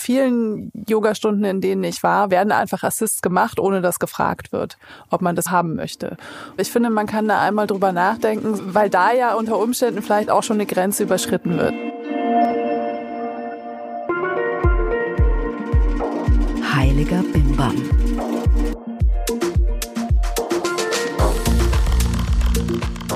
vielen 0.00 0.70
Yogastunden, 0.88 1.44
in 1.44 1.60
denen 1.60 1.84
ich 1.84 2.02
war, 2.02 2.30
werden 2.30 2.52
einfach 2.52 2.82
Assists 2.82 3.22
gemacht, 3.22 3.58
ohne 3.58 3.80
dass 3.80 3.98
gefragt 3.98 4.52
wird, 4.52 4.78
ob 5.10 5.22
man 5.22 5.36
das 5.36 5.50
haben 5.50 5.74
möchte. 5.74 6.16
Ich 6.56 6.70
finde, 6.70 6.90
man 6.90 7.06
kann 7.06 7.28
da 7.28 7.40
einmal 7.40 7.66
drüber 7.66 7.92
nachdenken, 7.92 8.74
weil 8.74 8.90
da 8.90 9.12
ja 9.12 9.34
unter 9.34 9.58
Umständen 9.58 10.02
vielleicht 10.02 10.30
auch 10.30 10.42
schon 10.42 10.56
eine 10.56 10.66
Grenze 10.66 11.04
überschritten 11.04 11.56
wird. 11.58 11.74
Heiliger 16.74 17.22
Bimbam. 17.32 18.17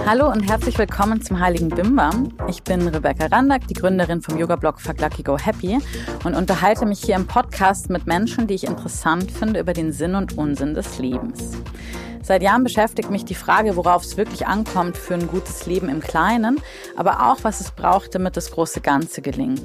Hallo 0.05 0.29
und 0.29 0.41
herzlich 0.41 0.77
willkommen 0.79 1.23
zum 1.23 1.39
Heiligen 1.39 1.69
Bimbam. 1.69 2.37
Ich 2.49 2.65
bin 2.65 2.89
Rebecca 2.89 3.27
Randack, 3.27 3.69
die 3.69 3.75
Gründerin 3.75 4.21
vom 4.21 4.37
Yoga-Blog 4.37 4.81
Fuck 4.81 5.01
Lucky 5.01 5.23
Go 5.23 5.39
Happy 5.39 5.79
und 6.25 6.35
unterhalte 6.35 6.87
mich 6.87 7.01
hier 7.01 7.15
im 7.15 7.29
Podcast 7.29 7.89
mit 7.89 8.07
Menschen, 8.09 8.49
die 8.49 8.55
ich 8.55 8.65
interessant 8.65 9.31
finde 9.31 9.61
über 9.61 9.73
den 9.73 9.93
Sinn 9.93 10.17
und 10.17 10.37
Unsinn 10.37 10.75
des 10.75 10.99
Lebens. 10.99 11.53
Seit 12.21 12.43
Jahren 12.43 12.65
beschäftigt 12.65 13.11
mich 13.11 13.25
die 13.25 13.37
Frage, 13.37 13.77
worauf 13.77 14.03
es 14.03 14.17
wirklich 14.17 14.47
ankommt 14.47 14.97
für 14.97 15.15
ein 15.15 15.29
gutes 15.29 15.67
Leben 15.67 15.89
im 15.89 16.01
Kleinen, 16.01 16.61
aber 16.97 17.31
auch, 17.31 17.39
was 17.43 17.61
es 17.61 17.71
braucht, 17.71 18.17
damit 18.17 18.37
das 18.37 18.51
große 18.51 18.81
Ganze 18.81 19.23
gelingt. 19.23 19.63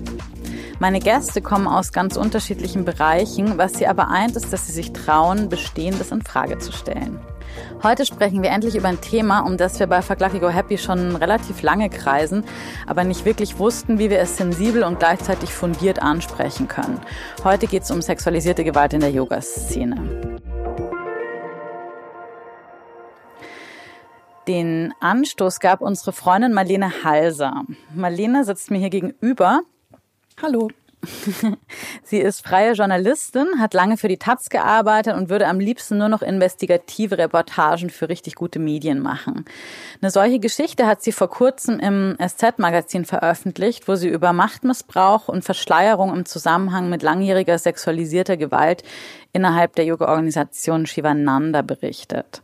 Meine 0.79 0.99
Gäste 0.99 1.41
kommen 1.41 1.67
aus 1.67 1.91
ganz 1.91 2.15
unterschiedlichen 2.15 2.85
Bereichen, 2.85 3.57
was 3.57 3.73
sie 3.73 3.87
aber 3.87 4.09
eint, 4.09 4.35
ist, 4.35 4.53
dass 4.53 4.67
sie 4.67 4.73
sich 4.73 4.93
trauen, 4.93 5.49
Bestehendes 5.49 6.11
in 6.11 6.21
Frage 6.21 6.59
zu 6.59 6.71
stellen. 6.71 7.19
Heute 7.83 8.07
sprechen 8.07 8.41
wir 8.41 8.49
endlich 8.49 8.75
über 8.75 8.87
ein 8.87 9.01
Thema, 9.01 9.41
um 9.41 9.55
das 9.55 9.79
wir 9.79 9.85
bei 9.85 10.01
Fuck 10.01 10.19
Lucky 10.19 10.39
Go 10.39 10.49
Happy 10.49 10.79
schon 10.79 11.15
relativ 11.15 11.61
lange 11.61 11.89
kreisen, 11.89 12.43
aber 12.87 13.03
nicht 13.03 13.23
wirklich 13.23 13.59
wussten, 13.59 13.99
wie 13.99 14.09
wir 14.09 14.19
es 14.19 14.35
sensibel 14.35 14.83
und 14.83 14.97
gleichzeitig 14.97 15.53
fundiert 15.53 16.01
ansprechen 16.01 16.67
können. 16.67 16.99
Heute 17.43 17.67
geht 17.67 17.83
es 17.83 17.91
um 17.91 18.01
sexualisierte 18.01 18.63
Gewalt 18.63 18.93
in 18.93 19.01
der 19.01 19.11
Yoga-Szene. 19.11 20.37
Den 24.47 24.93
Anstoß 24.99 25.59
gab 25.59 25.81
unsere 25.81 26.13
Freundin 26.13 26.53
Marlene 26.53 27.03
Halser. 27.03 27.63
Marlene 27.93 28.43
sitzt 28.43 28.71
mir 28.71 28.79
hier 28.79 28.89
gegenüber. 28.89 29.61
Hallo. 30.41 30.69
Sie 32.03 32.17
ist 32.17 32.45
freie 32.45 32.73
Journalistin, 32.73 33.59
hat 33.59 33.73
lange 33.73 33.97
für 33.97 34.07
die 34.07 34.17
Taz 34.17 34.49
gearbeitet 34.49 35.15
und 35.15 35.29
würde 35.29 35.47
am 35.47 35.59
liebsten 35.59 35.97
nur 35.97 36.09
noch 36.09 36.21
investigative 36.21 37.17
Reportagen 37.17 37.89
für 37.89 38.09
richtig 38.09 38.35
gute 38.35 38.59
Medien 38.59 38.99
machen. 38.99 39.45
Eine 40.01 40.11
solche 40.11 40.39
Geschichte 40.39 40.87
hat 40.87 41.03
sie 41.03 41.11
vor 41.11 41.29
kurzem 41.29 41.79
im 41.79 42.17
SZ-Magazin 42.19 43.05
veröffentlicht, 43.05 43.87
wo 43.87 43.95
sie 43.95 44.09
über 44.09 44.33
Machtmissbrauch 44.33 45.27
und 45.27 45.43
Verschleierung 45.43 46.15
im 46.15 46.25
Zusammenhang 46.25 46.89
mit 46.89 47.03
langjähriger 47.03 47.59
sexualisierter 47.59 48.37
Gewalt 48.37 48.83
innerhalb 49.33 49.75
der 49.75 49.85
Yoga-Organisation 49.85 50.87
Shivananda 50.87 51.61
berichtet. 51.61 52.41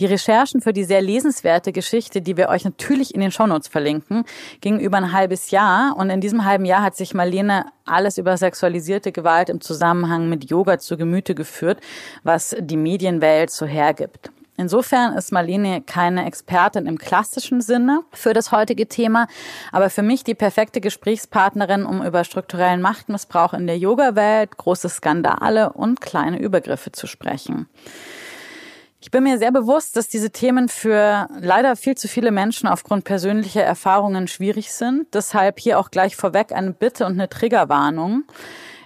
Die 0.00 0.06
Recherchen 0.06 0.62
für 0.62 0.72
die 0.72 0.84
sehr 0.84 1.02
lesenswerte 1.02 1.72
Geschichte, 1.72 2.22
die 2.22 2.38
wir 2.38 2.48
euch 2.48 2.64
natürlich 2.64 3.14
in 3.14 3.20
den 3.20 3.30
Shownotes 3.30 3.68
verlinken, 3.68 4.24
gingen 4.62 4.80
über 4.80 4.96
ein 4.96 5.12
halbes 5.12 5.50
Jahr 5.50 5.94
und 5.94 6.08
in 6.08 6.22
diesem 6.22 6.46
halben 6.46 6.64
Jahr 6.64 6.82
hat 6.82 6.96
sich 6.96 7.12
Marlene 7.12 7.66
alles 7.84 8.16
über 8.16 8.38
sexualisierte 8.38 9.12
Gewalt 9.12 9.50
im 9.50 9.60
Zusammenhang 9.60 10.30
mit 10.30 10.48
Yoga 10.48 10.78
zu 10.78 10.96
Gemüte 10.96 11.34
geführt, 11.34 11.80
was 12.22 12.56
die 12.58 12.78
Medienwelt 12.78 13.50
so 13.50 13.66
hergibt. 13.66 14.30
Insofern 14.56 15.14
ist 15.18 15.32
Marlene 15.32 15.82
keine 15.82 16.24
Expertin 16.24 16.86
im 16.86 16.96
klassischen 16.96 17.60
Sinne 17.60 18.00
für 18.12 18.32
das 18.32 18.52
heutige 18.52 18.88
Thema, 18.88 19.26
aber 19.70 19.90
für 19.90 20.02
mich 20.02 20.24
die 20.24 20.34
perfekte 20.34 20.80
Gesprächspartnerin, 20.80 21.84
um 21.84 22.02
über 22.02 22.24
strukturellen 22.24 22.80
Machtmissbrauch 22.80 23.52
in 23.52 23.66
der 23.66 23.76
Yoga-Welt, 23.76 24.56
große 24.56 24.88
Skandale 24.88 25.74
und 25.74 26.00
kleine 26.00 26.40
Übergriffe 26.40 26.90
zu 26.90 27.06
sprechen. 27.06 27.68
Ich 29.02 29.10
bin 29.10 29.24
mir 29.24 29.38
sehr 29.38 29.50
bewusst, 29.50 29.96
dass 29.96 30.08
diese 30.08 30.30
Themen 30.30 30.68
für 30.68 31.26
leider 31.40 31.74
viel 31.74 31.96
zu 31.96 32.06
viele 32.06 32.30
Menschen 32.30 32.68
aufgrund 32.68 33.04
persönlicher 33.04 33.62
Erfahrungen 33.62 34.28
schwierig 34.28 34.72
sind. 34.72 35.14
Deshalb 35.14 35.58
hier 35.58 35.78
auch 35.78 35.90
gleich 35.90 36.16
vorweg 36.16 36.52
eine 36.52 36.72
Bitte 36.72 37.06
und 37.06 37.12
eine 37.12 37.30
Triggerwarnung. 37.30 38.24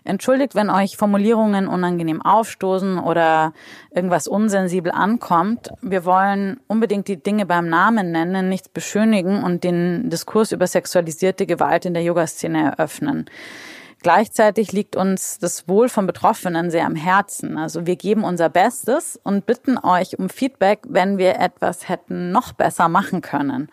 Entschuldigt, 0.04 0.54
wenn 0.54 0.70
euch 0.70 0.96
Formulierungen 0.96 1.66
unangenehm 1.66 2.22
aufstoßen 2.22 3.00
oder 3.00 3.54
irgendwas 3.90 4.28
unsensibel 4.28 4.92
ankommt. 4.92 5.70
Wir 5.82 6.04
wollen 6.04 6.60
unbedingt 6.68 7.08
die 7.08 7.20
Dinge 7.20 7.44
beim 7.44 7.68
Namen 7.68 8.12
nennen, 8.12 8.48
nichts 8.48 8.68
beschönigen 8.68 9.42
und 9.42 9.64
den 9.64 10.10
Diskurs 10.10 10.52
über 10.52 10.68
sexualisierte 10.68 11.44
Gewalt 11.44 11.86
in 11.86 11.94
der 11.94 12.04
Yoga-Szene 12.04 12.76
eröffnen. 12.76 13.24
Gleichzeitig 14.04 14.70
liegt 14.72 14.94
uns 14.96 15.38
das 15.38 15.66
Wohl 15.66 15.88
von 15.88 16.06
Betroffenen 16.06 16.70
sehr 16.70 16.84
am 16.84 16.94
Herzen. 16.94 17.56
Also 17.56 17.86
wir 17.86 17.96
geben 17.96 18.22
unser 18.22 18.50
Bestes 18.50 19.18
und 19.24 19.46
bitten 19.46 19.78
euch 19.78 20.18
um 20.18 20.28
Feedback, 20.28 20.80
wenn 20.86 21.16
wir 21.16 21.40
etwas 21.40 21.88
hätten 21.88 22.30
noch 22.30 22.52
besser 22.52 22.90
machen 22.90 23.22
können. 23.22 23.70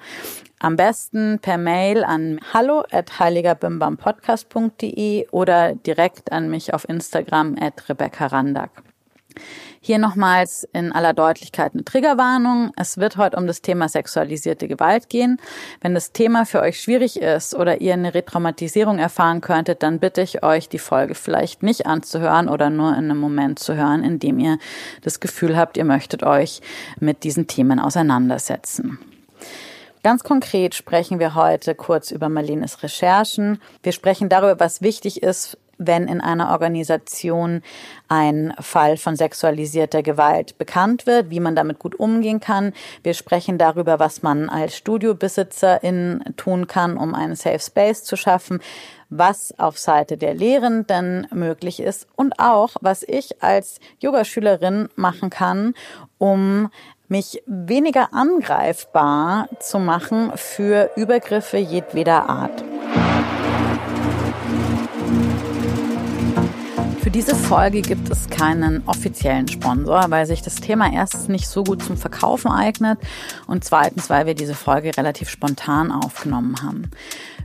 Am 0.58 0.78
besten 0.78 1.40
per 1.42 1.58
Mail 1.58 2.06
an 2.06 2.40
hallo 2.54 2.86
at 2.92 3.20
heiligerbimbampodcast.de 3.20 5.28
oder 5.32 5.76
direkt 5.76 6.32
an 6.32 6.50
mich 6.50 6.74
auf 6.74 6.88
Instagram 6.88 7.58
at 7.60 7.90
Rebecca 7.90 8.28
Randack. 8.28 8.84
Hier 9.80 9.98
nochmals 9.98 10.68
in 10.74 10.92
aller 10.92 11.14
Deutlichkeit 11.14 11.74
eine 11.74 11.84
Triggerwarnung. 11.84 12.72
Es 12.76 12.98
wird 12.98 13.18
heute 13.18 13.38
um 13.38 13.48
das 13.48 13.62
Thema 13.62 13.90
sexualisierte 13.90 14.68
Gewalt 14.68 15.10
gehen. 15.10 15.38
Wenn 15.82 15.94
das 15.94 16.12
Thema 16.12 16.46
für 16.46 16.62
euch 16.62 16.80
schwierig 16.80 17.20
ist 17.20 17.56
oder 17.56 17.82
ihr 17.82 17.94
eine 17.94 18.14
Retraumatisierung 18.14 19.00
erfahren 19.00 19.42
könntet, 19.42 19.84
dann 19.84 20.00
bitte 20.00 20.22
ich 20.22 20.44
euch, 20.44 20.70
die 20.70 20.80
Folge 20.80 21.16
vielleicht 21.16 21.64
nicht 21.64 21.86
anzuhören 21.86 22.48
oder 22.48 22.70
nur 22.70 22.90
in 22.92 23.06
einem 23.06 23.18
Moment 23.18 23.60
zu 23.60 23.76
hören, 23.76 24.04
in 24.04 24.20
dem 24.20 24.40
ihr 24.40 24.58
das 25.02 25.20
Gefühl 25.20 25.58
habt, 25.58 25.78
ihr 25.78 25.86
möchtet 25.86 26.24
euch 26.24 26.62
mit 27.00 27.24
diesen 27.24 27.48
Themen 27.48 27.80
auseinandersetzen. 27.80 29.00
Ganz 30.04 30.24
konkret 30.24 30.74
sprechen 30.74 31.20
wir 31.20 31.36
heute 31.36 31.76
kurz 31.76 32.10
über 32.10 32.28
Marlenes 32.28 32.82
Recherchen. 32.82 33.60
Wir 33.84 33.92
sprechen 33.92 34.30
darüber, 34.30 34.60
was 34.60 34.82
wichtig 34.82 35.22
ist 35.22 35.58
wenn 35.88 36.08
in 36.08 36.22
einer 36.22 36.52
Organisation 36.52 37.62
ein 38.08 38.54
Fall 38.60 38.98
von 38.98 39.16
sexualisierter 39.16 40.04
Gewalt 40.04 40.58
bekannt 40.58 41.06
wird, 41.06 41.30
wie 41.30 41.40
man 41.40 41.56
damit 41.56 41.80
gut 41.80 41.96
umgehen 41.96 42.40
kann. 42.40 42.74
Wir 43.04 43.14
sprechen 43.14 43.58
darüber, 43.58 44.00
was 44.00 44.22
man 44.22 44.50
als 44.50 44.76
Studiobesitzerin 44.76 46.24
tun 46.38 46.68
kann, 46.68 46.98
um 46.98 47.16
einen 47.16 47.36
Safe 47.36 47.60
Space 47.60 48.04
zu 48.04 48.16
schaffen, 48.16 48.60
was 49.10 49.58
auf 49.60 49.78
Seite 49.78 50.18
der 50.18 50.34
Lehrenden 50.34 51.28
möglich 51.32 51.82
ist 51.82 52.08
und 52.16 52.40
auch, 52.40 52.76
was 52.82 53.04
ich 53.04 53.44
als 53.44 53.80
Yogaschülerin 54.00 54.90
machen 54.96 55.30
kann, 55.30 55.74
um 56.18 56.70
mich 57.08 57.44
weniger 57.46 58.14
angreifbar 58.14 59.50
zu 59.60 59.80
machen 59.80 60.32
für 60.36 60.92
Übergriffe 60.96 61.58
jedweder 61.58 62.30
Art. 62.30 62.71
Für 67.12 67.18
diese 67.18 67.36
Folge 67.36 67.82
gibt 67.82 68.10
es 68.10 68.30
keinen 68.30 68.88
offiziellen 68.88 69.46
Sponsor, 69.50 70.06
weil 70.08 70.26
sich 70.26 70.42
das 70.44 70.56
Thema 70.56 70.94
erstens 70.94 71.28
nicht 71.28 71.50
so 71.50 71.66
gut 71.66 71.84
zum 71.84 71.98
Verkaufen 71.98 72.50
eignet 72.50 73.00
und 73.48 73.66
zweitens, 73.66 74.10
weil 74.10 74.28
wir 74.28 74.34
diese 74.34 74.56
Folge 74.56 74.96
relativ 74.96 75.30
spontan 75.30 75.92
aufgenommen 75.92 76.64
haben. 76.64 76.90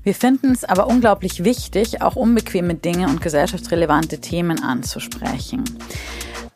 Wir 0.05 0.15
finden 0.15 0.53
es 0.53 0.63
aber 0.63 0.87
unglaublich 0.87 1.43
wichtig, 1.43 2.01
auch 2.01 2.15
unbequeme 2.15 2.77
Dinge 2.77 3.09
und 3.09 3.21
gesellschaftsrelevante 3.21 4.21
Themen 4.21 4.63
anzusprechen. 4.63 5.65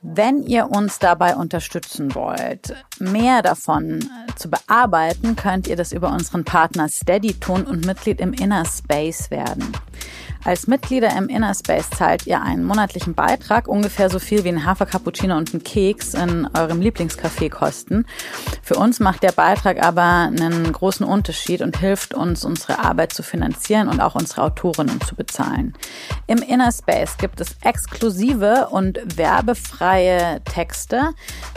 Wenn 0.02 0.44
ihr 0.44 0.70
uns 0.70 1.00
dabei 1.00 1.34
unterstützen 1.34 2.14
wollt, 2.14 2.76
mehr 3.00 3.42
davon 3.42 4.08
zu 4.36 4.48
bearbeiten, 4.48 5.34
könnt 5.34 5.66
ihr 5.66 5.74
das 5.74 5.92
über 5.92 6.12
unseren 6.12 6.44
Partner 6.44 6.88
Steady 6.88 7.34
tun 7.34 7.64
und 7.64 7.84
Mitglied 7.84 8.20
im 8.20 8.32
Inner 8.32 8.64
Space 8.66 9.32
werden. 9.32 9.72
Als 10.42 10.66
Mitglieder 10.66 11.14
im 11.16 11.28
Inner 11.28 11.54
Space 11.54 11.90
zahlt 11.90 12.26
ihr 12.26 12.40
einen 12.40 12.64
monatlichen 12.64 13.14
Beitrag, 13.14 13.68
ungefähr 13.68 14.08
so 14.08 14.18
viel 14.18 14.42
wie 14.44 14.48
ein 14.48 14.64
Hafercappuccino 14.64 15.36
und 15.36 15.52
ein 15.52 15.62
Keks 15.62 16.14
in 16.14 16.48
eurem 16.56 16.80
Lieblingscafé 16.80 17.50
kosten. 17.50 18.06
Für 18.62 18.76
uns 18.76 19.00
macht 19.00 19.22
der 19.22 19.32
Beitrag 19.32 19.82
aber 19.84 20.02
einen 20.02 20.72
großen 20.72 21.04
Unterschied 21.04 21.60
und 21.60 21.78
hilft 21.78 22.14
uns, 22.14 22.46
unsere 22.46 22.78
Arbeit 22.78 23.12
zu 23.12 23.22
finanzieren 23.22 23.88
und 23.88 24.00
auch 24.00 24.14
unsere 24.14 24.42
Autorinnen 24.42 25.00
zu 25.02 25.14
bezahlen. 25.14 25.74
Im 26.26 26.38
Inner 26.38 26.72
Space 26.72 27.18
gibt 27.18 27.40
es 27.42 27.56
exklusive 27.62 28.68
und 28.70 28.98
werbefreie 29.18 30.40
Texte, 30.44 31.10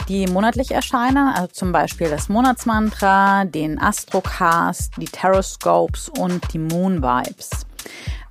die 0.08 0.26
monatlich 0.26 0.72
erscheinen, 0.72 1.28
also 1.28 1.46
zum 1.48 1.72
Beispiel 1.72 2.10
das 2.10 2.28
Monatsmantra, 2.28 3.46
den 3.46 3.80
Astrocast, 3.80 4.92
die 4.98 5.06
Taroscopes 5.06 6.10
und 6.10 6.52
die 6.52 6.58
Moon 6.58 7.02
Vibes. 7.02 7.50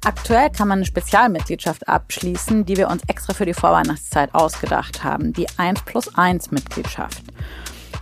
Aktuell 0.06 0.50
kann 0.50 0.68
man 0.68 0.80
eine 0.80 0.86
Spezialmitgliedschaft 0.86 1.88
abschließen, 1.88 2.66
die 2.66 2.76
wir 2.76 2.90
uns 2.90 3.04
extra 3.08 3.34
für 3.34 3.46
die 3.46 3.54
Vorweihnachtszeit 3.54 4.36
ausgedacht 4.36 5.02
haben, 5.04 5.32
die 5.32 5.48
1 5.58 5.84
plus 5.84 6.14
1 6.16 6.52
Mitgliedschaft. 6.52 7.24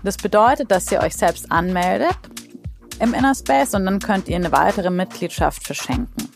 Das 0.04 0.18
bedeutet, 0.18 0.72
dass 0.72 0.92
ihr 0.92 1.02
euch 1.02 1.16
selbst 1.16 1.52
anmeldet 1.52 2.18
im 3.00 3.14
Inner 3.14 3.36
Space 3.36 3.76
und 3.76 3.86
dann 3.86 4.00
könnt 4.00 4.28
ihr 4.30 4.36
eine 4.36 4.52
weitere 4.52 4.90
Mitgliedschaft 4.90 5.64
verschenken. 5.64 6.28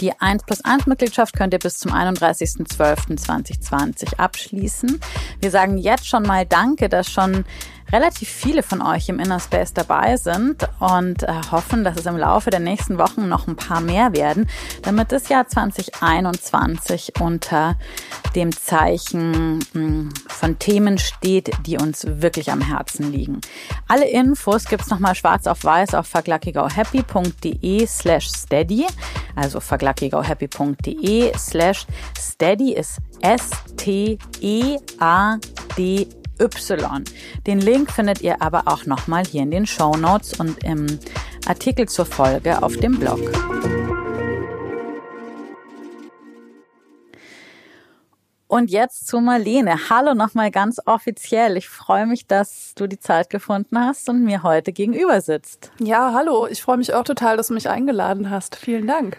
Die 0.00 0.12
1 0.18 0.44
plus 0.44 0.64
1 0.64 0.86
Mitgliedschaft 0.86 1.36
könnt 1.36 1.52
ihr 1.52 1.58
bis 1.58 1.78
zum 1.78 1.92
31.12.2020 1.92 4.18
abschließen. 4.18 5.00
Wir 5.40 5.50
sagen 5.50 5.76
jetzt 5.78 6.06
schon 6.06 6.22
mal 6.22 6.46
Danke, 6.46 6.88
dass 6.88 7.10
schon 7.10 7.44
relativ 7.92 8.28
viele 8.28 8.62
von 8.62 8.82
euch 8.82 9.08
im 9.08 9.18
Inner 9.18 9.40
Space 9.40 9.72
dabei 9.72 10.16
sind 10.16 10.68
und 10.78 11.22
äh, 11.22 11.32
hoffen, 11.50 11.84
dass 11.84 11.96
es 11.98 12.06
im 12.06 12.16
Laufe 12.16 12.50
der 12.50 12.60
nächsten 12.60 12.98
Wochen 12.98 13.28
noch 13.28 13.48
ein 13.48 13.56
paar 13.56 13.80
mehr 13.80 14.12
werden, 14.12 14.48
damit 14.82 15.12
das 15.12 15.28
Jahr 15.28 15.46
2021 15.46 17.20
unter 17.20 17.76
dem 18.34 18.52
Zeichen 18.52 19.58
mh, 19.58 19.64
hm, 19.72 20.10
von 20.28 20.58
Themen 20.58 20.98
steht, 20.98 21.50
die 21.66 21.78
uns 21.78 22.06
wirklich 22.06 22.50
am 22.50 22.60
Herzen 22.60 23.10
liegen. 23.12 23.40
Alle 23.88 24.08
Infos 24.08 24.66
gibt's 24.66 24.90
nochmal 24.90 25.14
schwarz 25.14 25.46
auf 25.46 25.64
weiß 25.64 25.94
auf 25.94 26.06
verglackigauhappy.de 26.06 27.86
slash 27.86 28.28
steady, 28.28 28.86
also 29.34 29.60
verglackigauhappy.de 29.60 31.32
slash 31.36 31.86
steady 32.16 32.74
ist 32.74 32.98
S-T-E-A-D 33.20 34.20
Y. 36.40 37.04
Den 37.46 37.60
Link 37.60 37.90
findet 37.92 38.22
ihr 38.22 38.40
aber 38.42 38.62
auch 38.66 38.86
nochmal 38.86 39.24
hier 39.24 39.42
in 39.42 39.50
den 39.50 39.66
Show 39.66 39.96
Notes 39.96 40.38
und 40.40 40.64
im 40.64 40.98
Artikel 41.46 41.88
zur 41.88 42.06
Folge 42.06 42.62
auf 42.62 42.76
dem 42.76 42.98
Blog. 42.98 43.20
Und 48.50 48.72
jetzt 48.72 49.06
zu 49.06 49.20
Marlene. 49.20 49.90
Hallo 49.90 50.12
nochmal 50.12 50.50
ganz 50.50 50.80
offiziell. 50.84 51.56
Ich 51.56 51.68
freue 51.68 52.04
mich, 52.04 52.26
dass 52.26 52.74
du 52.74 52.88
die 52.88 52.98
Zeit 52.98 53.30
gefunden 53.30 53.78
hast 53.78 54.08
und 54.08 54.24
mir 54.24 54.42
heute 54.42 54.72
gegenüber 54.72 55.20
sitzt. 55.20 55.70
Ja, 55.78 56.12
hallo. 56.12 56.48
Ich 56.48 56.60
freue 56.60 56.76
mich 56.76 56.92
auch 56.92 57.04
total, 57.04 57.36
dass 57.36 57.46
du 57.46 57.54
mich 57.54 57.70
eingeladen 57.70 58.28
hast. 58.28 58.56
Vielen 58.56 58.88
Dank. 58.88 59.18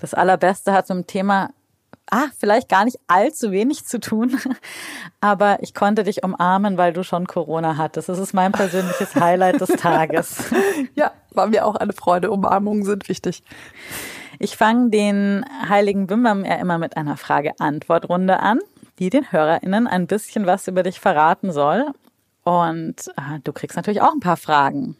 Das 0.00 0.14
Allerbeste 0.14 0.72
hat 0.72 0.88
zum 0.88 1.06
Thema 1.06 1.50
ah, 2.10 2.26
vielleicht 2.38 2.68
gar 2.68 2.84
nicht 2.84 2.98
allzu 3.06 3.50
wenig 3.52 3.86
zu 3.86 4.00
tun, 4.00 4.38
aber 5.20 5.62
ich 5.62 5.74
konnte 5.74 6.04
dich 6.04 6.22
umarmen, 6.22 6.76
weil 6.76 6.92
du 6.92 7.02
schon 7.02 7.26
Corona 7.26 7.76
hattest. 7.76 8.08
Das 8.08 8.18
ist 8.18 8.34
mein 8.34 8.52
persönliches 8.52 9.14
Highlight 9.20 9.60
des 9.60 9.70
Tages. 9.70 10.44
Ja, 10.94 11.12
war 11.30 11.46
mir 11.46 11.64
auch 11.64 11.76
eine 11.76 11.92
Freude. 11.92 12.30
Umarmungen 12.30 12.84
sind 12.84 13.08
wichtig. 13.08 13.42
Ich 14.38 14.56
fange 14.56 14.90
den 14.90 15.44
heiligen 15.68 16.06
Bimbam 16.06 16.44
ja 16.44 16.56
immer 16.56 16.78
mit 16.78 16.96
einer 16.96 17.16
Frage-Antwort-Runde 17.16 18.40
an, 18.40 18.58
die 18.98 19.10
den 19.10 19.30
HörerInnen 19.30 19.86
ein 19.86 20.06
bisschen 20.06 20.46
was 20.46 20.68
über 20.68 20.82
dich 20.82 21.00
verraten 21.00 21.52
soll. 21.52 21.86
Und 22.44 23.08
äh, 23.16 23.38
du 23.44 23.52
kriegst 23.52 23.76
natürlich 23.76 24.02
auch 24.02 24.12
ein 24.12 24.20
paar 24.20 24.36
Fragen. 24.36 24.96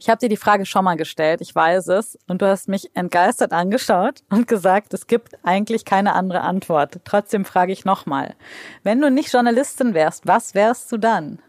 Ich 0.00 0.08
habe 0.08 0.18
dir 0.20 0.28
die 0.28 0.36
Frage 0.36 0.64
schon 0.64 0.84
mal 0.84 0.96
gestellt, 0.96 1.40
ich 1.40 1.52
weiß 1.52 1.88
es, 1.88 2.16
und 2.28 2.40
du 2.40 2.46
hast 2.46 2.68
mich 2.68 2.94
entgeistert 2.94 3.52
angeschaut 3.52 4.22
und 4.30 4.46
gesagt, 4.46 4.94
es 4.94 5.08
gibt 5.08 5.36
eigentlich 5.42 5.84
keine 5.84 6.14
andere 6.14 6.42
Antwort. 6.42 7.00
Trotzdem 7.04 7.44
frage 7.44 7.72
ich 7.72 7.84
nochmal. 7.84 8.36
Wenn 8.84 9.00
du 9.00 9.10
nicht 9.10 9.32
Journalistin 9.32 9.94
wärst, 9.94 10.26
was 10.26 10.54
wärst 10.54 10.92
du 10.92 10.98
dann? 10.98 11.40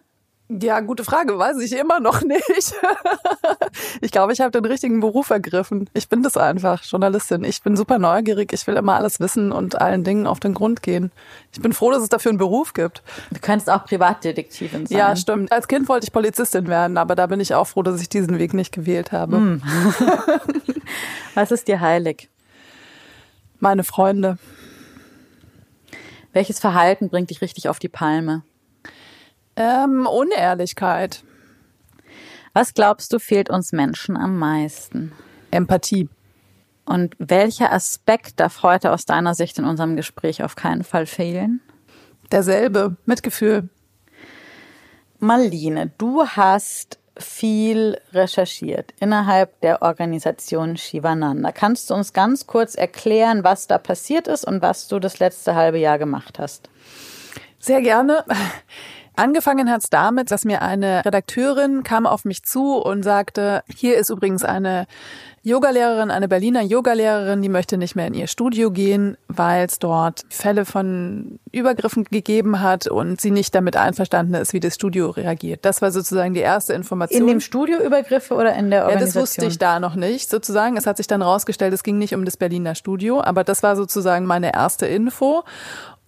Ja, 0.51 0.79
gute 0.79 1.03
Frage, 1.03 1.37
weiß 1.37 1.59
ich 1.59 1.77
immer 1.77 1.99
noch 1.99 2.21
nicht. 2.23 2.73
ich 4.01 4.11
glaube, 4.11 4.33
ich 4.33 4.41
habe 4.41 4.49
den 4.49 4.65
richtigen 4.65 4.99
Beruf 4.99 5.29
ergriffen. 5.29 5.87
Ich 5.93 6.09
bin 6.09 6.23
das 6.23 6.37
einfach, 6.37 6.83
Journalistin. 6.83 7.43
Ich 7.43 7.61
bin 7.61 7.77
super 7.77 7.99
neugierig, 7.99 8.51
ich 8.51 8.65
will 8.65 8.75
immer 8.75 8.95
alles 8.95 9.19
wissen 9.19 9.51
und 9.51 9.79
allen 9.79 10.03
Dingen 10.03 10.25
auf 10.25 10.39
den 10.39 10.55
Grund 10.55 10.81
gehen. 10.81 11.11
Ich 11.53 11.61
bin 11.61 11.71
froh, 11.71 11.91
dass 11.91 12.01
es 12.01 12.09
dafür 12.09 12.29
einen 12.31 12.39
Beruf 12.39 12.73
gibt. 12.73 13.03
Du 13.29 13.39
könntest 13.39 13.69
auch 13.69 13.85
Privatdetektivin 13.85 14.87
sein. 14.87 14.97
Ja, 14.97 15.15
stimmt. 15.15 15.51
Als 15.51 15.67
Kind 15.67 15.87
wollte 15.87 16.05
ich 16.05 16.11
Polizistin 16.11 16.67
werden, 16.67 16.97
aber 16.97 17.13
da 17.13 17.27
bin 17.27 17.39
ich 17.39 17.53
auch 17.53 17.67
froh, 17.67 17.83
dass 17.83 18.01
ich 18.01 18.09
diesen 18.09 18.39
Weg 18.39 18.55
nicht 18.55 18.73
gewählt 18.73 19.11
habe. 19.11 19.37
Mm. 19.37 19.61
Was 21.35 21.51
ist 21.51 21.67
dir 21.67 21.79
heilig? 21.79 22.27
Meine 23.59 23.83
Freunde. 23.83 24.39
Welches 26.33 26.59
Verhalten 26.59 27.09
bringt 27.09 27.29
dich 27.29 27.41
richtig 27.41 27.69
auf 27.69 27.77
die 27.77 27.89
Palme? 27.89 28.41
Ähm, 29.59 30.07
Unehrlichkeit. 30.07 31.23
Was 32.53 32.73
glaubst 32.73 33.11
du, 33.11 33.19
fehlt 33.19 33.49
uns 33.49 33.73
Menschen 33.73 34.15
am 34.15 34.39
meisten? 34.39 35.11
Empathie. 35.51 36.07
Und 36.85 37.13
welcher 37.19 37.73
Aspekt 37.73 38.39
darf 38.39 38.63
heute 38.63 38.93
aus 38.93 39.05
deiner 39.05 39.35
Sicht 39.35 39.59
in 39.59 39.65
unserem 39.65 39.97
Gespräch 39.97 40.43
auf 40.43 40.55
keinen 40.55 40.85
Fall 40.85 41.05
fehlen? 41.05 41.59
Derselbe, 42.31 42.95
Mitgefühl. 43.05 43.67
Marlene, 45.19 45.91
du 45.97 46.25
hast 46.25 46.97
viel 47.17 47.99
recherchiert 48.13 48.93
innerhalb 49.01 49.59
der 49.59 49.81
Organisation 49.81 50.77
Shivananda. 50.77 51.51
Kannst 51.51 51.89
du 51.89 51.95
uns 51.95 52.13
ganz 52.13 52.47
kurz 52.47 52.75
erklären, 52.75 53.43
was 53.43 53.67
da 53.67 53.77
passiert 53.77 54.29
ist 54.29 54.45
und 54.45 54.61
was 54.61 54.87
du 54.87 54.99
das 54.99 55.19
letzte 55.19 55.53
halbe 55.53 55.79
Jahr 55.79 55.99
gemacht 55.99 56.39
hast? 56.39 56.69
Sehr 57.59 57.81
gerne. 57.81 58.23
Angefangen 59.19 59.69
hat 59.69 59.83
es 59.83 59.89
damit, 59.89 60.31
dass 60.31 60.45
mir 60.45 60.61
eine 60.61 61.03
Redakteurin 61.03 61.83
kam 61.83 62.05
auf 62.05 62.23
mich 62.23 62.43
zu 62.43 62.77
und 62.77 63.03
sagte, 63.03 63.63
hier 63.67 63.97
ist 63.97 64.09
übrigens 64.09 64.45
eine 64.45 64.87
Yogalehrerin, 65.43 66.09
eine 66.09 66.29
Berliner 66.29 66.61
Yogalehrerin, 66.61 67.41
die 67.41 67.49
möchte 67.49 67.77
nicht 67.77 67.95
mehr 67.95 68.07
in 68.07 68.13
ihr 68.13 68.27
Studio 68.27 68.71
gehen, 68.71 69.17
weil 69.27 69.65
es 69.65 69.79
dort 69.79 70.23
Fälle 70.29 70.63
von 70.63 71.39
Übergriffen 71.51 72.05
gegeben 72.05 72.61
hat 72.61 72.87
und 72.87 73.19
sie 73.19 73.31
nicht 73.31 73.53
damit 73.55 73.75
einverstanden 73.75 74.35
ist, 74.35 74.53
wie 74.53 74.61
das 74.61 74.75
Studio 74.75 75.09
reagiert. 75.09 75.65
Das 75.65 75.81
war 75.81 75.91
sozusagen 75.91 76.33
die 76.33 76.39
erste 76.39 76.73
Information. 76.73 77.21
In 77.21 77.27
dem 77.27 77.41
Studio 77.41 77.79
Übergriffe 77.79 78.35
oder 78.35 78.53
in 78.55 78.69
der 78.69 78.85
Organisation? 78.85 79.21
Ja, 79.21 79.25
das 79.25 79.37
wusste 79.37 79.45
ich 79.45 79.57
da 79.57 79.81
noch 79.81 79.95
nicht, 79.95 80.29
sozusagen. 80.29 80.77
Es 80.77 80.85
hat 80.85 80.95
sich 80.95 81.07
dann 81.07 81.21
rausgestellt, 81.21 81.73
es 81.73 81.83
ging 81.83 81.97
nicht 81.97 82.15
um 82.15 82.23
das 82.23 82.37
Berliner 82.37 82.75
Studio, 82.75 83.21
aber 83.21 83.43
das 83.43 83.63
war 83.63 83.75
sozusagen 83.75 84.25
meine 84.25 84.53
erste 84.53 84.85
Info. 84.85 85.43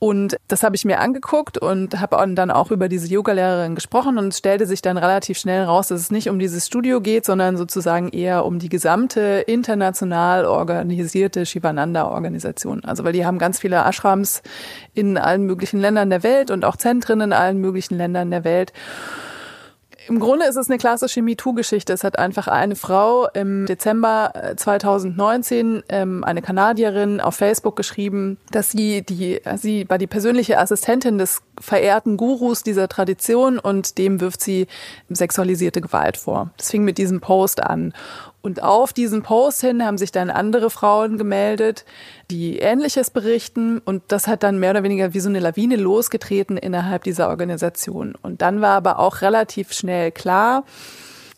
Und 0.03 0.37
das 0.47 0.63
habe 0.63 0.75
ich 0.75 0.83
mir 0.83 0.99
angeguckt 0.99 1.59
und 1.59 1.99
habe 2.01 2.17
dann 2.33 2.49
auch 2.49 2.71
über 2.71 2.89
diese 2.89 3.07
Yogalehrerin 3.07 3.75
gesprochen 3.75 4.17
und 4.17 4.33
stellte 4.33 4.65
sich 4.65 4.81
dann 4.81 4.97
relativ 4.97 5.37
schnell 5.37 5.63
raus, 5.65 5.89
dass 5.89 6.01
es 6.01 6.09
nicht 6.09 6.27
um 6.27 6.39
dieses 6.39 6.65
Studio 6.65 7.01
geht, 7.01 7.23
sondern 7.23 7.55
sozusagen 7.55 8.09
eher 8.09 8.43
um 8.45 8.57
die 8.57 8.69
gesamte 8.69 9.43
international 9.45 10.45
organisierte 10.45 11.45
Shivananda-Organisation. 11.45 12.83
Also 12.83 13.03
weil 13.03 13.13
die 13.13 13.27
haben 13.27 13.37
ganz 13.37 13.59
viele 13.59 13.75
Ashrams 13.75 14.41
in 14.95 15.19
allen 15.19 15.45
möglichen 15.45 15.79
Ländern 15.79 16.09
der 16.09 16.23
Welt 16.23 16.49
und 16.49 16.65
auch 16.65 16.77
Zentren 16.77 17.21
in 17.21 17.31
allen 17.31 17.59
möglichen 17.59 17.95
Ländern 17.95 18.31
der 18.31 18.43
Welt. 18.43 18.73
Im 20.07 20.19
Grunde 20.19 20.45
ist 20.45 20.55
es 20.55 20.69
eine 20.69 20.77
klassische 20.77 21.21
MeToo-Geschichte. 21.21 21.93
Es 21.93 22.03
hat 22.03 22.17
einfach 22.17 22.47
eine 22.47 22.75
Frau 22.75 23.27
im 23.33 23.65
Dezember 23.65 24.33
2019, 24.55 25.83
äh, 25.87 26.01
ähm, 26.01 26.23
eine 26.23 26.41
Kanadierin, 26.41 27.21
auf 27.21 27.35
Facebook 27.35 27.75
geschrieben, 27.75 28.37
dass 28.51 28.71
sie 28.71 29.03
die, 29.03 29.41
sie 29.57 29.87
war 29.89 29.97
die 29.97 30.07
persönliche 30.07 30.57
Assistentin 30.57 31.17
des 31.17 31.41
verehrten 31.59 32.17
Gurus 32.17 32.63
dieser 32.63 32.87
Tradition 32.87 33.59
und 33.59 33.97
dem 33.97 34.21
wirft 34.21 34.41
sie 34.41 34.67
sexualisierte 35.09 35.81
Gewalt 35.81 36.17
vor. 36.17 36.49
Das 36.57 36.71
fing 36.71 36.83
mit 36.83 36.97
diesem 36.97 37.21
Post 37.21 37.61
an. 37.61 37.93
Und 38.41 38.63
auf 38.63 38.91
diesen 38.93 39.21
Post 39.21 39.61
hin 39.61 39.85
haben 39.85 39.97
sich 39.97 40.11
dann 40.11 40.29
andere 40.29 40.69
Frauen 40.69 41.17
gemeldet, 41.17 41.85
die 42.31 42.59
Ähnliches 42.59 43.11
berichten. 43.11 43.79
Und 43.79 44.03
das 44.07 44.27
hat 44.27 44.43
dann 44.43 44.59
mehr 44.59 44.71
oder 44.71 44.83
weniger 44.83 45.13
wie 45.13 45.19
so 45.19 45.29
eine 45.29 45.39
Lawine 45.39 45.75
losgetreten 45.75 46.57
innerhalb 46.57 47.03
dieser 47.03 47.29
Organisation. 47.29 48.15
Und 48.21 48.41
dann 48.41 48.61
war 48.61 48.75
aber 48.75 48.99
auch 48.99 49.21
relativ 49.21 49.73
schnell 49.73 50.11
klar, 50.11 50.63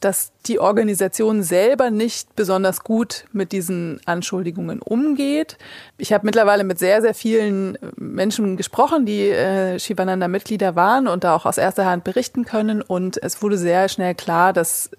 dass 0.04 0.34
die 0.48 0.60
Organisation 0.60 1.44
selber 1.44 1.90
nicht 1.90 2.36
besonders 2.36 2.84
gut 2.84 3.26
mit 3.32 3.52
diesen 3.52 4.02
Anschuldigungen 4.06 4.82
umgeht. 4.82 5.58
Ich 5.98 6.12
habe 6.12 6.26
mittlerweile 6.26 6.66
mit 6.66 6.78
sehr, 6.78 7.02
sehr 7.02 7.14
vielen 7.14 7.78
Menschen 7.96 8.58
gesprochen, 8.58 9.06
die 9.06 9.30
äh, 9.30 9.80
Shivananda-Mitglieder 9.80 10.76
waren 10.76 11.08
und 11.08 11.24
da 11.24 11.36
auch 11.36 11.46
aus 11.46 11.58
erster 11.58 11.86
Hand 11.86 12.04
berichten 12.04 12.44
können. 12.44 12.82
Und 12.82 13.22
es 13.24 13.42
wurde 13.42 13.58
sehr 13.58 13.88
schnell 13.88 14.14
klar, 14.14 14.52
dass 14.52 14.92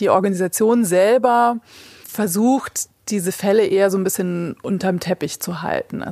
die 0.00 0.10
Organisation 0.10 0.84
selber 0.84 1.58
versucht, 2.04 2.88
diese 3.08 3.32
Fälle 3.32 3.66
eher 3.66 3.90
so 3.90 3.98
ein 3.98 4.04
bisschen 4.04 4.56
unterm 4.62 5.00
Teppich 5.00 5.40
zu 5.40 5.62
halten. 5.62 6.04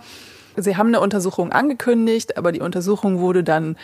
Sie 0.57 0.77
haben 0.77 0.89
eine 0.89 1.01
Untersuchung 1.01 1.53
angekündigt, 1.53 2.39
aber 2.39 2.53
die 2.53 2.61
Untersuchung 2.61 3.19
wurde 3.19 3.45
dann 3.45 3.77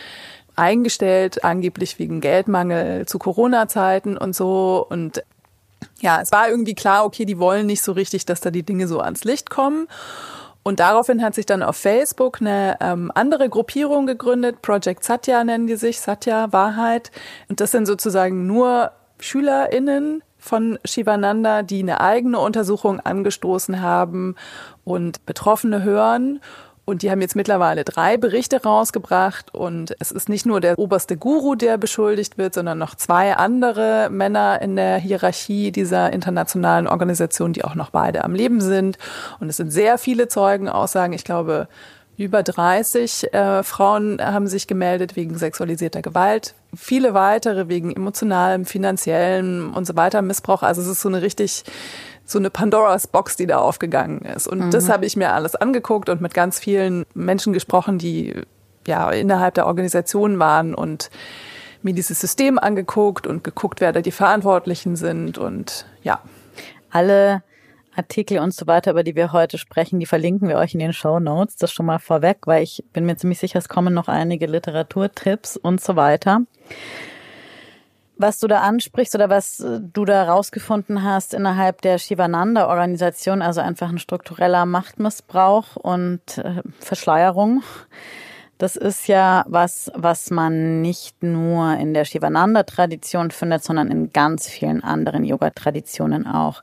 eingestellt, 0.55 1.43
angeblich 1.43 1.99
wegen 1.99 2.21
Geldmangel 2.21 3.05
zu 3.05 3.19
Corona-Zeiten 3.19 4.17
und 4.17 4.35
so. 4.35 4.85
Und 4.89 5.23
ja, 5.99 6.21
es 6.21 6.31
war 6.31 6.49
irgendwie 6.49 6.75
klar, 6.75 7.05
okay, 7.05 7.25
die 7.25 7.39
wollen 7.39 7.65
nicht 7.65 7.81
so 7.81 7.91
richtig, 7.91 8.25
dass 8.25 8.41
da 8.41 8.51
die 8.51 8.63
Dinge 8.63 8.87
so 8.87 8.99
ans 8.99 9.23
Licht 9.23 9.49
kommen. 9.49 9.87
Und 10.63 10.79
daraufhin 10.79 11.21
hat 11.21 11.35
sich 11.35 11.45
dann 11.45 11.61
auf 11.61 11.75
Facebook 11.75 12.39
eine 12.39 12.77
ähm, 12.79 13.11
andere 13.13 13.49
Gruppierung 13.49 14.07
gegründet, 14.07 14.61
Project 14.61 15.03
Satya 15.03 15.43
nennen 15.43 15.67
die 15.67 15.75
sich, 15.75 15.99
Satya 15.99 16.53
Wahrheit. 16.53 17.11
Und 17.49 17.59
das 17.59 17.71
sind 17.71 17.85
sozusagen 17.85 18.47
nur 18.47 18.91
SchülerInnen 19.23 20.21
von 20.37 20.77
Shivananda, 20.83 21.63
die 21.63 21.79
eine 21.79 22.01
eigene 22.01 22.39
Untersuchung 22.39 22.99
angestoßen 22.99 23.81
haben 23.81 24.35
und 24.83 25.25
Betroffene 25.25 25.83
hören 25.83 26.41
Und 26.85 27.01
die 27.01 27.09
haben 27.09 27.21
jetzt 27.21 27.37
mittlerweile 27.37 27.85
drei 27.85 28.17
Berichte 28.17 28.61
rausgebracht 28.61 29.55
und 29.55 29.95
es 29.99 30.11
ist 30.11 30.27
nicht 30.27 30.45
nur 30.45 30.59
der 30.59 30.77
oberste 30.77 31.15
Guru, 31.15 31.55
der 31.55 31.77
beschuldigt 31.77 32.37
wird, 32.37 32.53
sondern 32.53 32.77
noch 32.77 32.95
zwei 32.95 33.37
andere 33.37 34.09
Männer 34.11 34.61
in 34.61 34.75
der 34.75 34.97
Hierarchie 34.97 35.71
dieser 35.71 36.11
internationalen 36.11 36.87
Organisation, 36.87 37.53
die 37.53 37.63
auch 37.63 37.75
noch 37.75 37.91
beide 37.91 38.25
am 38.25 38.35
Leben 38.35 38.59
sind. 38.59 38.97
Und 39.39 39.47
es 39.47 39.55
sind 39.55 39.71
sehr 39.71 39.97
viele 39.97 40.27
Zeugenaussagen. 40.27 41.13
Ich 41.13 41.23
glaube, 41.23 41.69
über 42.17 42.43
30 42.43 43.33
äh, 43.33 43.63
Frauen 43.63 44.19
haben 44.21 44.47
sich 44.47 44.67
gemeldet 44.67 45.15
wegen 45.15 45.37
sexualisierter 45.37 46.01
Gewalt. 46.01 46.53
Viele 46.75 47.13
weitere 47.13 47.67
wegen 47.67 47.95
emotionalem, 47.95 48.65
finanziellem 48.65 49.73
und 49.75 49.85
so 49.85 49.95
weiter 49.95 50.21
Missbrauch. 50.21 50.63
Also 50.63 50.81
es 50.81 50.87
ist 50.87 51.01
so 51.01 51.09
eine 51.09 51.21
richtig 51.21 51.63
so 52.25 52.39
eine 52.39 52.49
Pandoras 52.49 53.07
Box, 53.07 53.35
die 53.35 53.47
da 53.47 53.57
aufgegangen 53.57 54.21
ist. 54.21 54.47
Und 54.47 54.59
mhm. 54.59 54.71
das 54.71 54.89
habe 54.89 55.05
ich 55.05 55.15
mir 55.15 55.33
alles 55.33 55.55
angeguckt 55.55 56.09
und 56.09 56.21
mit 56.21 56.33
ganz 56.33 56.59
vielen 56.59 57.05
Menschen 57.13 57.53
gesprochen, 57.53 57.97
die 57.97 58.33
ja 58.87 59.11
innerhalb 59.11 59.55
der 59.55 59.67
Organisation 59.67 60.39
waren 60.39 60.73
und 60.73 61.09
mir 61.81 61.93
dieses 61.93 62.19
System 62.19 62.57
angeguckt 62.57 63.27
und 63.27 63.43
geguckt, 63.43 63.81
wer 63.81 63.91
da 63.91 64.01
die 64.01 64.11
Verantwortlichen 64.11 64.95
sind 64.95 65.37
und 65.37 65.85
ja. 66.01 66.21
Alle 66.89 67.43
Artikel 67.95 68.39
und 68.39 68.53
so 68.53 68.67
weiter, 68.67 68.91
über 68.91 69.03
die 69.03 69.15
wir 69.15 69.33
heute 69.33 69.57
sprechen, 69.57 69.99
die 69.99 70.05
verlinken 70.05 70.47
wir 70.47 70.57
euch 70.57 70.73
in 70.73 70.79
den 70.79 70.93
Show 70.93 71.19
Notes. 71.19 71.57
Das 71.57 71.71
schon 71.71 71.85
mal 71.85 71.99
vorweg, 71.99 72.39
weil 72.45 72.63
ich 72.63 72.83
bin 72.93 73.05
mir 73.05 73.17
ziemlich 73.17 73.39
sicher, 73.39 73.59
es 73.59 73.69
kommen 73.69 73.93
noch 73.93 74.07
einige 74.07 74.45
Literaturtipps 74.47 75.57
und 75.57 75.81
so 75.81 75.95
weiter 75.95 76.41
was 78.17 78.39
du 78.39 78.47
da 78.47 78.61
ansprichst 78.61 79.15
oder 79.15 79.29
was 79.29 79.59
äh, 79.59 79.79
du 79.81 80.05
da 80.05 80.23
rausgefunden 80.23 81.03
hast 81.03 81.33
innerhalb 81.33 81.81
der 81.81 81.97
Shivananda-Organisation, 81.97 83.41
also 83.41 83.61
einfach 83.61 83.89
ein 83.89 83.99
struktureller 83.99 84.65
Machtmissbrauch 84.65 85.75
und 85.75 86.37
äh, 86.37 86.61
Verschleierung. 86.79 87.63
Das 88.57 88.75
ist 88.75 89.07
ja 89.07 89.43
was, 89.47 89.91
was 89.95 90.29
man 90.29 90.81
nicht 90.81 91.21
nur 91.21 91.73
in 91.73 91.93
der 91.93 92.05
Shivananda-Tradition 92.05 93.31
findet, 93.31 93.63
sondern 93.63 93.89
in 93.89 94.13
ganz 94.13 94.47
vielen 94.47 94.83
anderen 94.83 95.25
Yoga-Traditionen 95.25 96.27
auch. 96.27 96.61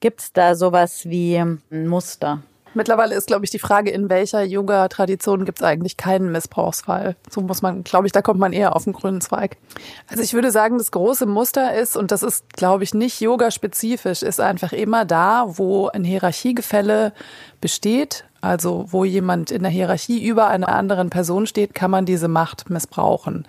Gibt 0.00 0.20
es 0.20 0.32
da 0.32 0.54
sowas 0.54 1.04
wie 1.04 1.36
ein 1.36 1.60
Muster? 1.70 2.42
Mittlerweile 2.74 3.14
ist, 3.14 3.26
glaube 3.26 3.44
ich, 3.44 3.50
die 3.50 3.58
Frage, 3.58 3.90
in 3.90 4.08
welcher 4.10 4.42
Yoga-Tradition 4.42 5.44
gibt 5.44 5.58
es 5.58 5.64
eigentlich 5.64 5.96
keinen 5.96 6.30
Missbrauchsfall. 6.30 7.16
So 7.30 7.40
muss 7.40 7.62
man, 7.62 7.82
glaube 7.82 8.06
ich, 8.06 8.12
da 8.12 8.22
kommt 8.22 8.38
man 8.38 8.52
eher 8.52 8.76
auf 8.76 8.84
den 8.84 8.92
grünen 8.92 9.20
Zweig. 9.20 9.56
Also 10.08 10.22
ich 10.22 10.34
würde 10.34 10.50
sagen, 10.50 10.78
das 10.78 10.90
große 10.90 11.26
Muster 11.26 11.74
ist, 11.74 11.96
und 11.96 12.10
das 12.10 12.22
ist, 12.22 12.52
glaube 12.52 12.84
ich, 12.84 12.94
nicht 12.94 13.20
yoga-spezifisch, 13.20 14.22
ist 14.22 14.40
einfach 14.40 14.72
immer 14.72 15.04
da, 15.04 15.44
wo 15.48 15.88
ein 15.88 16.04
Hierarchiegefälle 16.04 17.12
besteht, 17.60 18.24
also 18.40 18.86
wo 18.88 19.04
jemand 19.04 19.50
in 19.50 19.62
der 19.62 19.72
Hierarchie 19.72 20.24
über 20.24 20.48
einer 20.48 20.68
anderen 20.68 21.10
Person 21.10 21.46
steht, 21.46 21.74
kann 21.74 21.90
man 21.90 22.06
diese 22.06 22.28
Macht 22.28 22.70
missbrauchen. 22.70 23.46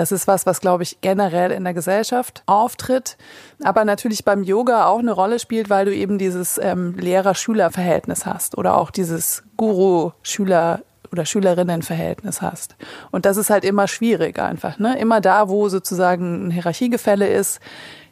Das 0.00 0.12
ist 0.12 0.26
was, 0.26 0.46
was, 0.46 0.62
glaube 0.62 0.82
ich, 0.82 1.02
generell 1.02 1.50
in 1.50 1.62
der 1.62 1.74
Gesellschaft 1.74 2.42
auftritt, 2.46 3.18
aber 3.62 3.84
natürlich 3.84 4.24
beim 4.24 4.42
Yoga 4.42 4.86
auch 4.86 5.00
eine 5.00 5.12
Rolle 5.12 5.38
spielt, 5.38 5.68
weil 5.68 5.84
du 5.84 5.94
eben 5.94 6.16
dieses 6.16 6.56
ähm, 6.56 6.96
Lehrer-Schüler-Verhältnis 6.96 8.24
hast 8.24 8.56
oder 8.56 8.78
auch 8.78 8.90
dieses 8.90 9.42
Guru-Schüler 9.58 10.80
oder 11.12 11.26
Schülerinnenverhältnis 11.26 12.40
hast. 12.40 12.76
Und 13.10 13.26
das 13.26 13.36
ist 13.36 13.50
halt 13.50 13.62
immer 13.62 13.88
schwierig 13.88 14.38
einfach. 14.38 14.78
Ne? 14.78 14.98
Immer 14.98 15.20
da, 15.20 15.50
wo 15.50 15.68
sozusagen 15.68 16.46
ein 16.46 16.50
Hierarchiegefälle 16.50 17.28
ist, 17.28 17.60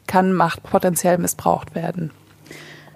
kann 0.05 0.31
Macht 0.33 0.61
potenziell 0.61 1.17
missbraucht 1.17 1.73
werden. 1.73 2.11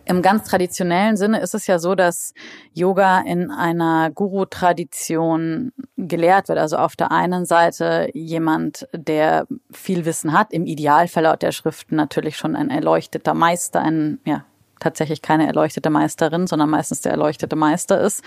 Im 0.05 0.21
ganz 0.21 0.49
traditionellen 0.49 1.15
Sinne 1.15 1.39
ist 1.39 1.55
es 1.55 1.67
ja 1.67 1.79
so, 1.79 1.95
dass 1.95 2.33
Yoga 2.73 3.21
in 3.21 3.51
einer 3.51 4.11
Guru-Tradition 4.11 5.71
gelehrt 5.95 6.49
wird. 6.49 6.59
Also 6.59 6.77
auf 6.77 6.95
der 6.95 7.11
einen 7.11 7.45
Seite 7.45 8.09
jemand, 8.13 8.87
der 8.91 9.47
viel 9.71 10.05
Wissen 10.05 10.33
hat, 10.33 10.51
im 10.51 10.65
Idealfall 10.65 11.23
laut 11.23 11.41
der 11.41 11.53
Schriften 11.53 11.95
natürlich 11.95 12.35
schon 12.35 12.55
ein 12.55 12.69
erleuchteter 12.69 13.33
Meister, 13.33 13.81
ein, 13.81 14.19
ja, 14.25 14.43
tatsächlich 14.83 15.21
keine 15.21 15.47
erleuchtete 15.47 15.89
Meisterin, 15.89 16.47
sondern 16.47 16.69
meistens 16.69 16.99
der 16.99 17.13
erleuchtete 17.13 17.55
Meister 17.55 18.01
ist. 18.01 18.21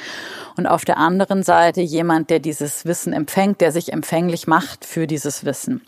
Und 0.56 0.66
auf 0.66 0.86
der 0.86 0.96
anderen 0.96 1.42
Seite 1.42 1.82
jemand, 1.82 2.30
der 2.30 2.38
dieses 2.38 2.86
Wissen 2.86 3.12
empfängt, 3.12 3.60
der 3.60 3.72
sich 3.72 3.92
empfänglich 3.92 4.46
macht 4.46 4.86
für 4.86 5.06
dieses 5.06 5.44
Wissen. 5.44 5.82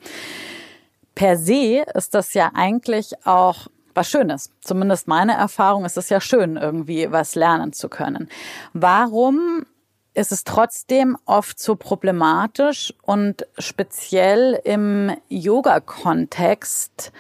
Per 1.15 1.37
se 1.37 1.85
ist 1.95 2.15
das 2.15 2.35
ja 2.35 2.51
eigentlich 2.55 3.27
auch 3.27 3.69
was 3.99 4.09
Schönes. 4.09 4.53
Zumindest 4.61 5.09
meine 5.09 5.35
Erfahrung 5.35 5.85
ist 5.85 5.97
es 5.97 6.09
ja 6.09 6.21
schön, 6.21 6.57
irgendwie 6.57 7.11
was 7.11 7.35
lernen 7.35 7.73
zu 7.73 7.89
können. 7.89 8.29
Warum 8.73 9.67
ist 10.15 10.33
es 10.33 10.45
trotzdem 10.45 11.17
oft 11.27 11.59
so 11.59 11.75
problematisch 11.77 12.95
und 13.03 13.47
speziell 13.59 14.61
im 14.65 15.13
Yoga-Kontext 15.29 17.13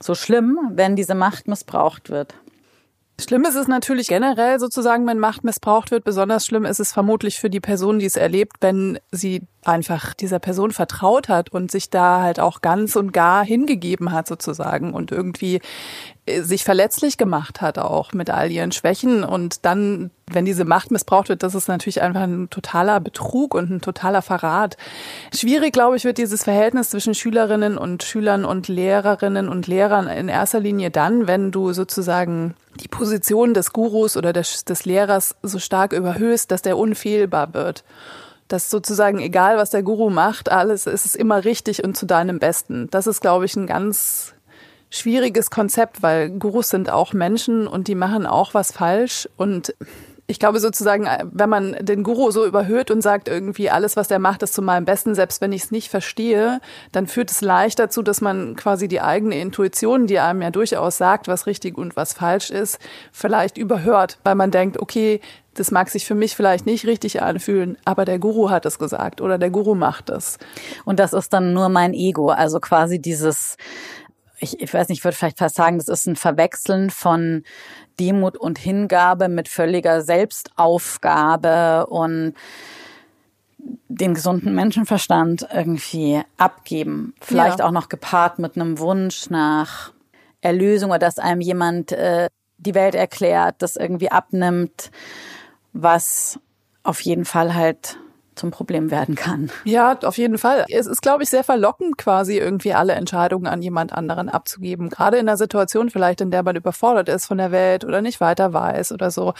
so 0.00 0.14
schlimm, 0.14 0.58
wenn 0.72 0.96
diese 0.96 1.14
Macht 1.14 1.48
missbraucht 1.48 2.10
wird? 2.10 2.34
Schlimm 3.20 3.44
ist 3.44 3.54
es 3.54 3.68
natürlich 3.68 4.08
generell 4.08 4.58
sozusagen, 4.58 5.06
wenn 5.06 5.20
Macht 5.20 5.44
missbraucht 5.44 5.92
wird. 5.92 6.02
Besonders 6.02 6.46
schlimm 6.46 6.64
ist 6.64 6.80
es 6.80 6.92
vermutlich 6.92 7.38
für 7.38 7.48
die 7.48 7.60
Person, 7.60 8.00
die 8.00 8.06
es 8.06 8.16
erlebt, 8.16 8.56
wenn 8.60 8.98
sie 9.12 9.42
einfach 9.62 10.14
dieser 10.14 10.40
Person 10.40 10.72
vertraut 10.72 11.28
hat 11.28 11.50
und 11.50 11.70
sich 11.70 11.90
da 11.90 12.22
halt 12.22 12.40
auch 12.40 12.60
ganz 12.60 12.96
und 12.96 13.12
gar 13.12 13.44
hingegeben 13.44 14.12
hat 14.12 14.26
sozusagen 14.26 14.92
und 14.92 15.12
irgendwie 15.12 15.60
äh, 16.26 16.42
sich 16.42 16.64
verletzlich 16.64 17.16
gemacht 17.16 17.60
hat 17.60 17.78
auch 17.78 18.12
mit 18.12 18.30
all 18.30 18.50
ihren 18.50 18.72
Schwächen 18.72 19.24
und 19.24 19.64
dann, 19.64 20.10
wenn 20.30 20.44
diese 20.44 20.64
Macht 20.64 20.90
missbraucht 20.90 21.28
wird, 21.28 21.42
das 21.42 21.54
ist 21.54 21.68
natürlich 21.68 22.02
einfach 22.02 22.22
ein 22.22 22.50
totaler 22.50 23.00
Betrug 23.00 23.54
und 23.54 23.70
ein 23.70 23.80
totaler 23.80 24.22
Verrat. 24.22 24.76
Schwierig, 25.34 25.72
glaube 25.72 25.96
ich, 25.96 26.04
wird 26.04 26.18
dieses 26.18 26.44
Verhältnis 26.44 26.90
zwischen 26.90 27.14
Schülerinnen 27.14 27.78
und 27.78 28.02
Schülern 28.02 28.44
und 28.44 28.68
Lehrerinnen 28.68 29.48
und 29.48 29.66
Lehrern 29.66 30.08
in 30.08 30.28
erster 30.28 30.60
Linie 30.60 30.90
dann, 30.90 31.26
wenn 31.26 31.52
du 31.52 31.72
sozusagen 31.72 32.54
die 32.80 32.88
Position 32.88 33.54
des 33.54 33.72
Gurus 33.72 34.16
oder 34.16 34.32
des, 34.32 34.64
des 34.64 34.84
Lehrers 34.84 35.36
so 35.42 35.58
stark 35.58 35.92
überhöhst, 35.92 36.50
dass 36.50 36.62
der 36.62 36.78
unfehlbar 36.78 37.54
wird 37.54 37.84
dass 38.48 38.70
sozusagen 38.70 39.20
egal, 39.20 39.56
was 39.56 39.70
der 39.70 39.82
Guru 39.82 40.10
macht, 40.10 40.50
alles 40.50 40.86
ist 40.86 41.06
es 41.06 41.14
immer 41.14 41.44
richtig 41.44 41.82
und 41.82 41.96
zu 41.96 42.06
deinem 42.06 42.38
Besten. 42.38 42.88
Das 42.90 43.06
ist, 43.06 43.20
glaube 43.20 43.46
ich, 43.46 43.56
ein 43.56 43.66
ganz 43.66 44.34
schwieriges 44.90 45.50
Konzept, 45.50 46.02
weil 46.02 46.30
Gurus 46.30 46.68
sind 46.68 46.90
auch 46.90 47.12
Menschen 47.12 47.66
und 47.66 47.88
die 47.88 47.94
machen 47.94 48.26
auch 48.26 48.54
was 48.54 48.70
falsch 48.70 49.28
und 49.36 49.74
ich 50.26 50.38
glaube 50.38 50.58
sozusagen, 50.58 51.06
wenn 51.32 51.50
man 51.50 51.76
den 51.80 52.02
Guru 52.02 52.30
so 52.30 52.46
überhöht 52.46 52.90
und 52.90 53.02
sagt 53.02 53.28
irgendwie, 53.28 53.68
alles, 53.68 53.96
was 53.96 54.08
der 54.08 54.18
macht, 54.18 54.42
ist 54.42 54.54
zu 54.54 54.62
meinem 54.62 54.86
Besten, 54.86 55.14
selbst 55.14 55.42
wenn 55.42 55.52
ich 55.52 55.64
es 55.64 55.70
nicht 55.70 55.90
verstehe, 55.90 56.60
dann 56.92 57.06
führt 57.06 57.30
es 57.30 57.42
leicht 57.42 57.78
dazu, 57.78 58.02
dass 58.02 58.22
man 58.22 58.56
quasi 58.56 58.88
die 58.88 59.02
eigene 59.02 59.38
Intuition, 59.38 60.06
die 60.06 60.18
einem 60.18 60.40
ja 60.40 60.50
durchaus 60.50 60.96
sagt, 60.96 61.28
was 61.28 61.46
richtig 61.46 61.76
und 61.76 61.96
was 61.96 62.14
falsch 62.14 62.50
ist, 62.50 62.78
vielleicht 63.12 63.58
überhört, 63.58 64.18
weil 64.24 64.34
man 64.34 64.50
denkt, 64.50 64.80
okay, 64.80 65.20
das 65.52 65.70
mag 65.70 65.90
sich 65.90 66.06
für 66.06 66.14
mich 66.14 66.34
vielleicht 66.34 66.64
nicht 66.66 66.86
richtig 66.86 67.22
anfühlen, 67.22 67.76
aber 67.84 68.04
der 68.04 68.18
Guru 68.18 68.50
hat 68.50 68.64
es 68.66 68.78
gesagt 68.78 69.20
oder 69.20 69.38
der 69.38 69.50
Guru 69.50 69.74
macht 69.74 70.08
es. 70.08 70.38
Und 70.84 70.98
das 70.98 71.12
ist 71.12 71.32
dann 71.32 71.52
nur 71.52 71.68
mein 71.68 71.92
Ego, 71.92 72.30
also 72.30 72.60
quasi 72.60 72.98
dieses, 72.98 73.56
ich, 74.38 74.60
ich 74.60 74.72
weiß 74.72 74.88
nicht, 74.88 74.98
ich 74.98 75.04
würde 75.04 75.16
vielleicht 75.16 75.38
fast 75.38 75.54
sagen, 75.54 75.78
das 75.78 75.88
ist 75.88 76.06
ein 76.06 76.16
Verwechseln 76.16 76.90
von 76.90 77.44
Demut 77.98 78.36
und 78.36 78.58
Hingabe 78.58 79.28
mit 79.28 79.48
völliger 79.48 80.02
Selbstaufgabe 80.02 81.86
und 81.86 82.34
den 83.88 84.14
gesunden 84.14 84.54
Menschenverstand 84.54 85.46
irgendwie 85.52 86.20
abgeben. 86.36 87.14
Vielleicht 87.20 87.60
ja. 87.60 87.66
auch 87.66 87.70
noch 87.70 87.88
gepaart 87.88 88.38
mit 88.38 88.56
einem 88.56 88.78
Wunsch 88.78 89.30
nach 89.30 89.92
Erlösung 90.40 90.90
oder 90.90 90.98
dass 90.98 91.18
einem 91.18 91.40
jemand 91.40 91.92
äh, 91.92 92.28
die 92.58 92.74
Welt 92.74 92.94
erklärt, 92.94 93.56
das 93.60 93.76
irgendwie 93.76 94.10
abnimmt 94.10 94.90
was 95.74 96.38
auf 96.82 97.00
jeden 97.02 97.26
Fall 97.26 97.54
halt 97.54 97.98
zum 98.34 98.50
Problem 98.50 98.90
werden 98.90 99.14
kann. 99.14 99.50
Ja, 99.64 99.98
auf 100.02 100.18
jeden 100.18 100.38
Fall. 100.38 100.64
Es 100.68 100.86
ist, 100.86 101.02
glaube 101.02 101.22
ich, 101.22 101.30
sehr 101.30 101.44
verlockend, 101.44 101.98
quasi 101.98 102.38
irgendwie 102.38 102.74
alle 102.74 102.92
Entscheidungen 102.92 103.46
an 103.46 103.62
jemand 103.62 103.92
anderen 103.92 104.28
abzugeben. 104.28 104.90
Gerade 104.90 105.18
in 105.18 105.28
einer 105.28 105.36
Situation 105.36 105.90
vielleicht, 105.90 106.20
in 106.20 106.30
der 106.30 106.42
man 106.42 106.56
überfordert 106.56 107.08
ist 107.08 107.26
von 107.26 107.38
der 107.38 107.50
Welt 107.50 107.84
oder 107.84 108.02
nicht 108.02 108.20
weiter 108.20 108.52
weiß 108.52 108.92
oder 108.92 109.10
so. 109.10 109.34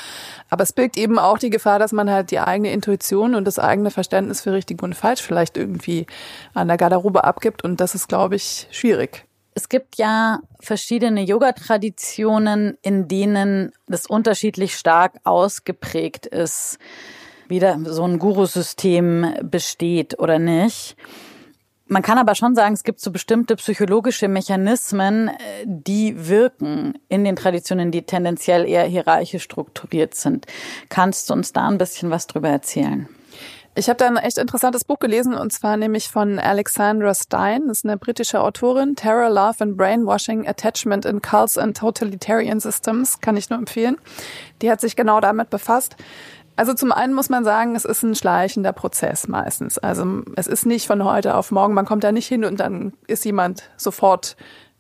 Aber 0.51 0.63
es 0.63 0.73
birgt 0.73 0.97
eben 0.97 1.19
auch 1.19 1.39
die 1.39 1.51
Gefahr, 1.51 1.79
dass 1.79 1.93
man 1.93 2.11
halt 2.11 2.31
die 2.31 2.41
eigene 2.41 2.73
Intuition 2.73 3.35
und 3.35 3.45
das 3.45 3.59
eigene 3.59 3.91
Verständnis 3.91 4.41
für 4.41 4.53
richtig 4.53 4.83
und 4.83 4.95
falsch 4.95 5.23
vielleicht 5.23 5.57
irgendwie 5.57 6.07
an 6.55 6.69
der 6.69 6.77
Garderobe 6.77 7.25
abgibt. 7.25 7.65
Und 7.65 7.81
das 7.81 7.95
ist, 7.95 8.09
glaube 8.09 8.37
ich, 8.37 8.69
schwierig. 8.71 9.27
Es 9.57 9.69
gibt 9.69 9.97
ja 9.97 10.41
verschiedene 10.59 11.23
Yoga-Traditionen, 11.23 12.77
in 12.83 13.07
denen 13.07 13.73
das 13.87 14.07
unterschiedlich 14.07 14.77
stark 14.77 15.13
ausgeprägt 15.23 16.27
ist, 16.27 16.79
wie 17.49 17.59
da 17.59 17.79
so 17.85 18.05
ein 18.05 18.19
Guru-System 18.19 19.35
besteht 19.43 20.19
oder 20.19 20.39
nicht. 20.39 20.97
Man 21.87 22.03
kann 22.03 22.17
aber 22.17 22.35
schon 22.35 22.55
sagen, 22.55 22.73
es 22.73 22.83
gibt 22.83 23.01
so 23.01 23.11
bestimmte 23.11 23.57
psychologische 23.57 24.27
Mechanismen, 24.27 25.29
äh, 25.29 25.33
die 25.67 26.29
wirken 26.29 26.95
in 27.09 27.25
den 27.25 27.37
Traditionen, 27.37 27.91
die 27.91 28.03
tendenziell 28.03 28.67
eher 28.67 28.85
hierarchisch 28.85 29.43
strukturiert 29.43 30.15
sind. 30.15 30.47
Kannst 30.89 31.29
du 31.29 31.35
uns 31.35 31.53
da 31.53 31.69
ein 31.69 31.77
bisschen 31.77 32.11
was 32.11 32.27
drüber 32.27 32.49
erzählen? 32.49 33.09
Ich 33.77 33.89
habe 33.89 33.97
da 33.97 34.07
ein 34.07 34.17
echt 34.17 34.39
interessantes 34.39 34.85
Buch 34.85 35.01
gelesen 35.01 35.35
und 35.35 35.53
zwar 35.53 35.77
nämlich 35.77 36.09
von 36.09 36.39
Alexandra 36.39 37.13
Stein, 37.13 37.67
das 37.67 37.79
ist 37.79 37.85
eine 37.85 37.97
britische 37.97 38.41
Autorin, 38.41 38.95
Terror, 38.95 39.29
Love 39.29 39.57
and 39.59 39.77
Brainwashing, 39.77 40.47
Attachment 40.47 41.05
in 41.05 41.21
Cults 41.21 41.59
and 41.59 41.77
Totalitarian 41.77 42.61
Systems, 42.61 43.21
kann 43.21 43.37
ich 43.37 43.51
nur 43.51 43.59
empfehlen. 43.59 43.97
Die 44.63 44.71
hat 44.71 44.81
sich 44.81 44.95
genau 44.95 45.21
damit 45.21 45.51
befasst. 45.51 45.97
Also 46.57 46.73
zum 46.75 46.93
einen 46.93 47.15
muss 47.15 47.29
man 47.29 47.45
sagen, 47.45 47.75
es 47.75 47.85
ist 47.85 48.03
ein 48.03 48.15
schleichender 48.15 48.73
Prozess 48.73 49.27
meistens. 49.27 49.79
Also 49.79 50.23
es 50.37 50.47
ist 50.47 50.67
nicht 50.67 50.87
von 50.87 51.05
heute 51.05 51.35
auf 51.35 51.51
morgen, 51.51 51.75
man 51.75 51.85
kommt 51.85 52.05
da 52.05 52.13
nicht 52.13 52.29
hin 52.29 52.45
und 52.45 52.61
dann 52.61 52.93
ist 53.07 53.25
jemand 53.25 53.65
sofort 53.77 54.37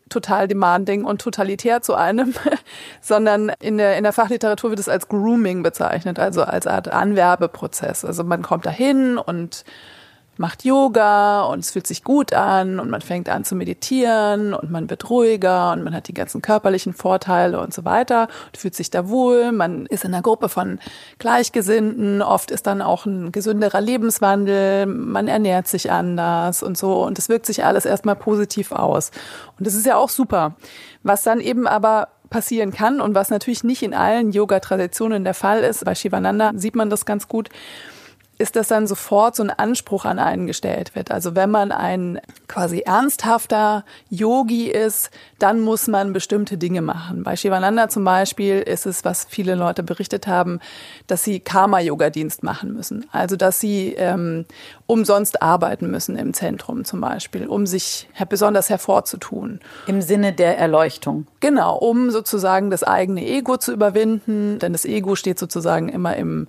total 0.09 0.47
demanding 0.47 1.05
und 1.05 1.21
totalitär 1.21 1.83
zu 1.83 1.95
einem, 1.95 2.35
sondern 3.01 3.51
in 3.61 3.79
der, 3.79 3.97
in 3.97 4.05
der 4.05 4.13
Fachliteratur 4.13 4.71
wird 4.71 4.81
es 4.81 4.89
als 4.89 5.09
Grooming 5.09 5.63
bezeichnet, 5.63 6.19
also 6.19 6.43
als 6.43 6.67
Art 6.67 6.89
Anwerbeprozess. 6.89 8.05
Also 8.05 8.23
man 8.23 8.43
kommt 8.43 8.67
dahin 8.67 9.19
und 9.19 9.65
macht 10.37 10.65
Yoga 10.65 11.43
und 11.45 11.61
es 11.61 11.71
fühlt 11.71 11.87
sich 11.87 12.05
gut 12.05 12.33
an 12.33 12.81
und 12.81 12.91
man 12.91 13.01
fängt 13.01 13.29
an 13.29 13.45
zu 13.45 13.55
meditieren 13.55 14.55
und 14.55 14.71
man 14.71 14.91
wird 14.91 15.09
ruhiger 15.11 15.73
und 15.73 15.85
man 15.85 15.95
hat 15.95 16.09
die 16.09 16.15
ganzen 16.15 16.43
körperlichen 16.43 16.93
Vorteile 16.93 17.61
und 17.61 17.73
so 17.73 17.85
weiter 17.85 18.29
und 18.47 18.57
fühlt 18.57 18.75
sich 18.75 18.91
da 18.91 19.09
wohl. 19.09 19.53
Man 19.53 19.87
ist 19.87 20.05
in 20.05 20.13
einer 20.13 20.23
Gruppe 20.23 20.49
von 20.49 20.79
Gleichgesinnten. 21.19 22.23
Oft 22.23 22.51
ist 22.51 22.67
dann 22.67 22.83
auch 22.83 23.07
ein 23.07 23.33
gesünderer 23.33 23.81
Lebenswandel. 23.81 24.87
Man 24.87 25.29
ernährt 25.29 25.69
sich 25.69 25.91
anders 25.91 26.63
und 26.63 26.77
so 26.77 27.05
und 27.05 27.19
es 27.19 27.29
wirkt 27.29 27.47
sich 27.47 27.65
alles 27.65 27.85
erstmal 27.85 28.17
positiv 28.17 28.73
aus. 28.73 29.11
Und 29.59 29.67
das 29.67 29.75
ist 29.75 29.87
ja 29.87 29.97
auch 29.97 30.09
super. 30.09 30.57
Was 31.03 31.23
dann 31.23 31.41
eben 31.41 31.67
aber 31.67 32.09
passieren 32.31 32.73
kann 32.73 33.01
und 33.01 33.15
was 33.15 33.31
natürlich 33.31 33.63
nicht 33.63 33.83
in 33.83 33.95
allen 33.95 34.33
Yoga-Traditionen 34.33 35.23
der 35.23 35.35
Fall 35.35 35.61
ist, 35.61 35.85
bei 35.85 35.95
Shivananda 35.95 36.53
sieht 36.57 36.75
man 36.75 36.91
das 36.91 37.05
ganz 37.05 37.29
gut, 37.29 37.49
ist, 38.39 38.57
dass 38.57 38.69
dann 38.69 38.87
sofort 38.87 39.37
so 39.37 39.43
ein 39.43 39.51
Anspruch 39.51 40.05
an 40.05 40.19
einen 40.19 40.47
gestellt 40.47 40.95
wird. 40.95 41.11
Also 41.11 41.35
wenn 41.35 41.51
man 41.51 41.73
ein 41.73 42.21
quasi 42.49 42.81
ernsthafter 42.81 43.85
Yogi 44.11 44.71
ist, 44.71 45.11
dann 45.39 45.61
muss 45.61 45.87
man 45.87 46.13
bestimmte 46.13 46.59
Dinge 46.59 46.83
machen. 46.83 47.23
Bei 47.23 47.37
Shivananda 47.37 47.89
zum 47.89 48.05
Beispiel 48.05 48.61
ist 48.61 48.87
es, 48.87 49.05
was 49.05 49.25
viele 49.29 49.55
Leute 49.55 49.83
berichtet 49.83 50.27
haben, 50.27 50.61
dass 51.07 51.23
sie 51.23 51.41
Karma-Yoga-Dienst 51.41 52.43
machen 52.43 52.73
müssen. 52.73 53.07
Also 53.13 53.37
dass 53.37 53.61
sie 53.61 53.95
ähm, 53.97 54.47
umsonst 54.87 55.43
arbeiten 55.43 55.91
müssen 55.91 56.17
im 56.17 56.35
Zentrum 56.35 56.85
zum 56.85 57.01
Beispiel, 57.01 57.47
um 57.47 57.67
sich 57.67 58.09
besonders 58.29 58.69
hervorzutun. 58.69 59.61
Im 59.87 60.03
Sinne 60.03 60.33
der 60.33 60.59
Erleuchtung. 60.59 61.27
Genau, 61.41 61.77
um 61.77 62.11
sozusagen 62.11 62.71
das 62.71 62.83
eigene 62.83 63.25
Ego 63.25 63.57
zu 63.57 63.73
überwinden, 63.73 64.59
denn 64.59 64.73
das 64.73 64.85
Ego 64.85 65.15
steht 65.15 65.39
sozusagen 65.39 65.89
immer 65.89 66.17
im 66.17 66.49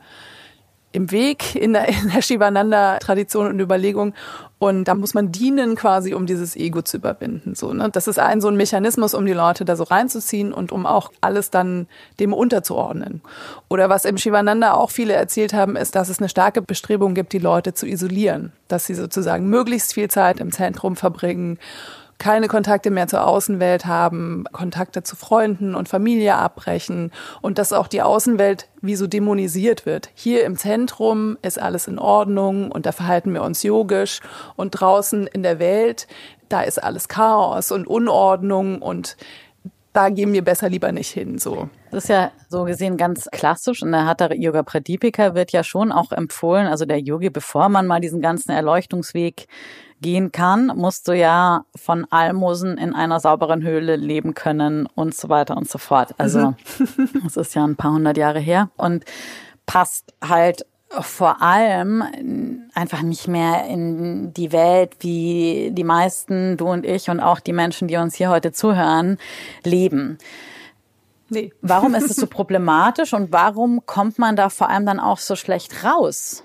im 0.96 1.12
Weg 1.12 1.56
in 1.56 1.74
der, 1.74 1.88
in 1.90 2.12
der 2.14 2.22
Shivananda-Tradition 2.22 3.48
und 3.48 3.60
Überlegung. 3.60 4.14
Und 4.58 4.86
da 4.86 4.96
muss 4.96 5.14
man 5.14 5.32
dienen 5.32 5.76
quasi, 5.76 6.14
um 6.14 6.26
dieses 6.26 6.56
Ego 6.56 6.82
zu 6.82 6.98
überwinden. 6.98 7.56
So, 7.56 7.74
ne? 7.74 7.90
Das 7.92 8.08
ist 8.08 8.18
ein 8.18 8.40
so 8.40 8.48
ein 8.48 8.56
Mechanismus, 8.56 9.14
um 9.14 9.26
die 9.26 9.34
Leute 9.34 9.66
da 9.66 9.76
so 9.76 9.84
reinzuziehen 9.84 10.54
und 10.54 10.72
um 10.72 10.86
auch 10.86 11.12
alles 11.22 11.52
dann 11.52 11.88
dem 12.20 12.34
unterzuordnen. 12.34 13.22
Oder 13.68 13.90
was 13.90 14.06
im 14.06 14.18
Shivananda 14.18 14.74
auch 14.74 14.92
viele 14.92 15.14
erzählt 15.14 15.54
haben, 15.54 15.76
ist, 15.76 15.96
dass 15.96 16.10
es 16.10 16.20
eine 16.20 16.30
starke 16.30 16.62
Bestrebung 16.62 17.14
gibt, 17.14 17.34
die 17.34 17.40
Leute 17.40 17.74
zu 17.74 17.86
isolieren. 17.86 18.54
Dass 18.70 18.86
sie 18.86 18.96
sozusagen 18.96 19.50
möglichst 19.50 19.94
viel 19.94 20.10
Zeit 20.10 20.40
im 20.40 20.52
Zentrum 20.52 20.96
verbringen 20.96 21.60
keine 22.18 22.48
Kontakte 22.48 22.92
mehr 22.92 23.08
zur 23.08 23.28
Außenwelt 23.28 23.86
haben, 23.86 24.46
Kontakte 24.52 25.04
zu 25.04 25.16
Freunden 25.16 25.76
und 25.76 25.90
Familie 25.90 26.36
abbrechen 26.36 27.12
und 27.42 27.58
dass 27.58 27.74
auch 27.74 27.88
die 27.88 28.02
Außenwelt 28.02 28.68
wie 28.82 28.96
so 28.96 29.08
dämonisiert 29.08 29.86
wird. 29.86 30.10
Hier 30.14 30.46
im 30.46 30.58
Zentrum 30.58 31.38
ist 31.42 31.62
alles 31.62 31.88
in 31.88 32.00
Ordnung 32.00 32.72
und 32.72 32.86
da 32.86 32.92
verhalten 32.92 33.34
wir 33.34 33.44
uns 33.44 33.64
yogisch 33.64 34.22
und 34.56 34.72
draußen 34.72 35.28
in 35.28 35.44
der 35.44 35.60
Welt, 35.60 36.08
da 36.50 36.62
ist 36.62 36.82
alles 36.82 37.08
Chaos 37.08 37.72
und 37.72 37.88
Unordnung 37.88 38.82
und 38.82 39.18
da 39.92 40.10
gehen 40.10 40.34
wir 40.34 40.44
besser 40.44 40.70
lieber 40.70 40.92
nicht 40.92 41.12
hin, 41.12 41.40
so. 41.40 41.70
Das 41.90 42.04
ist 42.04 42.10
ja 42.10 42.32
so 42.50 42.66
gesehen 42.66 42.98
ganz 42.98 43.30
klassisch 43.32 43.82
und 43.82 43.94
der 43.94 44.36
Yoga 44.36 44.62
Pradipika 44.62 45.36
wird 45.36 45.54
ja 45.54 45.64
schon 45.64 45.94
auch 45.94 46.12
empfohlen, 46.12 46.68
also 46.68 46.86
der 46.86 47.00
Yogi, 47.00 47.30
bevor 47.30 47.70
man 47.70 47.88
mal 47.88 48.02
diesen 48.02 48.22
ganzen 48.22 48.52
Erleuchtungsweg 48.52 49.48
gehen 50.02 50.32
kann, 50.32 50.68
musst 50.76 51.08
du 51.08 51.14
ja 51.14 51.66
von 51.76 52.06
Almosen 52.12 52.78
in 52.78 52.94
einer 52.94 53.20
sauberen 53.20 53.64
Höhle 53.64 53.96
leben 53.96 54.34
können 54.34 54.88
und 54.96 55.16
so 55.16 55.30
weiter 55.30 55.58
und 55.58 55.70
so 55.70 55.78
fort. 55.78 56.14
Also, 56.18 56.54
mhm. 56.80 57.10
das 57.24 57.38
ist 57.38 57.56
ja 57.56 57.64
ein 57.64 57.76
paar 57.76 57.94
hundert 57.94 58.18
Jahre 58.18 58.40
her 58.40 58.70
und 58.78 59.06
passt 59.66 60.14
halt 60.24 60.66
vor 60.90 61.42
allem 61.42 62.70
einfach 62.74 63.02
nicht 63.02 63.28
mehr 63.28 63.66
in 63.66 64.34
die 64.34 64.52
Welt, 64.52 64.98
wie 65.00 65.72
die 65.74 65.84
meisten, 65.84 66.58
du 66.58 66.68
und 66.68 66.86
ich 66.86 67.10
und 67.10 67.20
auch 67.20 67.40
die 67.40 67.54
Menschen, 67.54 67.88
die 67.88 67.98
uns 67.98 68.16
hier 68.16 68.30
heute 68.30 68.52
zuhören, 68.52 69.18
leben. 69.64 70.18
Nee. 71.30 71.52
Warum 71.62 71.96
ist 71.96 72.10
es 72.10 72.18
so 72.18 72.28
problematisch 72.30 73.14
und 73.14 73.32
warum 73.32 73.86
kommt 73.86 74.20
man 74.20 74.36
da 74.36 74.50
vor 74.50 74.70
allem 74.70 74.86
dann 74.86 75.00
auch 75.00 75.18
so 75.18 75.36
schlecht 75.36 75.84
raus? 75.84 76.44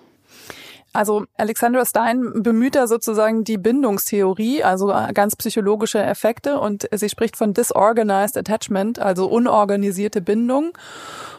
Also 0.92 1.24
Alexandra 1.37 1.85
Stein 1.85 2.42
bemüht 2.42 2.74
da 2.74 2.88
sozusagen 2.88 3.44
die 3.44 3.59
Bindungstheorie, 3.59 4.64
also 4.64 4.88
ganz 5.14 5.37
psychologische 5.37 6.03
Effekte 6.03 6.59
und 6.59 6.88
sie 6.92 7.09
spricht 7.09 7.37
von 7.37 7.55
disorganized 7.55 8.37
attachment, 8.37 8.98
also 8.98 9.26
unorganisierte 9.29 10.20
Bindung. 10.20 10.72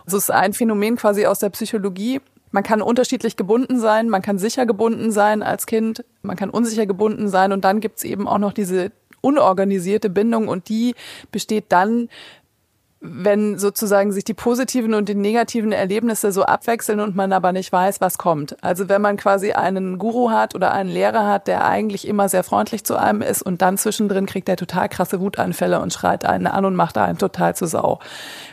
Das 0.05 0.13
ist 0.13 0.31
ein 0.31 0.53
Phänomen 0.53 0.95
quasi 0.95 1.25
aus 1.25 1.39
der 1.39 1.49
Psychologie. 1.49 2.21
Man 2.51 2.63
kann 2.63 2.81
unterschiedlich 2.81 3.35
gebunden 3.35 3.79
sein, 3.79 4.09
man 4.09 4.21
kann 4.21 4.37
sicher 4.37 4.65
gebunden 4.65 5.11
sein 5.11 5.43
als 5.43 5.65
Kind, 5.65 6.05
man 6.21 6.37
kann 6.37 6.49
unsicher 6.49 6.85
gebunden 6.85 7.27
sein 7.27 7.51
und 7.51 7.65
dann 7.65 7.81
gibt's 7.81 8.03
eben 8.03 8.27
auch 8.27 8.39
noch 8.39 8.53
diese 8.53 8.91
unorganisierte 9.21 10.09
Bindung 10.09 10.47
und 10.47 10.69
die 10.69 10.95
besteht 11.31 11.65
dann, 11.69 12.09
wenn 13.03 13.57
sozusagen 13.57 14.11
sich 14.11 14.23
die 14.23 14.35
positiven 14.35 14.93
und 14.93 15.09
die 15.09 15.15
negativen 15.15 15.71
Erlebnisse 15.71 16.31
so 16.31 16.43
abwechseln 16.43 16.99
und 16.99 17.15
man 17.15 17.33
aber 17.33 17.51
nicht 17.51 17.71
weiß, 17.71 17.99
was 17.99 18.19
kommt. 18.19 18.63
Also 18.63 18.89
wenn 18.89 19.01
man 19.01 19.17
quasi 19.17 19.53
einen 19.53 19.97
Guru 19.97 20.29
hat 20.29 20.53
oder 20.53 20.71
einen 20.71 20.91
Lehrer 20.91 21.27
hat, 21.27 21.47
der 21.47 21.65
eigentlich 21.65 22.07
immer 22.07 22.29
sehr 22.29 22.43
freundlich 22.43 22.83
zu 22.83 22.95
einem 22.95 23.23
ist 23.23 23.41
und 23.41 23.63
dann 23.63 23.79
zwischendrin 23.79 24.27
kriegt 24.27 24.47
er 24.49 24.55
total 24.55 24.87
krasse 24.87 25.19
Wutanfälle 25.19 25.81
und 25.81 25.91
schreit 25.91 26.25
einen 26.25 26.45
an 26.45 26.63
und 26.63 26.75
macht 26.75 26.95
einen 26.99 27.17
total 27.17 27.55
zu 27.55 27.65
Sau. 27.65 27.97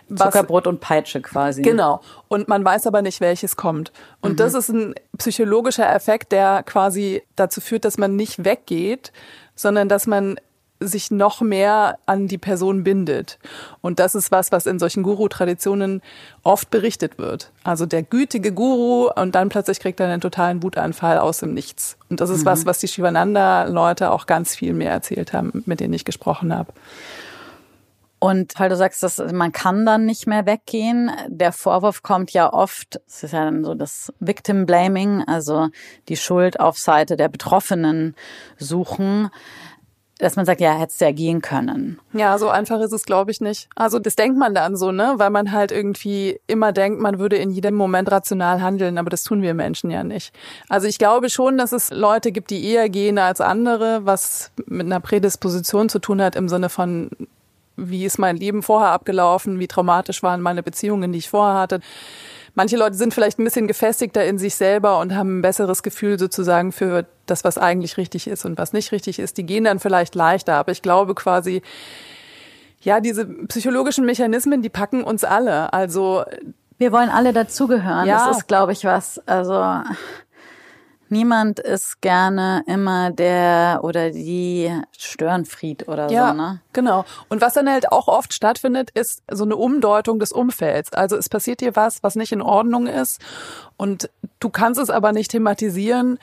Was, 0.08 0.32
Zuckerbrot 0.32 0.66
und 0.66 0.80
Peitsche 0.80 1.20
quasi. 1.20 1.61
Genau. 1.61 2.00
Und 2.28 2.48
man 2.48 2.64
weiß 2.64 2.87
aber 2.87 3.02
nicht, 3.02 3.20
welches 3.20 3.56
kommt. 3.56 3.92
Und 4.22 4.32
mhm. 4.32 4.37
das 4.37 4.54
ist 4.54 4.70
ein 4.70 4.94
psychologischer 5.18 5.94
Effekt, 5.94 6.32
der 6.32 6.62
quasi 6.62 7.22
dazu 7.37 7.61
führt, 7.61 7.84
dass 7.84 7.98
man 7.98 8.16
nicht 8.16 8.46
weggeht, 8.46 9.12
sondern 9.54 9.90
dass 9.90 10.06
man 10.06 10.38
sich 10.81 11.11
noch 11.11 11.41
mehr 11.41 11.99
an 12.07 12.29
die 12.29 12.38
Person 12.38 12.85
bindet. 12.85 13.38
Und 13.81 13.99
das 13.99 14.14
ist 14.14 14.31
was, 14.31 14.53
was 14.53 14.67
in 14.67 14.79
solchen 14.79 15.03
Guru-Traditionen 15.03 16.03
oft 16.43 16.71
berichtet 16.71 17.19
wird. 17.19 17.51
Also 17.64 17.87
der 17.87 18.03
gütige 18.03 18.53
Guru 18.53 19.11
und 19.11 19.35
dann 19.35 19.49
plötzlich 19.49 19.81
kriegt 19.81 20.01
er 20.01 20.07
einen 20.07 20.21
totalen 20.21 20.62
Wutanfall 20.62 21.19
aus 21.19 21.38
dem 21.38 21.55
Nichts. 21.55 21.97
Und 22.09 22.21
das 22.21 22.31
ist 22.31 22.43
mhm. 22.43 22.47
was, 22.47 22.67
was 22.67 22.79
die 22.79 22.88
Shivananda-Leute 22.88 24.11
auch 24.11 24.27
ganz 24.27 24.55
viel 24.55 24.73
mehr 24.73 24.93
erzählt 24.93 25.33
haben, 25.33 25.62
mit 25.67 25.81
denen 25.81 25.95
ich 25.95 26.05
gesprochen 26.05 26.55
habe. 26.55 26.73
Und 28.21 28.59
weil 28.59 28.69
du 28.69 28.77
sagst, 28.77 29.03
dass 29.05 29.19
man 29.33 29.53
kann 29.53 29.87
dann 29.87 30.05
nicht 30.05 30.27
mehr 30.27 30.45
weggehen, 30.45 31.11
der 31.29 31.53
Vorwurf 31.53 32.03
kommt 32.03 32.33
ja 32.33 32.53
oft, 32.53 33.01
es 33.07 33.23
ist 33.23 33.33
ja 33.33 33.45
dann 33.45 33.64
so 33.64 33.75
das 33.75 34.12
Victim 34.19 34.67
Blaming, 34.67 35.23
also 35.23 35.69
die 36.09 36.17
Schuld 36.17 36.59
auf 36.59 36.79
Seite 36.79 37.17
der 37.17 37.29
Betroffenen 37.29 38.17
suchen 38.57 39.31
dass 40.18 40.35
man 40.35 40.44
sagt, 40.44 40.61
ja, 40.61 40.72
hättest 40.72 41.00
du 41.00 41.04
ja 41.04 41.12
gehen 41.12 41.40
können. 41.40 42.00
Ja, 42.12 42.37
so 42.38 42.48
einfach 42.48 42.81
ist 42.81 42.92
es, 42.92 43.04
glaube 43.04 43.31
ich, 43.31 43.40
nicht. 43.40 43.68
Also 43.76 44.00
das 44.00 44.16
denkt 44.16 44.37
man 44.37 44.54
dann 44.54 44.76
so, 44.76 44.90
ne? 44.90 45.14
Weil 45.16 45.31
man 45.31 45.52
halt 45.52 45.70
irgendwie 45.70 46.40
immer 46.48 46.72
denkt, 46.72 47.00
man 47.00 47.20
würde 47.20 47.37
in 47.37 47.50
jedem 47.50 47.76
Moment 47.76 48.11
rational 48.11 48.61
handeln, 48.61 48.98
aber 48.98 49.11
das 49.11 49.22
tun 49.22 49.42
wir 49.42 49.54
Menschen 49.54 49.90
ja 49.90 50.02
nicht. 50.02 50.35
Also 50.68 50.88
ich 50.88 50.98
glaube 50.98 51.31
schon, 51.31 51.57
dass 51.57 51.72
es 51.72 51.90
Leute 51.90 52.33
gibt, 52.33 52.50
die 52.50 52.64
eher 52.64 52.88
gehen 52.88 53.18
als 53.18 53.40
andere, 53.40 54.00
was 54.04 54.50
mit 54.66 54.87
einer 54.87 55.00
Prädisposition 55.00 55.88
zu 55.88 56.00
tun 56.00 56.20
hat 56.20 56.35
im 56.35 56.48
Sinne 56.48 56.68
von, 56.68 57.11
wie 57.76 58.04
ist 58.04 58.18
mein 58.18 58.37
Leben 58.37 58.64
vorher 58.64 58.90
abgelaufen, 58.90 59.61
wie 59.61 59.68
traumatisch 59.68 60.24
waren 60.24 60.40
meine 60.40 60.64
Beziehungen, 60.64 61.12
die 61.12 61.20
ich 61.20 61.31
vorher 61.31 61.61
hatte 61.61 61.81
manche 62.59 62.77
Leute 62.77 62.97
sind 62.97 63.14
vielleicht 63.14 63.38
ein 63.38 63.44
bisschen 63.44 63.68
gefestigter 63.68 64.25
in 64.25 64.37
sich 64.37 64.57
selber 64.57 64.99
und 64.99 65.14
haben 65.14 65.38
ein 65.38 65.42
besseres 65.42 65.85
Gefühl 65.85 66.18
sozusagen 66.18 66.73
für 66.73 67.07
das, 67.27 67.44
was 67.44 67.57
eigentlich 67.57 67.97
richtig 67.99 68.27
ist 68.27 68.44
und 68.44 68.59
was 68.59 68.73
nicht 68.73 68.90
richtig 68.90 69.21
ist. 69.21 69.38
Die 69.38 69.47
gehen 69.47 69.62
dann 69.62 69.79
vielleicht 69.79 70.16
leichter. 70.16 70.57
Aber 70.57 70.73
ich 70.73 70.83
glaube 70.83 71.14
quasi, 71.14 71.62
ja, 72.81 72.99
diese 72.99 73.27
psychologischen 73.27 74.05
Mechanismen, 74.05 74.61
die 74.61 74.71
packen 74.71 75.05
uns 75.05 75.23
alle. 75.23 75.73
Also 75.73 76.25
wir 76.79 76.90
wollen 76.90 77.11
alle 77.11 77.33
dazugehören. 77.33 78.09
Ja. 78.09 78.27
Das 78.27 78.38
ist, 78.38 78.49
glaube 78.49 78.73
ich, 78.73 78.85
was. 78.85 79.23
Also 79.27 79.55
Niemand 81.09 81.59
ist 81.59 82.01
gerne 82.01 82.62
immer 82.66 83.11
der 83.11 83.81
oder 83.83 84.11
die 84.11 84.71
Störenfried 84.97 85.88
oder 85.88 86.11
ja, 86.11 86.31
so, 86.31 86.37
ne? 86.37 86.61
Genau. 86.73 87.05
Und 87.29 87.40
was 87.40 87.55
dann 87.55 87.68
halt 87.68 87.90
auch 87.92 88.09
oft 88.09 88.33
stattfindet, 88.33 88.90
ist 88.90 89.23
so 89.31 89.44
eine 89.44 89.57
Umdeutung 89.57 90.18
des 90.18 90.33
Umfelds. 90.33 90.92
Also 90.92 91.16
es 91.16 91.29
passiert 91.29 91.61
dir 91.61 91.77
was, 91.77 92.03
was 92.03 92.14
nicht 92.14 92.33
in 92.33 92.42
Ordnung 92.42 92.87
ist 92.87 93.21
und 93.77 94.11
du 94.40 94.51
kannst 94.51 94.81
es 94.81 94.90
aber 94.90 95.12
nicht 95.12 95.31
thematisieren, 95.31 96.18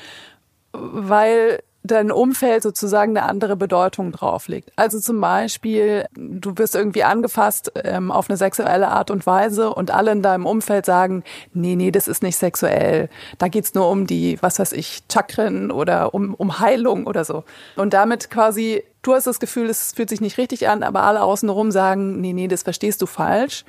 weil 0.72 1.62
dein 1.86 2.12
Umfeld 2.12 2.64
sozusagen 2.64 3.18
eine 3.18 3.28
andere 3.28 3.56
Bedeutung 3.56 4.12
drauflegt. 4.12 4.72
Also 4.76 5.00
zum 5.00 5.22
Beispiel, 5.22 6.06
du 6.16 6.58
wirst 6.58 6.76
irgendwie 6.76 7.04
angefasst 7.04 7.72
ähm, 7.84 8.12
auf 8.12 8.30
eine 8.30 8.38
sexuelle 8.38 8.90
Art 8.90 9.12
und 9.12 9.26
Weise 9.26 9.74
und 9.74 9.92
alle 9.92 10.12
in 10.12 10.22
deinem 10.22 10.46
Umfeld 10.46 10.86
sagen, 10.86 11.24
nee, 11.54 11.76
nee, 11.76 11.92
das 11.92 12.08
ist 12.08 12.24
nicht 12.24 12.38
sexuell. 12.38 13.10
Da 13.38 13.48
geht's 13.48 13.74
nur 13.74 13.90
um 13.90 14.08
die, 14.08 14.38
was 14.42 14.60
weiß 14.60 14.74
ich, 14.74 15.04
Chakren 15.12 15.72
oder 15.72 16.14
um, 16.14 16.34
um 16.34 16.60
Heilung 16.60 17.08
oder 17.08 17.24
so. 17.24 17.44
Und 17.76 17.94
damit 17.94 18.30
quasi, 18.30 18.84
du 19.02 19.14
hast 19.14 19.28
das 19.28 19.40
Gefühl, 19.40 19.70
es 19.70 19.94
fühlt 19.94 20.10
sich 20.10 20.22
nicht 20.22 20.38
richtig 20.38 20.68
an, 20.68 20.84
aber 20.84 21.04
alle 21.04 21.22
außenrum 21.22 21.72
sagen, 21.72 22.20
nee, 22.22 22.34
nee, 22.34 22.48
das 22.48 22.64
verstehst 22.64 23.02
du 23.02 23.06
falsch. 23.06 23.66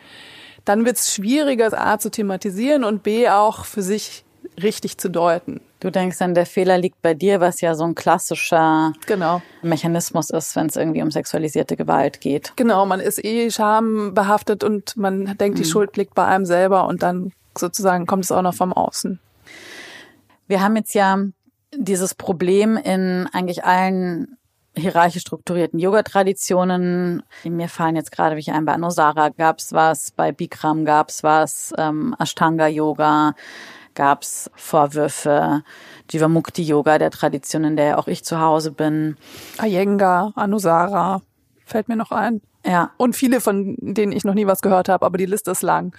Dann 0.64 0.84
wird's 0.84 1.14
schwieriger, 1.14 1.70
A 1.78 1.98
zu 1.98 2.10
thematisieren 2.10 2.82
und 2.82 3.04
B 3.04 3.28
auch 3.28 3.64
für 3.64 3.82
sich 3.82 4.25
richtig 4.62 4.98
zu 4.98 5.10
deuten. 5.10 5.60
Du 5.80 5.90
denkst 5.90 6.18
dann, 6.18 6.34
der 6.34 6.46
Fehler 6.46 6.78
liegt 6.78 7.02
bei 7.02 7.14
dir, 7.14 7.40
was 7.40 7.60
ja 7.60 7.74
so 7.74 7.84
ein 7.84 7.94
klassischer 7.94 8.92
genau. 9.06 9.42
Mechanismus 9.62 10.30
ist, 10.30 10.56
wenn 10.56 10.66
es 10.66 10.76
irgendwie 10.76 11.02
um 11.02 11.10
sexualisierte 11.10 11.76
Gewalt 11.76 12.20
geht. 12.20 12.52
Genau, 12.56 12.86
man 12.86 13.00
ist 13.00 13.22
eh 13.24 13.50
schambehaftet 13.50 14.64
und 14.64 14.96
man 14.96 15.36
denkt, 15.36 15.58
die 15.58 15.64
mhm. 15.64 15.68
Schuld 15.68 15.96
liegt 15.96 16.14
bei 16.14 16.26
einem 16.26 16.46
selber 16.46 16.86
und 16.86 17.02
dann 17.02 17.32
sozusagen 17.56 18.06
kommt 18.06 18.24
es 18.24 18.32
auch 18.32 18.42
noch 18.42 18.54
vom 18.54 18.72
Außen. 18.72 19.20
Wir 20.48 20.62
haben 20.62 20.76
jetzt 20.76 20.94
ja 20.94 21.18
dieses 21.74 22.14
Problem 22.14 22.76
in 22.76 23.28
eigentlich 23.32 23.64
allen 23.64 24.38
hierarchisch 24.76 25.22
strukturierten 25.22 25.78
Yoga-Traditionen. 25.78 27.22
Mir 27.44 27.68
fallen 27.68 27.96
jetzt 27.96 28.12
gerade 28.12 28.36
welche 28.36 28.52
ein. 28.52 28.64
Bei 28.64 28.74
Anusara 28.74 29.30
gab 29.30 29.58
es 29.58 29.72
was, 29.72 30.10
bei 30.10 30.32
Bikram 30.32 30.84
gab 30.84 31.08
es 31.08 31.22
was, 31.22 31.72
ähm, 31.78 32.14
Ashtanga-Yoga 32.18 33.34
gab 33.96 34.22
es 34.22 34.48
Vorwürfe, 34.54 35.64
Jivamukti 36.08 36.62
Yoga, 36.62 36.98
der 36.98 37.10
Tradition, 37.10 37.64
in 37.64 37.76
der 37.76 37.98
auch 37.98 38.06
ich 38.06 38.24
zu 38.24 38.40
Hause 38.40 38.70
bin. 38.70 39.16
Iyengar, 39.60 40.32
Anusara, 40.36 41.22
fällt 41.64 41.88
mir 41.88 41.96
noch 41.96 42.12
ein. 42.12 42.40
Ja. 42.64 42.90
Und 42.96 43.14
viele, 43.14 43.40
von 43.40 43.76
denen 43.78 44.12
ich 44.12 44.24
noch 44.24 44.34
nie 44.34 44.46
was 44.46 44.60
gehört 44.60 44.88
habe, 44.88 45.06
aber 45.06 45.18
die 45.18 45.26
Liste 45.26 45.52
ist 45.52 45.62
lang. 45.62 45.94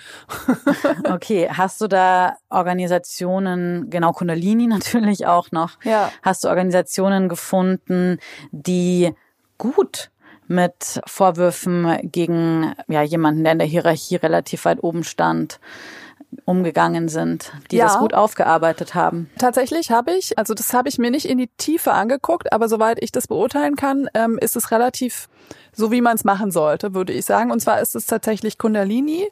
okay, 1.09 1.49
hast 1.51 1.79
du 1.81 1.87
da 1.87 2.35
Organisationen, 2.49 3.89
genau 3.89 4.11
Kundalini 4.11 4.67
natürlich 4.67 5.25
auch 5.25 5.51
noch, 5.51 5.81
ja. 5.83 6.11
hast 6.21 6.43
du 6.43 6.49
Organisationen 6.49 7.29
gefunden, 7.29 8.19
die 8.51 9.13
gut 9.57 10.11
mit 10.47 11.01
Vorwürfen 11.05 11.97
gegen 12.03 12.73
ja, 12.87 13.01
jemanden, 13.01 13.43
der 13.43 13.53
in 13.53 13.59
der 13.59 13.67
Hierarchie 13.67 14.15
relativ 14.15 14.65
weit 14.65 14.81
oben 14.81 15.03
stand, 15.03 15.59
umgegangen 16.45 17.07
sind, 17.07 17.51
die 17.71 17.77
ja. 17.77 17.85
das 17.85 17.99
gut 17.99 18.13
aufgearbeitet 18.13 18.95
haben. 18.95 19.29
Tatsächlich 19.37 19.91
habe 19.91 20.11
ich, 20.11 20.37
also 20.37 20.53
das 20.53 20.73
habe 20.73 20.89
ich 20.89 20.97
mir 20.97 21.11
nicht 21.11 21.25
in 21.25 21.37
die 21.37 21.49
Tiefe 21.57 21.93
angeguckt, 21.93 22.51
aber 22.51 22.67
soweit 22.67 23.01
ich 23.01 23.11
das 23.11 23.27
beurteilen 23.27 23.75
kann, 23.75 24.09
ähm, 24.13 24.37
ist 24.39 24.55
es 24.55 24.71
relativ 24.71 25.29
so, 25.73 25.91
wie 25.91 26.01
man 26.01 26.15
es 26.15 26.23
machen 26.23 26.51
sollte, 26.51 26.93
würde 26.93 27.13
ich 27.13 27.25
sagen. 27.25 27.51
Und 27.51 27.61
zwar 27.61 27.79
ist 27.81 27.95
es 27.95 28.05
tatsächlich 28.05 28.57
Kundalini. 28.57 29.29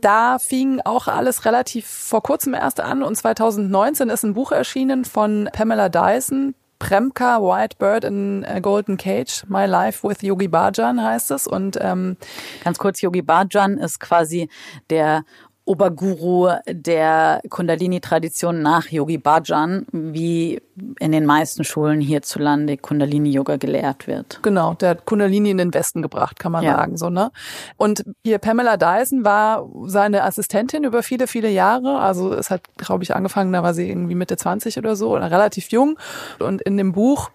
Da 0.00 0.38
fing 0.38 0.80
auch 0.84 1.08
alles 1.08 1.44
relativ 1.44 1.86
vor 1.86 2.22
kurzem 2.22 2.54
erst 2.54 2.80
an 2.80 3.02
und 3.02 3.16
2019 3.16 4.08
ist 4.08 4.22
ein 4.22 4.34
Buch 4.34 4.52
erschienen 4.52 5.04
von 5.04 5.48
Pamela 5.52 5.88
Dyson, 5.88 6.54
Premka 6.80 7.42
White 7.42 7.76
Bird 7.78 8.04
in 8.04 8.44
a 8.46 8.58
Golden 8.58 8.96
Cage, 8.96 9.44
My 9.48 9.66
Life 9.66 10.06
with 10.06 10.22
Yogi 10.22 10.48
Bhajan 10.48 11.02
heißt 11.02 11.30
es. 11.30 11.46
Und 11.46 11.78
ähm, 11.80 12.16
ganz 12.64 12.78
kurz, 12.78 13.02
Yogi 13.02 13.20
Bhajan 13.20 13.76
ist 13.76 14.00
quasi 14.00 14.48
der 14.88 15.24
Oberguru 15.70 16.50
der 16.66 17.40
Kundalini-Tradition 17.48 18.60
nach 18.60 18.88
Yogi 18.88 19.18
Bhajan, 19.18 19.86
wie 19.92 20.60
in 20.98 21.12
den 21.12 21.24
meisten 21.24 21.62
Schulen 21.62 22.00
hierzulande 22.00 22.76
Kundalini-Yoga 22.76 23.54
gelehrt 23.54 24.08
wird. 24.08 24.40
Genau, 24.42 24.74
der 24.74 24.90
hat 24.90 25.04
Kundalini 25.06 25.50
in 25.50 25.58
den 25.58 25.72
Westen 25.72 26.02
gebracht, 26.02 26.40
kann 26.40 26.50
man 26.50 26.64
ja. 26.64 26.74
sagen, 26.74 26.96
so, 26.96 27.08
ne? 27.08 27.30
Und 27.76 28.04
hier 28.24 28.38
Pamela 28.38 28.78
Dyson 28.78 29.24
war 29.24 29.68
seine 29.84 30.24
Assistentin 30.24 30.82
über 30.82 31.04
viele, 31.04 31.28
viele 31.28 31.50
Jahre. 31.50 32.00
Also 32.00 32.34
es 32.34 32.50
hat, 32.50 32.62
glaube 32.76 33.04
ich, 33.04 33.14
angefangen, 33.14 33.52
da 33.52 33.62
war 33.62 33.72
sie 33.72 33.88
irgendwie 33.88 34.16
Mitte 34.16 34.36
20 34.36 34.76
oder 34.76 34.96
so, 34.96 35.14
oder 35.14 35.30
relativ 35.30 35.68
jung. 35.68 36.00
Und 36.40 36.62
in 36.62 36.78
dem 36.78 36.90
Buch, 36.90 37.30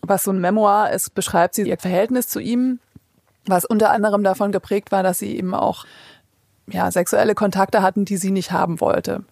was 0.00 0.24
so 0.24 0.32
ein 0.32 0.40
Memoir 0.40 0.90
ist, 0.90 1.14
beschreibt 1.14 1.54
sie 1.54 1.62
ihr 1.62 1.78
Verhältnis 1.78 2.26
zu 2.26 2.40
ihm, 2.40 2.80
was 3.46 3.64
unter 3.64 3.92
anderem 3.92 4.24
davon 4.24 4.50
geprägt 4.50 4.90
war, 4.90 5.04
dass 5.04 5.20
sie 5.20 5.36
eben 5.36 5.54
auch 5.54 5.84
ja, 6.66 6.90
sexuelle 6.90 7.34
Kontakte 7.34 7.82
hatten, 7.82 8.04
die 8.04 8.16
sie 8.16 8.30
nicht 8.30 8.52
haben 8.52 8.80
wollte. 8.80 9.24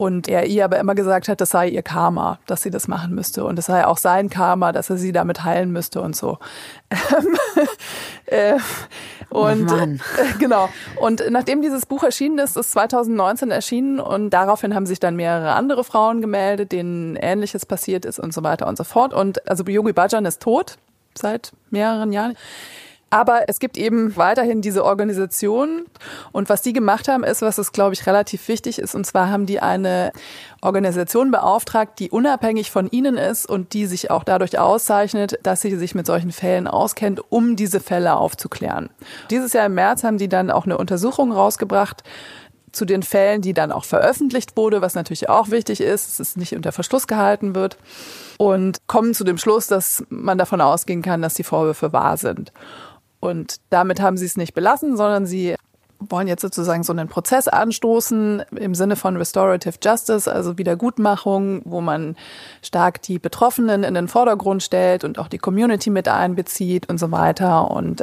Und 0.00 0.28
er 0.28 0.46
ihr 0.46 0.64
aber 0.64 0.78
immer 0.78 0.94
gesagt 0.94 1.28
hat, 1.28 1.42
das 1.42 1.50
sei 1.50 1.68
ihr 1.68 1.82
Karma, 1.82 2.38
dass 2.46 2.62
sie 2.62 2.70
das 2.70 2.88
machen 2.88 3.14
müsste. 3.14 3.44
Und 3.44 3.58
es 3.58 3.66
sei 3.66 3.86
auch 3.86 3.98
sein 3.98 4.30
Karma, 4.30 4.72
dass 4.72 4.88
er 4.88 4.96
sie 4.96 5.12
damit 5.12 5.44
heilen 5.44 5.72
müsste 5.72 6.00
und 6.00 6.16
so. 6.16 6.38
äh, 8.24 8.56
und 9.28 9.70
oh 9.70 9.76
äh, 9.76 9.98
genau. 10.38 10.70
Und 11.02 11.22
nachdem 11.28 11.60
dieses 11.60 11.84
Buch 11.84 12.02
erschienen 12.02 12.38
ist, 12.38 12.56
ist 12.56 12.70
2019 12.70 13.50
erschienen 13.50 14.00
und 14.00 14.30
daraufhin 14.30 14.74
haben 14.74 14.86
sich 14.86 15.00
dann 15.00 15.16
mehrere 15.16 15.52
andere 15.52 15.84
Frauen 15.84 16.22
gemeldet, 16.22 16.72
denen 16.72 17.16
Ähnliches 17.16 17.66
passiert 17.66 18.06
ist 18.06 18.18
und 18.18 18.32
so 18.32 18.42
weiter 18.42 18.68
und 18.68 18.78
so 18.78 18.84
fort. 18.84 19.12
Und 19.12 19.46
also 19.50 19.64
Yogi 19.64 19.92
Bhajan 19.92 20.24
ist 20.24 20.40
tot 20.40 20.78
seit 21.14 21.52
mehreren 21.68 22.14
Jahren. 22.14 22.38
Aber 23.10 23.48
es 23.48 23.58
gibt 23.58 23.76
eben 23.76 24.16
weiterhin 24.16 24.62
diese 24.62 24.84
Organisation. 24.84 25.86
Und 26.30 26.48
was 26.48 26.62
die 26.62 26.72
gemacht 26.72 27.08
haben, 27.08 27.24
ist, 27.24 27.42
was 27.42 27.58
es, 27.58 27.72
glaube 27.72 27.92
ich, 27.92 28.06
relativ 28.06 28.46
wichtig 28.46 28.78
ist. 28.78 28.94
Und 28.94 29.04
zwar 29.04 29.28
haben 29.30 29.46
die 29.46 29.60
eine 29.60 30.12
Organisation 30.62 31.32
beauftragt, 31.32 31.98
die 31.98 32.10
unabhängig 32.10 32.70
von 32.70 32.88
ihnen 32.88 33.16
ist 33.16 33.46
und 33.46 33.72
die 33.72 33.86
sich 33.86 34.12
auch 34.12 34.22
dadurch 34.22 34.58
auszeichnet, 34.58 35.40
dass 35.42 35.60
sie 35.60 35.76
sich 35.76 35.96
mit 35.96 36.06
solchen 36.06 36.30
Fällen 36.30 36.68
auskennt, 36.68 37.20
um 37.30 37.56
diese 37.56 37.80
Fälle 37.80 38.16
aufzuklären. 38.16 38.90
Dieses 39.30 39.52
Jahr 39.52 39.66
im 39.66 39.74
März 39.74 40.04
haben 40.04 40.18
die 40.18 40.28
dann 40.28 40.50
auch 40.50 40.64
eine 40.64 40.78
Untersuchung 40.78 41.32
rausgebracht, 41.32 42.04
zu 42.72 42.84
den 42.84 43.02
Fällen, 43.02 43.42
die 43.42 43.52
dann 43.52 43.72
auch 43.72 43.84
veröffentlicht 43.84 44.56
wurde, 44.56 44.80
was 44.80 44.94
natürlich 44.94 45.28
auch 45.28 45.50
wichtig 45.50 45.80
ist, 45.80 46.06
dass 46.06 46.20
es 46.20 46.36
nicht 46.36 46.54
unter 46.54 46.72
Verschluss 46.72 47.06
gehalten 47.06 47.54
wird 47.54 47.76
und 48.38 48.78
kommen 48.86 49.14
zu 49.14 49.24
dem 49.24 49.38
Schluss, 49.38 49.66
dass 49.66 50.04
man 50.08 50.38
davon 50.38 50.60
ausgehen 50.60 51.02
kann, 51.02 51.22
dass 51.22 51.34
die 51.34 51.42
Vorwürfe 51.42 51.92
wahr 51.92 52.16
sind. 52.16 52.52
Und 53.20 53.56
damit 53.70 54.00
haben 54.00 54.16
sie 54.16 54.26
es 54.26 54.36
nicht 54.36 54.54
belassen, 54.54 54.96
sondern 54.96 55.26
sie 55.26 55.56
wollen 56.00 56.28
jetzt 56.28 56.40
sozusagen 56.40 56.82
so 56.82 56.92
einen 56.92 57.08
Prozess 57.08 57.46
anstoßen 57.46 58.42
im 58.56 58.74
Sinne 58.74 58.96
von 58.96 59.16
Restorative 59.16 59.74
Justice, 59.82 60.32
also 60.32 60.56
Wiedergutmachung, 60.56 61.60
wo 61.64 61.80
man 61.80 62.16
stark 62.62 63.02
die 63.02 63.18
Betroffenen 63.18 63.84
in 63.84 63.94
den 63.94 64.08
Vordergrund 64.08 64.62
stellt 64.62 65.04
und 65.04 65.18
auch 65.18 65.28
die 65.28 65.38
Community 65.38 65.90
mit 65.90 66.08
einbezieht 66.08 66.88
und 66.88 66.98
so 66.98 67.10
weiter 67.10 67.70
und 67.70 68.02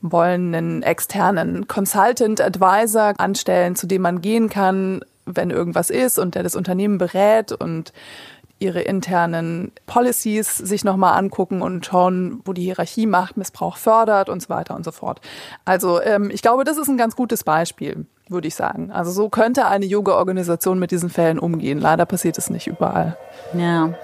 wollen 0.00 0.54
einen 0.54 0.82
externen 0.82 1.66
Consultant 1.66 2.40
Advisor 2.40 3.14
anstellen, 3.18 3.74
zu 3.74 3.86
dem 3.86 4.02
man 4.02 4.20
gehen 4.20 4.48
kann, 4.48 5.00
wenn 5.26 5.50
irgendwas 5.50 5.90
ist 5.90 6.18
und 6.18 6.34
der 6.34 6.42
das 6.44 6.56
Unternehmen 6.56 6.98
berät 6.98 7.52
und 7.52 7.92
ihre 8.62 8.80
internen 8.80 9.72
Policies 9.86 10.56
sich 10.56 10.84
nochmal 10.84 11.18
angucken 11.18 11.62
und 11.62 11.84
schauen, 11.84 12.40
wo 12.44 12.52
die 12.52 12.62
Hierarchie 12.62 13.06
Machtmissbrauch 13.06 13.76
fördert 13.76 14.28
und 14.28 14.40
so 14.40 14.48
weiter 14.48 14.74
und 14.74 14.84
so 14.84 14.92
fort. 14.92 15.20
Also 15.64 16.00
ähm, 16.00 16.30
ich 16.32 16.42
glaube, 16.42 16.64
das 16.64 16.78
ist 16.78 16.88
ein 16.88 16.96
ganz 16.96 17.16
gutes 17.16 17.44
Beispiel, 17.44 18.06
würde 18.28 18.48
ich 18.48 18.54
sagen. 18.54 18.90
Also 18.90 19.10
so 19.10 19.28
könnte 19.28 19.66
eine 19.66 19.86
Yoga-Organisation 19.86 20.78
mit 20.78 20.90
diesen 20.90 21.10
Fällen 21.10 21.38
umgehen. 21.38 21.78
Leider 21.78 22.06
passiert 22.06 22.38
es 22.38 22.50
nicht 22.50 22.66
überall. 22.66 23.16
Ja. 23.54 23.94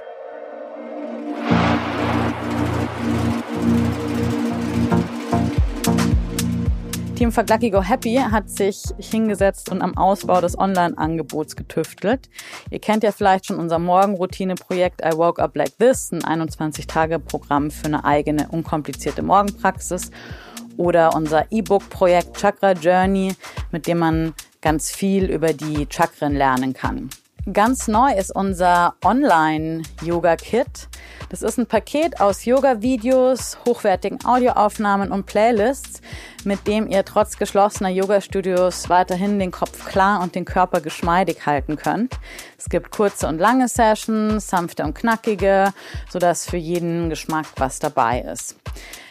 Team 7.18 7.33
Lucky 7.50 7.70
Go 7.70 7.83
Happy 7.83 8.14
hat 8.14 8.48
sich 8.48 8.81
hingesetzt 9.00 9.72
und 9.72 9.83
am 9.83 9.98
Ausbau 9.98 10.40
des 10.40 10.57
Online-Angebots 10.57 11.57
getüftelt. 11.57 12.31
Ihr 12.70 12.78
kennt 12.78 13.02
ja 13.02 13.11
vielleicht 13.11 13.46
schon 13.46 13.59
unser 13.59 13.81
Morgenroutine-Projekt 13.81 15.00
I 15.04 15.16
Woke 15.16 15.42
Up 15.42 15.57
Like 15.57 15.76
This, 15.78 16.12
ein 16.12 16.22
21-Tage-Programm 16.22 17.72
für 17.72 17.87
eine 17.87 18.04
eigene, 18.04 18.46
unkomplizierte 18.50 19.22
Morgenpraxis. 19.22 20.12
Oder 20.76 21.16
unser 21.16 21.50
E-Book-Projekt 21.50 22.37
Chakra 22.37 22.70
Journey, 22.70 23.35
mit 23.72 23.88
dem 23.88 23.98
man 23.98 24.33
ganz 24.61 24.92
viel 24.92 25.24
über 25.24 25.52
die 25.52 25.88
Chakren 25.90 26.37
lernen 26.37 26.72
kann. 26.72 27.11
Ganz 27.52 27.88
neu 27.88 28.12
ist 28.12 28.34
unser 28.34 28.96
Online-Yoga-Kit. 29.02 30.88
Das 31.30 31.40
ist 31.40 31.58
ein 31.58 31.66
Paket 31.66 32.20
aus 32.20 32.44
Yoga-Videos, 32.44 33.56
hochwertigen 33.64 34.18
Audioaufnahmen 34.24 35.11
und 35.11 35.24
Playlists, 35.24 36.02
mit 36.44 36.66
dem 36.66 36.88
ihr 36.88 37.04
trotz 37.06 37.38
geschlossener 37.38 37.88
Yoga-Studios 37.88 38.90
weiterhin 38.90 39.38
den 39.38 39.50
Kopf 39.50 39.87
klar 39.87 40.20
und 40.20 40.34
den 40.34 40.44
Körper 40.44 40.82
geschmeidig 40.82 41.46
halten 41.46 41.76
könnt. 41.76 42.18
Es 42.58 42.68
gibt 42.68 42.90
kurze 42.90 43.28
und 43.28 43.38
lange 43.38 43.68
Sessions, 43.68 44.48
sanfte 44.48 44.84
und 44.84 44.94
knackige, 44.94 45.72
sodass 46.11 46.44
für 46.44 46.58
jeden 46.58 47.08
Geschmack 47.08 47.46
was 47.56 47.78
dabei 47.78 48.20
ist. 48.20 48.56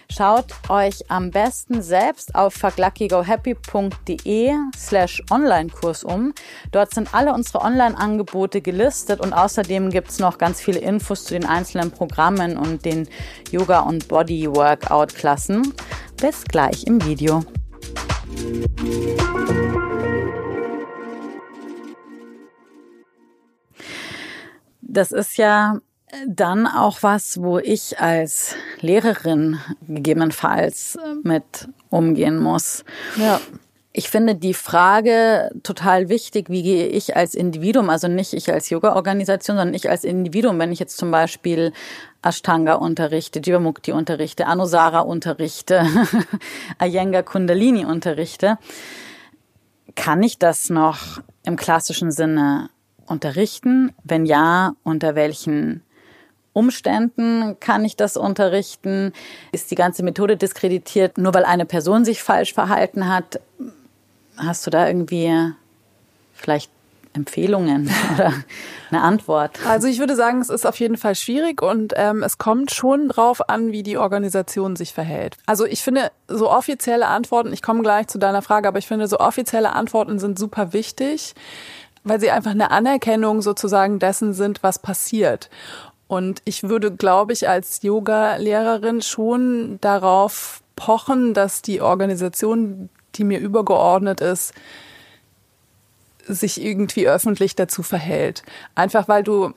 Schaut 0.10 0.54
euch 0.70 1.12
am 1.12 1.32
besten 1.32 1.82
selbst 1.82 2.34
auf 2.34 2.54
fucklackygohappy.de 2.54 4.54
slash 4.76 5.22
Online-Kurs 5.30 6.06
um. 6.06 6.34
Dort 6.72 6.94
sind 6.94 7.14
alle 7.14 7.34
unsere 7.34 7.60
Online-Angebote 7.62 8.62
gelistet 8.62 9.20
und 9.20 9.34
außerdem 9.34 9.90
gibt's 9.90 10.20
noch 10.20 10.38
ganz 10.38 10.62
viele 10.62 10.80
Infos 10.80 11.26
zu 11.26 11.34
den 11.34 11.46
einzelnen 11.46 11.92
Programmen 11.92 12.56
und 12.58 12.86
den 12.86 13.10
Yoga- 13.52 13.82
und 13.82 14.08
Body-Workout-Klassen. 14.08 15.74
Bis 16.20 16.46
gleich 16.46 16.86
im 16.86 17.04
Video. 17.04 17.44
Das 24.82 25.12
ist 25.12 25.38
ja 25.38 25.80
dann 26.28 26.68
auch 26.68 27.04
was, 27.04 27.42
wo 27.42 27.60
ich 27.60 28.00
als 28.00 28.56
Lehrerin 28.80 29.60
gegebenenfalls 29.88 30.98
mit 31.24 31.68
umgehen 31.90 32.40
muss. 32.40 32.86
Ja. 33.18 33.42
Ich 33.92 34.10
finde 34.10 34.36
die 34.36 34.54
Frage 34.54 35.50
total 35.64 36.08
wichtig, 36.08 36.52
wie 36.52 36.62
gehe 36.62 36.86
ich 36.88 37.18
als 37.18 37.34
Individuum, 37.34 37.90
also 37.90 38.08
nicht 38.08 38.34
ich 38.34 38.54
als 38.54 38.70
Yoga-Organisation, 38.70 39.58
sondern 39.58 39.74
ich 39.74 39.90
als 39.90 40.04
Individuum, 40.04 40.60
wenn 40.60 40.72
ich 40.72 40.78
jetzt 40.78 40.98
zum 40.98 41.10
Beispiel 41.10 41.74
Ashtanga 42.22 42.76
unterrichte, 42.76 43.40
Jivamukti 43.40 43.92
unterrichte, 43.92 44.46
Anusara 44.46 45.00
unterrichte, 45.00 45.84
Iyengar 46.82 47.24
Kundalini 47.24 47.86
unterrichte, 47.86 48.60
kann 49.96 50.22
ich 50.22 50.38
das 50.38 50.70
noch 50.70 51.20
im 51.44 51.56
klassischen 51.56 52.12
Sinne 52.12 52.70
unterrichten? 53.08 53.94
Wenn 54.04 54.28
ja, 54.28 54.74
unter 54.84 55.16
welchen 55.16 55.82
Umständen 56.58 57.56
kann 57.60 57.86
ich 57.86 57.96
das 57.96 58.18
unterrichten? 58.18 59.14
Ist 59.52 59.70
die 59.70 59.76
ganze 59.76 60.02
Methode 60.02 60.38
diskreditiert, 60.38 61.20
nur 61.20 61.32
weil 61.36 61.46
eine 61.46 61.68
Person 61.68 62.04
sich 62.04 62.24
falsch 62.24 62.56
verhalten 62.56 63.08
hat? 63.08 63.40
Hast 64.38 64.66
du 64.66 64.72
da 64.72 64.88
irgendwie 64.88 65.54
vielleicht 66.34 66.72
Empfehlungen 67.14 67.92
oder 68.16 68.34
eine 68.90 69.02
Antwort? 69.04 69.60
Also 69.68 69.88
ich 69.88 70.00
würde 70.00 70.16
sagen, 70.16 70.42
es 70.42 70.50
ist 70.50 70.66
auf 70.66 70.80
jeden 70.80 70.98
Fall 70.98 71.14
schwierig 71.14 71.62
und 71.62 71.94
ähm, 71.96 72.24
es 72.24 72.40
kommt 72.40 72.72
schon 72.72 73.10
drauf 73.10 73.50
an, 73.50 73.72
wie 73.72 73.84
die 73.84 74.00
Organisation 74.00 74.76
sich 74.76 74.94
verhält. 74.94 75.38
Also 75.46 75.64
ich 75.68 75.84
finde, 75.84 76.12
so 76.28 76.50
offizielle 76.50 77.06
Antworten, 77.06 77.54
ich 77.54 77.62
komme 77.62 77.84
gleich 77.84 78.08
zu 78.08 78.18
deiner 78.18 78.42
Frage, 78.42 78.68
aber 78.68 78.80
ich 78.80 78.88
finde, 78.88 79.08
so 79.08 79.20
offizielle 79.20 79.74
Antworten 79.74 80.18
sind 80.18 80.40
super 80.40 80.74
wichtig, 80.74 81.36
weil 82.04 82.20
sie 82.20 82.32
einfach 82.32 82.52
eine 82.52 82.72
Anerkennung 82.72 83.44
sozusagen 83.44 84.00
dessen 84.00 84.34
sind, 84.34 84.64
was 84.64 84.80
passiert. 84.80 85.52
Und 86.08 86.42
ich 86.46 86.64
würde, 86.64 86.92
glaube 86.92 87.34
ich, 87.34 87.50
als 87.50 87.82
Yoga-Lehrerin 87.84 89.02
schon 89.02 89.78
darauf 89.82 90.62
pochen, 90.76 91.34
dass 91.34 91.62
die 91.62 91.82
Organisation, 91.82 92.90
die 93.16 93.24
mir 93.24 93.40
übergeordnet 93.40 94.22
ist, 94.22 94.54
sich 96.26 96.64
irgendwie 96.64 97.08
öffentlich 97.08 97.56
dazu 97.56 97.84
verhält. 97.84 98.44
Einfach 98.76 99.08
weil 99.08 99.24
du 99.24 99.54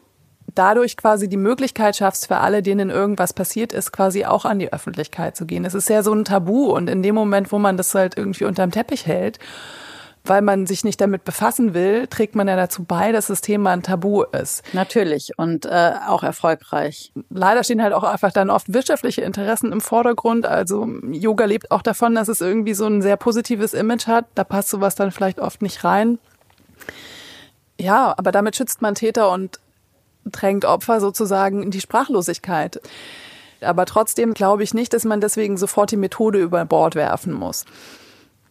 dadurch 0.54 0.96
quasi 0.96 1.28
die 1.28 1.36
Möglichkeit 1.36 1.96
schaffst, 1.96 2.26
für 2.26 2.38
alle, 2.38 2.62
denen 2.62 2.90
irgendwas 2.90 3.32
passiert 3.32 3.72
ist, 3.72 3.92
quasi 3.92 4.24
auch 4.24 4.44
an 4.44 4.58
die 4.58 4.72
Öffentlichkeit 4.72 5.36
zu 5.36 5.46
gehen. 5.46 5.64
Es 5.64 5.74
ist 5.74 5.88
ja 5.88 6.02
so 6.02 6.12
ein 6.12 6.24
Tabu 6.24 6.72
und 6.72 6.88
in 6.90 7.02
dem 7.02 7.14
Moment, 7.14 7.52
wo 7.52 7.58
man 7.58 7.76
das 7.76 7.94
halt 7.94 8.16
irgendwie 8.16 8.44
unterm 8.44 8.70
Teppich 8.70 9.06
hält, 9.06 9.38
weil 10.24 10.42
man 10.42 10.66
sich 10.66 10.85
nicht 10.85 11.00
damit 11.00 11.24
befassen 11.24 11.74
will, 11.74 12.06
trägt 12.06 12.35
man 12.35 12.46
ja 12.46 12.56
dazu 12.56 12.85
bei, 12.85 13.12
dass 13.12 13.28
das 13.28 13.40
Thema 13.40 13.70
ein 13.72 13.83
Tabu 13.83 14.22
ist. 14.22 14.62
Natürlich 14.74 15.33
und 15.37 15.66
äh, 15.66 15.92
auch 16.06 16.22
erfolgreich. 16.22 17.12
Leider 17.30 17.64
stehen 17.64 17.83
halt 17.83 17.94
auch 17.94 18.04
einfach 18.04 18.33
dann 18.33 18.50
oft 18.50 18.72
wirtschaftliche 18.72 19.22
Interessen 19.22 19.72
im 19.72 19.80
Vordergrund. 19.80 20.46
Also 20.46 20.87
Yoga 21.11 21.46
lebt 21.46 21.70
auch 21.70 21.83
davon, 21.83 22.14
dass 22.14 22.28
es 22.28 22.40
irgendwie 22.40 22.74
so 22.74 22.87
ein 22.87 23.02
sehr 23.02 23.16
positives 23.16 23.72
Image 23.72 24.06
hat. 24.06 24.26
Da 24.35 24.44
passt 24.44 24.68
sowas 24.68 24.94
dann 24.94 25.11
vielleicht 25.11 25.40
oft 25.40 25.62
nicht 25.62 25.85
rein. 25.85 26.18
Ja, 27.80 28.14
aber 28.16 28.30
damit 28.30 28.56
schützt 28.56 28.83
man 28.83 28.94
Täter 28.94 29.30
und 29.30 29.59
drängt 30.26 30.66
Opfer 30.66 31.00
sozusagen 31.00 31.62
in 31.62 31.70
die 31.70 31.80
Sprachlosigkeit. 31.80 32.80
Aber 33.62 33.87
trotzdem 33.87 34.35
glaube 34.35 34.62
ich 34.62 34.74
nicht, 34.74 34.92
dass 34.92 35.04
man 35.04 35.20
deswegen 35.20 35.56
sofort 35.56 35.90
die 35.90 35.96
Methode 35.96 36.38
über 36.40 36.64
Bord 36.64 36.94
werfen 36.94 37.33
muss. 37.33 37.64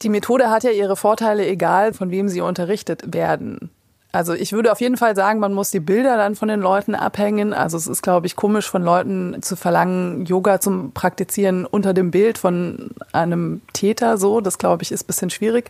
Die 0.01 0.09
Methode 0.09 0.49
hat 0.49 0.63
ja 0.63 0.71
ihre 0.71 0.95
Vorteile, 0.95 1.45
egal 1.45 1.93
von 1.93 2.11
wem 2.11 2.29
sie 2.29 2.41
unterrichtet 2.41 3.13
werden. 3.13 3.69
Also 4.11 4.33
ich 4.33 4.53
würde 4.53 4.71
auf 4.71 4.81
jeden 4.81 4.97
Fall 4.97 5.15
sagen, 5.15 5.39
man 5.39 5.53
muss 5.53 5.69
die 5.69 5.79
Bilder 5.79 6.17
dann 6.17 6.35
von 6.35 6.47
den 6.47 6.61
Leuten 6.61 6.95
abhängen. 6.95 7.53
Also 7.53 7.77
es 7.77 7.85
ist, 7.85 8.01
glaube 8.01 8.25
ich, 8.25 8.35
komisch 8.35 8.67
von 8.67 8.81
Leuten 8.81 9.41
zu 9.41 9.55
verlangen, 9.55 10.25
Yoga 10.25 10.59
zum 10.59 10.93
Praktizieren 10.93 11.65
unter 11.65 11.93
dem 11.93 12.09
Bild 12.09 12.39
von 12.39 12.89
einem 13.11 13.61
Täter. 13.73 14.17
So, 14.17 14.41
das 14.41 14.57
glaube 14.57 14.81
ich, 14.81 14.91
ist 14.91 15.03
bisschen 15.03 15.29
schwierig 15.29 15.69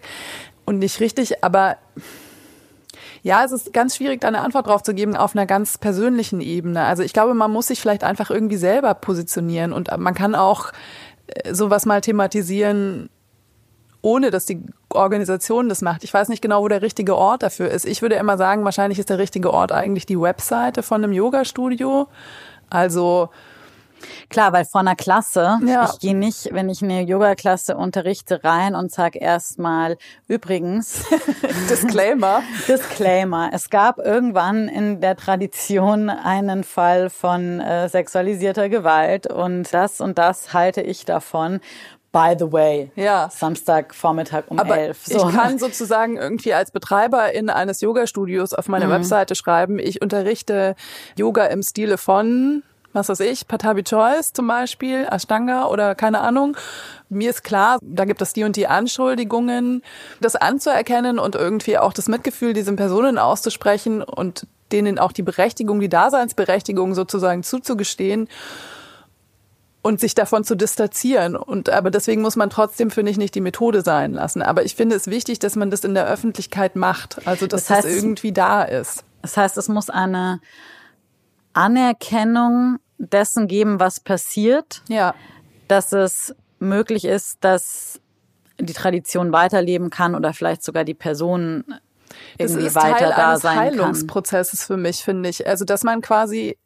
und 0.65 0.79
nicht 0.79 1.01
richtig. 1.01 1.43
Aber 1.43 1.75
ja, 3.23 3.43
es 3.43 3.51
ist 3.51 3.73
ganz 3.73 3.97
schwierig, 3.97 4.21
da 4.21 4.29
eine 4.29 4.39
Antwort 4.39 4.67
drauf 4.67 4.83
zu 4.83 4.93
geben 4.93 5.17
auf 5.17 5.35
einer 5.35 5.45
ganz 5.45 5.77
persönlichen 5.77 6.39
Ebene. 6.39 6.85
Also 6.85 7.03
ich 7.03 7.11
glaube, 7.11 7.33
man 7.33 7.51
muss 7.51 7.67
sich 7.67 7.81
vielleicht 7.81 8.05
einfach 8.05 8.29
irgendwie 8.29 8.57
selber 8.57 8.93
positionieren 8.93 9.73
und 9.73 9.89
man 9.97 10.13
kann 10.13 10.35
auch 10.35 10.71
äh, 11.27 11.53
sowas 11.53 11.85
mal 11.85 11.99
thematisieren, 11.99 13.09
ohne 14.01 14.31
dass 14.31 14.45
die 14.45 14.61
Organisation 14.89 15.69
das 15.69 15.81
macht. 15.81 16.03
Ich 16.03 16.13
weiß 16.13 16.29
nicht 16.29 16.41
genau, 16.41 16.63
wo 16.63 16.67
der 16.67 16.81
richtige 16.81 17.15
Ort 17.15 17.43
dafür 17.43 17.69
ist. 17.69 17.85
Ich 17.85 18.01
würde 18.01 18.15
immer 18.15 18.37
sagen, 18.37 18.63
wahrscheinlich 18.63 18.99
ist 18.99 19.09
der 19.09 19.19
richtige 19.19 19.53
Ort 19.53 19.71
eigentlich 19.71 20.05
die 20.05 20.19
Webseite 20.19 20.83
von 20.83 21.03
einem 21.03 21.13
Yoga-Studio. 21.13 22.07
Also 22.69 23.29
Klar, 24.29 24.53
weil 24.53 24.65
vor 24.65 24.81
einer 24.81 24.95
Klasse, 24.95 25.59
ja. 25.65 25.89
ich 25.91 25.99
gehe 25.99 26.15
nicht, 26.15 26.53
wenn 26.53 26.69
ich 26.69 26.81
eine 26.81 27.01
Yoga-Klasse 27.01 27.75
unterrichte, 27.75 28.43
rein 28.43 28.75
und 28.75 28.91
sag 28.91 29.15
erstmal, 29.15 29.97
übrigens, 30.27 31.05
Disclaimer. 31.69 32.41
Disclaimer. 32.67 33.49
Es 33.53 33.69
gab 33.69 33.97
irgendwann 33.97 34.67
in 34.67 35.01
der 35.01 35.15
Tradition 35.15 36.09
einen 36.09 36.63
Fall 36.63 37.09
von 37.09 37.59
äh, 37.59 37.89
sexualisierter 37.89 38.69
Gewalt 38.69 39.27
und 39.27 39.73
das 39.73 40.01
und 40.01 40.17
das 40.17 40.53
halte 40.53 40.81
ich 40.81 41.05
davon. 41.05 41.59
By 42.11 42.35
the 42.37 42.51
way, 42.51 42.91
ja. 42.95 43.29
Samstagvormittag 43.29 44.45
um 44.47 44.57
Aber 44.57 44.77
elf. 44.77 45.05
So. 45.05 45.29
Ich 45.29 45.35
kann 45.35 45.59
sozusagen 45.59 46.17
irgendwie 46.17 46.53
als 46.53 46.71
Betreiber 46.71 47.33
in 47.33 47.49
eines 47.49 47.81
Yoga-Studios 47.81 48.53
auf 48.53 48.67
meiner 48.67 48.87
mhm. 48.87 48.91
Webseite 48.91 49.35
schreiben, 49.35 49.77
ich 49.77 50.01
unterrichte 50.01 50.75
Yoga 51.15 51.45
im 51.45 51.61
Stile 51.61 51.97
von 51.97 52.63
was 52.93 53.09
weiß 53.09 53.19
ich, 53.21 53.47
Patabi 53.47 53.83
Choice 53.83 54.33
zum 54.33 54.47
Beispiel, 54.47 55.07
Ashtanga 55.09 55.67
oder 55.67 55.93
keine 55.95 56.21
Ahnung. 56.21 56.57
Mir 57.07 57.29
ist 57.29 57.43
klar, 57.43 57.77
da 57.81 58.05
gibt 58.05 58.21
es 58.21 58.33
die 58.33 58.43
und 58.43 58.55
die 58.55 58.67
Anschuldigungen, 58.67 59.83
das 60.21 60.35
anzuerkennen 60.35 61.19
und 61.19 61.35
irgendwie 61.35 61.77
auch 61.77 61.93
das 61.93 62.07
Mitgefühl 62.07 62.53
diesen 62.53 62.75
Personen 62.75 63.17
auszusprechen 63.17 64.01
und 64.01 64.47
denen 64.71 64.99
auch 64.99 65.11
die 65.11 65.23
Berechtigung, 65.23 65.79
die 65.79 65.89
Daseinsberechtigung 65.89 66.93
sozusagen 66.95 67.43
zuzugestehen 67.43 68.27
und 69.81 69.99
sich 69.99 70.13
davon 70.13 70.43
zu 70.43 70.55
distanzieren. 70.55 71.35
Und 71.35 71.69
aber 71.69 71.91
deswegen 71.91 72.21
muss 72.21 72.35
man 72.35 72.49
trotzdem, 72.49 72.91
finde 72.91 73.11
ich, 73.11 73.17
nicht 73.17 73.35
die 73.35 73.41
Methode 73.41 73.81
sein 73.81 74.13
lassen. 74.13 74.41
Aber 74.41 74.63
ich 74.63 74.75
finde 74.75 74.95
es 74.95 75.07
wichtig, 75.07 75.39
dass 75.39 75.55
man 75.55 75.71
das 75.71 75.83
in 75.83 75.93
der 75.93 76.07
Öffentlichkeit 76.07 76.75
macht. 76.75 77.25
Also 77.25 77.47
dass 77.47 77.65
das, 77.65 77.77
heißt, 77.77 77.87
das 77.87 77.95
irgendwie 77.95 78.31
da 78.31 78.63
ist. 78.63 79.03
Das 79.21 79.37
heißt, 79.37 79.57
es 79.57 79.67
muss 79.67 79.89
eine 79.89 80.41
Anerkennung 81.53 82.79
dessen 82.97 83.47
geben, 83.47 83.79
was 83.79 83.99
passiert. 83.99 84.81
Ja. 84.89 85.15
Dass 85.67 85.93
es 85.93 86.35
möglich 86.59 87.05
ist, 87.05 87.37
dass 87.41 88.01
die 88.59 88.73
Tradition 88.73 89.31
weiterleben 89.31 89.89
kann 89.89 90.15
oder 90.15 90.33
vielleicht 90.33 90.63
sogar 90.63 90.83
die 90.83 90.93
Person 90.93 91.63
irgendwie 92.37 92.63
das 92.63 92.73
ist 92.73 92.75
weiter 92.75 92.97
Teil 92.97 93.13
da 93.15 93.29
eines 93.29 93.41
sein 93.41 93.57
Heilungsprozesses 93.57 94.65
für 94.65 94.77
mich, 94.77 95.03
finde 95.03 95.29
ich. 95.29 95.47
Also, 95.47 95.63
dass 95.63 95.83
man 95.83 96.01
quasi 96.01 96.57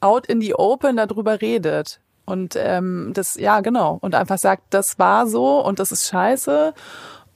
out 0.00 0.26
in 0.26 0.40
the 0.40 0.54
open 0.54 0.96
darüber 0.96 1.40
redet. 1.40 2.00
Und 2.28 2.54
ähm, 2.56 3.12
das, 3.14 3.36
ja, 3.36 3.60
genau. 3.60 3.98
Und 4.00 4.14
einfach 4.14 4.38
sagt, 4.38 4.62
das 4.70 4.98
war 4.98 5.26
so 5.26 5.64
und 5.64 5.78
das 5.78 5.92
ist 5.92 6.08
scheiße. 6.08 6.74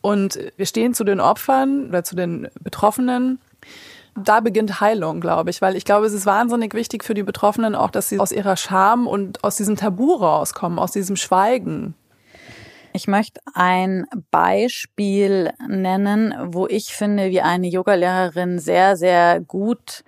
Und 0.01 0.39
wir 0.57 0.67
stehen 0.67 0.95
zu 0.95 1.05
den 1.05 1.21
Opfern 1.21 1.89
oder 1.89 2.05
zu 2.05 2.17
den 2.17 2.49
Betroffenen 2.61 3.39
da 4.15 4.41
beginnt 4.41 4.81
Heilung, 4.81 5.21
glaube 5.21 5.51
ich, 5.51 5.63
weil 5.63 5.77
ich 5.77 5.85
glaube, 5.85 6.07
es 6.07 6.13
ist 6.13 6.27
wahnsinnig 6.27 6.75
wichtig 6.75 7.05
für 7.05 7.15
die 7.15 7.23
Betroffenen 7.23 7.75
auch, 7.75 7.91
dass 7.91 8.09
sie 8.09 8.19
aus 8.19 8.33
ihrer 8.33 8.57
Scham 8.57 9.07
und 9.07 9.43
aus 9.43 9.57
diesem 9.57 9.77
Tabu 9.77 10.15
rauskommen, 10.15 10.79
aus 10.79 10.93
diesem 10.93 11.17
Schweigen. 11.17 11.95
Ich 12.93 13.09
möchte 13.09 13.41
ein 13.55 14.05
Beispiel 14.31 15.51
nennen, 15.67 16.35
wo 16.49 16.67
ich 16.67 16.95
finde, 16.95 17.31
wie 17.31 17.41
eine 17.41 17.69
Yogalehrerin 17.69 18.59
sehr, 18.59 18.99
sehr 18.99 19.41
gut 19.41 20.05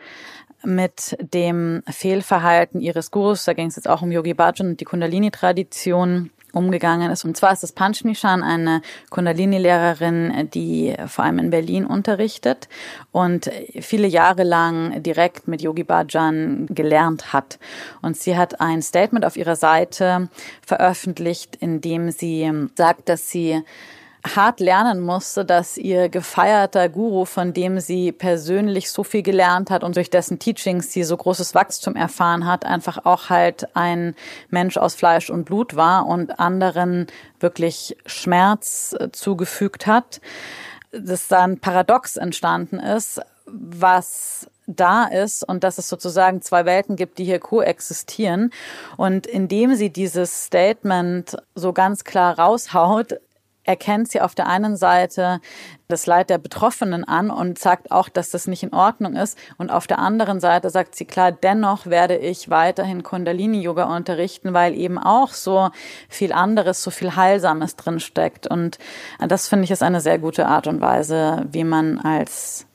mit 0.64 1.16
dem 1.20 1.82
Fehlverhalten 1.88 2.80
ihres 2.80 3.10
Gurus, 3.10 3.44
da 3.44 3.52
ging 3.52 3.68
es 3.68 3.76
jetzt 3.76 3.88
auch 3.88 4.02
um 4.02 4.10
Yogi 4.10 4.34
Bhajan 4.34 4.68
und 4.68 4.80
die 4.80 4.84
Kundalini-Tradition, 4.84 6.30
umgegangen 6.54 7.10
ist. 7.10 7.24
Und 7.24 7.36
zwar 7.36 7.52
ist 7.52 7.64
es 7.64 7.72
Panchnishan, 7.72 8.42
eine 8.42 8.80
Kundalini-Lehrerin, 9.10 10.48
die 10.54 10.94
vor 11.06 11.24
allem 11.24 11.38
in 11.38 11.50
Berlin 11.50 11.84
unterrichtet 11.84 12.68
und 13.12 13.50
viele 13.80 14.06
Jahre 14.06 14.44
lang 14.44 15.02
direkt 15.02 15.48
mit 15.48 15.62
Yogi 15.62 15.84
Bhajan 15.84 16.66
gelernt 16.70 17.32
hat. 17.32 17.58
Und 18.02 18.16
sie 18.16 18.36
hat 18.36 18.60
ein 18.60 18.82
Statement 18.82 19.24
auf 19.24 19.36
ihrer 19.36 19.56
Seite 19.56 20.28
veröffentlicht, 20.64 21.56
in 21.56 21.80
dem 21.80 22.10
sie 22.10 22.50
sagt, 22.76 23.08
dass 23.08 23.30
sie 23.30 23.62
hart 24.24 24.60
lernen 24.60 25.00
musste, 25.00 25.44
dass 25.44 25.76
ihr 25.76 26.08
gefeierter 26.08 26.88
Guru, 26.88 27.24
von 27.24 27.52
dem 27.52 27.78
sie 27.78 28.10
persönlich 28.10 28.90
so 28.90 29.04
viel 29.04 29.22
gelernt 29.22 29.70
hat 29.70 29.84
und 29.84 29.96
durch 29.96 30.10
dessen 30.10 30.38
Teachings 30.38 30.92
sie 30.92 31.04
so 31.04 31.16
großes 31.16 31.54
Wachstum 31.54 31.94
erfahren 31.94 32.46
hat, 32.46 32.64
einfach 32.64 33.04
auch 33.04 33.28
halt 33.28 33.68
ein 33.76 34.14
Mensch 34.48 34.76
aus 34.76 34.94
Fleisch 34.94 35.30
und 35.30 35.44
Blut 35.44 35.76
war 35.76 36.06
und 36.06 36.40
anderen 36.40 37.06
wirklich 37.38 37.96
Schmerz 38.06 38.96
zugefügt 39.12 39.86
hat. 39.86 40.20
Dass 40.92 41.28
da 41.28 41.42
ein 41.42 41.58
Paradox 41.58 42.16
entstanden 42.16 42.78
ist, 42.78 43.20
was 43.46 44.46
da 44.66 45.04
ist 45.04 45.46
und 45.46 45.64
dass 45.64 45.78
es 45.78 45.88
sozusagen 45.88 46.40
zwei 46.40 46.64
Welten 46.64 46.96
gibt, 46.96 47.18
die 47.18 47.24
hier 47.24 47.38
koexistieren. 47.38 48.52
Und 48.96 49.26
indem 49.26 49.74
sie 49.74 49.90
dieses 49.90 50.44
Statement 50.44 51.36
so 51.54 51.72
ganz 51.72 52.04
klar 52.04 52.38
raushaut, 52.38 53.20
erkennt 53.64 54.10
sie 54.10 54.20
auf 54.20 54.34
der 54.34 54.46
einen 54.46 54.76
Seite 54.76 55.40
das 55.88 56.06
Leid 56.06 56.30
der 56.30 56.38
Betroffenen 56.38 57.04
an 57.04 57.30
und 57.30 57.58
sagt 57.58 57.90
auch, 57.90 58.08
dass 58.08 58.30
das 58.30 58.46
nicht 58.46 58.62
in 58.62 58.72
Ordnung 58.72 59.16
ist. 59.16 59.38
Und 59.58 59.70
auf 59.70 59.86
der 59.86 59.98
anderen 59.98 60.40
Seite 60.40 60.70
sagt 60.70 60.94
sie 60.94 61.04
klar, 61.04 61.32
dennoch 61.32 61.86
werde 61.86 62.16
ich 62.16 62.50
weiterhin 62.50 63.02
Kundalini-Yoga 63.02 63.84
unterrichten, 63.94 64.54
weil 64.54 64.74
eben 64.74 64.98
auch 64.98 65.30
so 65.30 65.70
viel 66.08 66.32
anderes, 66.32 66.82
so 66.82 66.90
viel 66.90 67.16
Heilsames 67.16 67.76
drinsteckt. 67.76 68.46
Und 68.46 68.78
das 69.18 69.48
finde 69.48 69.64
ich 69.64 69.70
ist 69.70 69.82
eine 69.82 70.00
sehr 70.00 70.18
gute 70.18 70.46
Art 70.46 70.66
und 70.66 70.80
Weise, 70.80 71.46
wie 71.50 71.64
man 71.64 71.98
als 71.98 72.66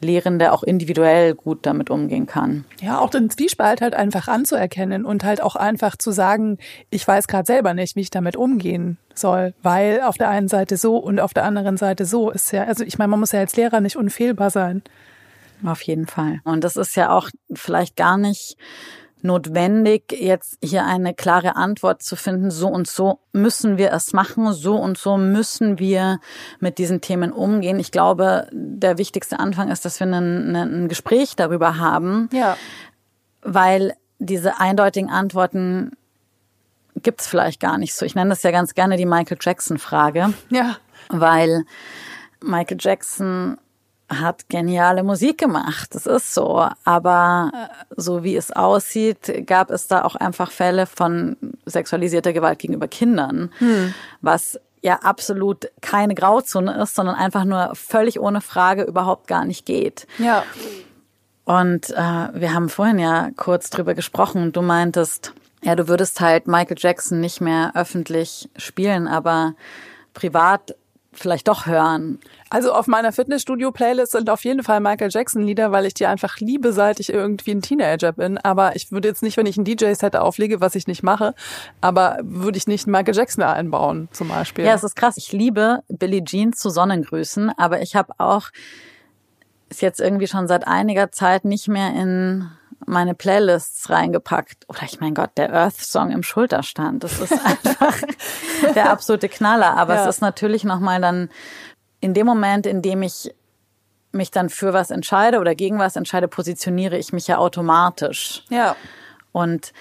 Lehrende 0.00 0.52
auch 0.52 0.62
individuell 0.62 1.34
gut 1.34 1.66
damit 1.66 1.90
umgehen 1.90 2.26
kann. 2.26 2.64
Ja, 2.80 2.98
auch 2.98 3.10
den 3.10 3.30
Zwiespalt 3.30 3.80
halt 3.80 3.94
einfach 3.94 4.28
anzuerkennen 4.28 5.04
und 5.04 5.24
halt 5.24 5.42
auch 5.42 5.56
einfach 5.56 5.96
zu 5.96 6.10
sagen, 6.10 6.58
ich 6.90 7.06
weiß 7.06 7.28
gerade 7.28 7.46
selber 7.46 7.74
nicht, 7.74 7.96
wie 7.96 8.00
ich 8.00 8.10
damit 8.10 8.36
umgehen 8.36 8.98
soll, 9.14 9.54
weil 9.62 10.00
auf 10.02 10.16
der 10.16 10.28
einen 10.28 10.48
Seite 10.48 10.76
so 10.76 10.96
und 10.96 11.20
auf 11.20 11.34
der 11.34 11.44
anderen 11.44 11.76
Seite 11.76 12.04
so 12.04 12.30
ist 12.30 12.52
ja, 12.52 12.64
also 12.64 12.84
ich 12.84 12.98
meine, 12.98 13.08
man 13.08 13.20
muss 13.20 13.32
ja 13.32 13.40
als 13.40 13.56
Lehrer 13.56 13.80
nicht 13.80 13.96
unfehlbar 13.96 14.50
sein. 14.50 14.82
Auf 15.64 15.82
jeden 15.82 16.06
Fall. 16.06 16.40
Und 16.44 16.64
das 16.64 16.76
ist 16.76 16.96
ja 16.96 17.10
auch 17.10 17.28
vielleicht 17.52 17.96
gar 17.96 18.16
nicht 18.16 18.56
notwendig, 19.24 20.12
jetzt 20.12 20.58
hier 20.62 20.84
eine 20.84 21.14
klare 21.14 21.56
Antwort 21.56 22.02
zu 22.02 22.16
finden, 22.16 22.50
so 22.50 22.68
und 22.68 22.86
so 22.86 23.20
müssen 23.32 23.78
wir 23.78 23.92
es 23.92 24.12
machen, 24.12 24.52
so 24.52 24.76
und 24.76 24.98
so 24.98 25.16
müssen 25.16 25.78
wir 25.78 26.20
mit 26.58 26.78
diesen 26.78 27.00
Themen 27.00 27.32
umgehen. 27.32 27.78
Ich 27.78 27.92
glaube, 27.92 28.48
der 28.52 28.98
wichtigste 28.98 29.38
Anfang 29.38 29.70
ist, 29.70 29.84
dass 29.84 30.00
wir 30.00 30.06
ein, 30.06 30.54
ein 30.54 30.88
Gespräch 30.88 31.36
darüber 31.36 31.78
haben, 31.78 32.28
ja. 32.32 32.56
weil 33.42 33.94
diese 34.18 34.60
eindeutigen 34.60 35.10
Antworten 35.10 35.92
gibt's 36.96 37.26
vielleicht 37.26 37.60
gar 37.60 37.78
nicht 37.78 37.94
so. 37.94 38.04
Ich 38.04 38.14
nenne 38.14 38.30
das 38.30 38.42
ja 38.42 38.50
ganz 38.50 38.74
gerne 38.74 38.96
die 38.96 39.06
Michael 39.06 39.38
Jackson-Frage. 39.40 40.34
Ja. 40.50 40.76
Weil 41.08 41.64
Michael 42.42 42.76
Jackson 42.80 43.58
hat 44.10 44.48
geniale 44.48 45.02
Musik 45.02 45.38
gemacht. 45.38 45.94
Das 45.94 46.06
ist 46.06 46.34
so. 46.34 46.68
Aber 46.84 47.50
so 47.96 48.24
wie 48.24 48.36
es 48.36 48.50
aussieht, 48.50 49.46
gab 49.46 49.70
es 49.70 49.86
da 49.86 50.02
auch 50.04 50.16
einfach 50.16 50.50
Fälle 50.50 50.86
von 50.86 51.36
sexualisierter 51.64 52.32
Gewalt 52.32 52.58
gegenüber 52.58 52.88
Kindern, 52.88 53.52
hm. 53.58 53.94
was 54.20 54.58
ja 54.82 54.96
absolut 54.96 55.70
keine 55.80 56.14
Grauzone 56.14 56.82
ist, 56.82 56.94
sondern 56.94 57.14
einfach 57.14 57.44
nur 57.44 57.70
völlig 57.74 58.18
ohne 58.18 58.40
Frage 58.40 58.82
überhaupt 58.82 59.28
gar 59.28 59.44
nicht 59.44 59.66
geht. 59.66 60.06
Ja. 60.18 60.42
Und 61.44 61.90
äh, 61.90 61.94
wir 61.96 62.54
haben 62.54 62.68
vorhin 62.68 62.98
ja 62.98 63.30
kurz 63.36 63.70
drüber 63.70 63.94
gesprochen. 63.94 64.52
Du 64.52 64.62
meintest, 64.62 65.34
ja, 65.62 65.76
du 65.76 65.88
würdest 65.88 66.20
halt 66.20 66.46
Michael 66.46 66.76
Jackson 66.78 67.20
nicht 67.20 67.40
mehr 67.40 67.72
öffentlich 67.74 68.48
spielen, 68.56 69.06
aber 69.06 69.54
privat 70.14 70.74
vielleicht 71.12 71.48
doch 71.48 71.66
hören? 71.66 72.18
Also 72.50 72.72
auf 72.72 72.86
meiner 72.86 73.12
Fitnessstudio-Playlist 73.12 74.12
sind 74.12 74.30
auf 74.30 74.44
jeden 74.44 74.62
Fall 74.62 74.80
Michael 74.80 75.10
Jackson-Lieder, 75.10 75.72
weil 75.72 75.86
ich 75.86 75.94
die 75.94 76.06
einfach 76.06 76.38
liebe, 76.38 76.72
seit 76.72 77.00
ich 77.00 77.12
irgendwie 77.12 77.52
ein 77.52 77.62
Teenager 77.62 78.12
bin. 78.12 78.38
Aber 78.38 78.76
ich 78.76 78.92
würde 78.92 79.08
jetzt 79.08 79.22
nicht, 79.22 79.36
wenn 79.36 79.46
ich 79.46 79.56
ein 79.56 79.64
DJ-Set 79.64 80.16
auflege, 80.16 80.60
was 80.60 80.74
ich 80.74 80.86
nicht 80.86 81.02
mache, 81.02 81.34
aber 81.80 82.18
würde 82.22 82.58
ich 82.58 82.66
nicht 82.66 82.86
Michael 82.86 83.14
Jackson 83.14 83.44
einbauen, 83.44 84.08
zum 84.12 84.28
Beispiel. 84.28 84.64
Ja, 84.64 84.74
es 84.74 84.84
ist 84.84 84.96
krass. 84.96 85.16
Ich 85.16 85.32
liebe 85.32 85.82
Billie 85.88 86.24
Jean 86.24 86.52
zu 86.52 86.70
Sonnengrüßen, 86.70 87.52
aber 87.56 87.82
ich 87.82 87.96
habe 87.96 88.12
auch 88.18 88.50
ist 89.70 89.82
jetzt 89.82 90.00
irgendwie 90.00 90.26
schon 90.26 90.48
seit 90.48 90.66
einiger 90.66 91.12
Zeit 91.12 91.44
nicht 91.44 91.68
mehr 91.68 91.94
in 91.94 92.50
meine 92.90 93.14
Playlists 93.14 93.88
reingepackt. 93.88 94.68
Oder 94.68 94.82
ich 94.82 95.00
mein 95.00 95.14
Gott, 95.14 95.30
der 95.36 95.52
Earth-Song 95.52 96.10
im 96.10 96.22
Schulterstand. 96.22 97.02
Das 97.04 97.18
ist 97.20 97.32
einfach 97.44 97.96
der 98.74 98.90
absolute 98.90 99.28
Knaller. 99.28 99.76
Aber 99.76 99.94
ja. 99.94 100.02
es 100.02 100.16
ist 100.16 100.20
natürlich 100.20 100.64
nochmal 100.64 101.00
dann 101.00 101.30
in 102.00 102.14
dem 102.14 102.26
Moment, 102.26 102.66
in 102.66 102.82
dem 102.82 103.02
ich 103.02 103.34
mich 104.12 104.30
dann 104.30 104.48
für 104.48 104.72
was 104.72 104.90
entscheide 104.90 105.38
oder 105.38 105.54
gegen 105.54 105.78
was 105.78 105.96
entscheide, 105.96 106.28
positioniere 106.28 106.98
ich 106.98 107.12
mich 107.12 107.28
ja 107.28 107.38
automatisch. 107.38 108.44
Ja. 108.50 108.74
Und 109.32 109.72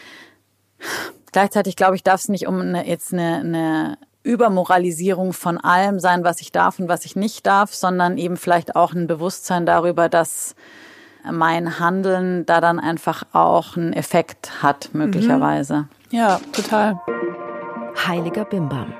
gleichzeitig 1.31 1.75
glaube 1.75 1.95
ich, 1.95 2.03
darf 2.03 2.21
es 2.21 2.29
nicht 2.29 2.47
um 2.47 2.61
eine, 2.61 2.87
jetzt 2.87 3.11
eine, 3.11 3.37
eine 3.37 3.97
Übermoralisierung 4.21 5.33
von 5.33 5.57
allem 5.57 5.99
sein, 5.99 6.23
was 6.23 6.41
ich 6.41 6.51
darf 6.51 6.77
und 6.77 6.87
was 6.87 7.05
ich 7.05 7.15
nicht 7.15 7.47
darf, 7.47 7.73
sondern 7.73 8.17
eben 8.17 8.37
vielleicht 8.37 8.75
auch 8.75 8.93
ein 8.93 9.07
Bewusstsein 9.07 9.65
darüber, 9.65 10.09
dass 10.09 10.55
mein 11.29 11.79
Handeln 11.79 12.45
da 12.45 12.61
dann 12.61 12.79
einfach 12.79 13.23
auch 13.33 13.77
einen 13.77 13.93
Effekt 13.93 14.63
hat, 14.63 14.89
möglicherweise. 14.93 15.77
Mhm. 15.77 15.87
Ja, 16.11 16.39
total. 16.53 16.99
Heiliger 18.07 18.45
Bimbam. 18.45 18.93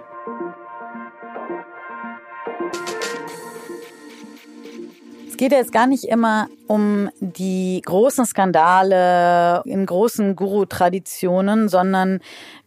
Es 5.27 5.38
geht 5.38 5.53
jetzt 5.53 5.71
gar 5.71 5.88
nicht 5.88 6.03
immer 6.03 6.49
um 6.67 7.10
die 7.21 7.82
großen 7.86 8.25
Skandale 8.25 9.62
in 9.65 9.86
großen 9.86 10.36
Guru-Traditionen, 10.36 11.69
sondern 11.69 12.19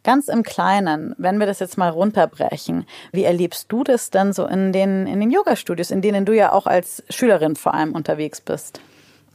ganz 0.03 0.29
im 0.29 0.43
Kleinen, 0.43 1.15
wenn 1.19 1.39
wir 1.39 1.47
das 1.47 1.61
jetzt 1.61 1.77
mal 1.77 1.91
runterbrechen. 1.91 2.87
Wie 3.13 3.25
erlebst 3.25 3.71
du 3.71 3.85
das 3.85 4.09
denn 4.09 4.33
so 4.33 4.47
in 4.47 4.73
den, 4.73 5.07
in 5.07 5.21
den 5.21 5.31
Yoga-Studios, 5.31 5.91
in 5.91 6.01
denen 6.01 6.25
du 6.25 6.35
ja 6.35 6.53
auch 6.53 6.67
als 6.67 7.05
Schülerin 7.11 7.57
vor 7.57 7.75
allem 7.75 7.93
unterwegs 7.93 8.41
bist? 8.41 8.81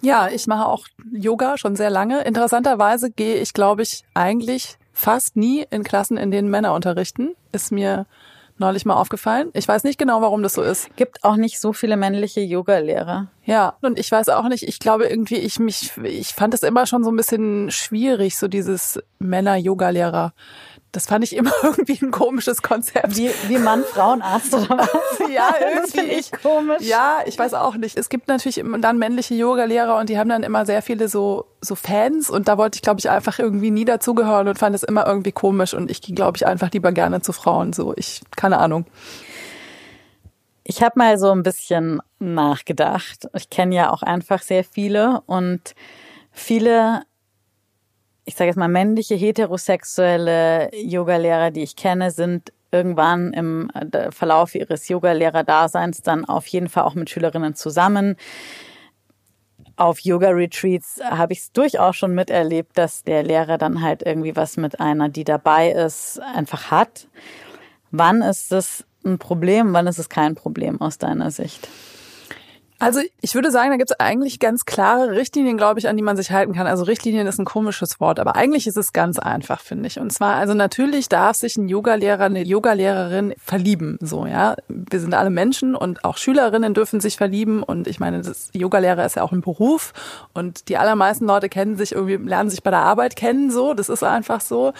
Ja, 0.01 0.27
ich 0.27 0.47
mache 0.47 0.67
auch 0.67 0.87
Yoga 1.11 1.57
schon 1.57 1.75
sehr 1.75 1.89
lange. 1.89 2.21
Interessanterweise 2.21 3.11
gehe 3.11 3.35
ich, 3.35 3.53
glaube 3.53 3.81
ich, 3.81 4.03
eigentlich 4.13 4.77
fast 4.93 5.35
nie 5.35 5.65
in 5.69 5.83
Klassen, 5.83 6.17
in 6.17 6.31
denen 6.31 6.49
Männer 6.49 6.73
unterrichten. 6.73 7.35
Ist 7.51 7.71
mir 7.71 8.05
neulich 8.57 8.85
mal 8.85 8.95
aufgefallen. 8.95 9.49
Ich 9.53 9.67
weiß 9.67 9.83
nicht 9.83 9.99
genau, 9.99 10.21
warum 10.21 10.43
das 10.43 10.53
so 10.53 10.61
ist. 10.61 10.95
Gibt 10.95 11.23
auch 11.23 11.35
nicht 11.35 11.59
so 11.59 11.73
viele 11.73 11.97
männliche 11.97 12.41
Yoga-Lehrer. 12.41 13.27
Ja, 13.47 13.77
und 13.81 13.97
ich 13.97 14.11
weiß 14.11 14.27
auch 14.27 14.49
nicht, 14.49 14.63
ich 14.67 14.77
glaube 14.77 15.07
irgendwie, 15.07 15.37
ich 15.37 15.57
mich, 15.57 15.93
ich 16.03 16.33
fand 16.33 16.53
es 16.53 16.63
immer 16.63 16.85
schon 16.85 17.05
so 17.05 17.11
ein 17.11 17.15
bisschen 17.15 17.71
schwierig, 17.71 18.37
so 18.37 18.49
dieses 18.49 18.99
Männer-Yoga-Lehrer. 19.19 20.33
Das 20.91 21.05
fand 21.05 21.23
ich 21.23 21.33
immer 21.35 21.53
irgendwie 21.63 21.97
ein 22.01 22.11
komisches 22.11 22.61
Konzept. 22.61 23.15
Wie, 23.15 23.29
wie 23.47 23.57
Mann-Frauenarzt 23.57 24.53
oder 24.53 24.79
was? 24.79 24.89
ja, 25.33 25.55
irgendwie. 25.61 26.11
ich 26.11 26.29
komisch. 26.33 26.81
Ja, 26.81 27.19
ich 27.25 27.39
weiß 27.39 27.53
auch 27.53 27.77
nicht. 27.77 27.97
Es 27.97 28.09
gibt 28.09 28.27
natürlich 28.27 28.61
dann 28.81 28.97
männliche 28.97 29.35
Yoga-Lehrer 29.35 29.97
und 29.97 30.09
die 30.09 30.19
haben 30.19 30.27
dann 30.27 30.43
immer 30.43 30.65
sehr 30.65 30.81
viele 30.81 31.07
so, 31.07 31.45
so 31.61 31.75
Fans 31.75 32.29
und 32.29 32.49
da 32.49 32.57
wollte 32.57 32.75
ich, 32.75 32.81
glaube 32.81 32.99
ich, 32.99 33.09
einfach 33.09 33.39
irgendwie 33.39 33.71
nie 33.71 33.85
dazugehören 33.85 34.49
und 34.49 34.59
fand 34.59 34.75
es 34.75 34.83
immer 34.83 35.07
irgendwie 35.07 35.31
komisch 35.31 35.73
und 35.73 35.89
ich 35.89 36.01
gehe, 36.01 36.13
glaube 36.15 36.35
ich, 36.35 36.45
einfach 36.45 36.69
lieber 36.71 36.91
gerne 36.91 37.21
zu 37.21 37.31
Frauen. 37.31 37.71
So, 37.71 37.93
ich, 37.95 38.23
keine 38.35 38.57
Ahnung. 38.57 38.85
Ich 40.69 40.83
habe 40.83 40.99
mal 40.99 41.17
so 41.17 41.31
ein 41.31 41.43
bisschen 41.43 42.01
nachgedacht. 42.19 43.29
Ich 43.33 43.49
kenne 43.49 43.73
ja 43.73 43.89
auch 43.89 44.03
einfach 44.03 44.41
sehr 44.41 44.65
viele 44.65 45.21
und 45.25 45.75
viele 46.33 47.03
ich 48.25 48.35
sage 48.35 48.49
jetzt 48.49 48.57
mal, 48.57 48.67
männliche 48.67 49.15
heterosexuelle 49.15 50.69
Yogalehrer, 50.75 51.49
die 51.49 51.63
ich 51.63 51.77
kenne, 51.77 52.11
sind 52.11 52.51
irgendwann 52.71 53.31
im 53.31 53.69
äh, 53.69 54.11
Verlauf 54.11 54.53
ihres 54.53 54.89
Yogalehrer-Daseins 54.89 56.01
dann 56.01 56.25
auf 56.25 56.45
jeden 56.47 56.67
Fall 56.67 56.83
auch 56.83 56.95
mit 56.95 57.09
Schülerinnen 57.09 57.55
zusammen. 57.55 58.17
Auf 59.77 60.01
Yoga-Retreats 60.01 60.99
habe 61.01 61.31
ich 61.31 61.39
es 61.39 61.51
durchaus 61.53 61.95
schon 61.95 62.13
miterlebt, 62.13 62.77
dass 62.77 63.03
der 63.03 63.23
Lehrer 63.23 63.57
dann 63.57 63.81
halt 63.81 64.03
irgendwie 64.03 64.35
was 64.35 64.57
mit 64.57 64.81
einer, 64.81 65.07
die 65.07 65.23
dabei 65.23 65.71
ist, 65.71 66.19
einfach 66.19 66.69
hat. 66.69 67.07
Wann 67.91 68.21
ist 68.21 68.51
das 68.51 68.86
ein 69.05 69.17
Problem, 69.17 69.73
wann 69.73 69.87
ist 69.87 69.99
es 69.99 70.09
kein 70.09 70.35
Problem 70.35 70.81
aus 70.81 70.97
deiner 70.97 71.31
Sicht? 71.31 71.67
Also 72.79 72.99
ich 73.21 73.33
würde 73.33 73.49
sagen, 73.49 73.71
da 73.71 73.77
gibt 73.77 73.89
es 73.89 73.99
eigentlich 73.99 74.39
ganz 74.39 74.65
klare 74.65 75.11
Richtlinien, 75.11 75.57
glaube 75.57 75.79
ich, 75.79 75.87
an 75.87 75.97
die 75.97 76.03
man 76.03 76.15
sich 76.15 76.29
halten 76.29 76.53
kann. 76.53 76.67
Also 76.67 76.83
Richtlinien 76.83 77.25
ist 77.25 77.39
ein 77.39 77.45
komisches 77.45 77.99
Wort, 77.99 78.19
aber 78.19 78.35
eigentlich 78.35 78.67
ist 78.67 78.77
es 78.77 78.93
ganz 78.93 79.17
einfach, 79.17 79.61
finde 79.61 79.87
ich. 79.87 79.99
Und 79.99 80.13
zwar, 80.13 80.35
also 80.35 80.53
natürlich 80.53 81.09
darf 81.09 81.37
sich 81.37 81.57
ein 81.57 81.69
Yogalehrer, 81.69 82.25
eine 82.25 82.43
Yogalehrerin 82.43 83.33
verlieben. 83.43 83.97
So, 83.99 84.27
ja. 84.27 84.55
Wir 84.67 84.99
sind 84.99 85.15
alle 85.15 85.31
Menschen 85.31 85.75
und 85.75 86.05
auch 86.05 86.17
Schülerinnen 86.17 86.75
dürfen 86.75 86.99
sich 86.99 87.17
verlieben. 87.17 87.63
Und 87.63 87.87
ich 87.87 87.99
meine, 87.99 88.21
das 88.21 88.51
Yogalehrer 88.53 89.07
ist 89.07 89.15
ja 89.15 89.23
auch 89.23 89.31
ein 89.31 89.41
Beruf. 89.41 89.93
Und 90.35 90.69
die 90.69 90.77
allermeisten 90.77 91.25
Leute 91.25 91.49
kennen 91.49 91.77
sich 91.77 91.93
irgendwie, 91.93 92.17
lernen 92.17 92.51
sich 92.51 92.61
bei 92.61 92.69
der 92.69 92.81
Arbeit 92.81 93.15
kennen. 93.15 93.49
So, 93.49 93.73
das 93.73 93.89
ist 93.89 94.03
einfach 94.03 94.39
so. 94.39 94.73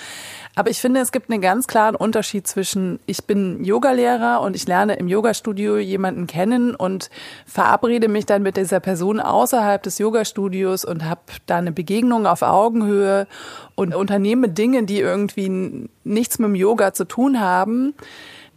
Aber 0.55 0.69
ich 0.69 0.79
finde, 0.79 1.01
es 1.01 1.11
gibt 1.11 1.31
einen 1.31 1.41
ganz 1.41 1.65
klaren 1.65 1.95
Unterschied 1.95 2.45
zwischen, 2.45 2.99
ich 3.07 3.25
bin 3.25 3.63
Yogalehrer 3.63 4.41
und 4.41 4.55
ich 4.55 4.67
lerne 4.67 4.97
im 4.97 5.07
Yogastudio 5.07 5.77
jemanden 5.77 6.27
kennen 6.27 6.75
und 6.75 7.09
verabrede 7.47 7.86
mich 8.07 8.25
dann 8.25 8.43
mit 8.43 8.57
dieser 8.57 8.79
Person 8.79 9.19
außerhalb 9.19 9.81
des 9.81 9.97
Yogastudios 9.97 10.85
und 10.85 11.05
habe 11.05 11.21
da 11.45 11.57
eine 11.57 11.71
Begegnung 11.71 12.27
auf 12.27 12.41
Augenhöhe 12.41 13.27
und 13.75 13.95
unternehme 13.95 14.49
Dinge, 14.49 14.83
die 14.83 14.99
irgendwie 14.99 15.89
nichts 16.03 16.39
mit 16.39 16.47
dem 16.47 16.55
Yoga 16.55 16.93
zu 16.93 17.05
tun 17.05 17.39
haben. 17.39 17.93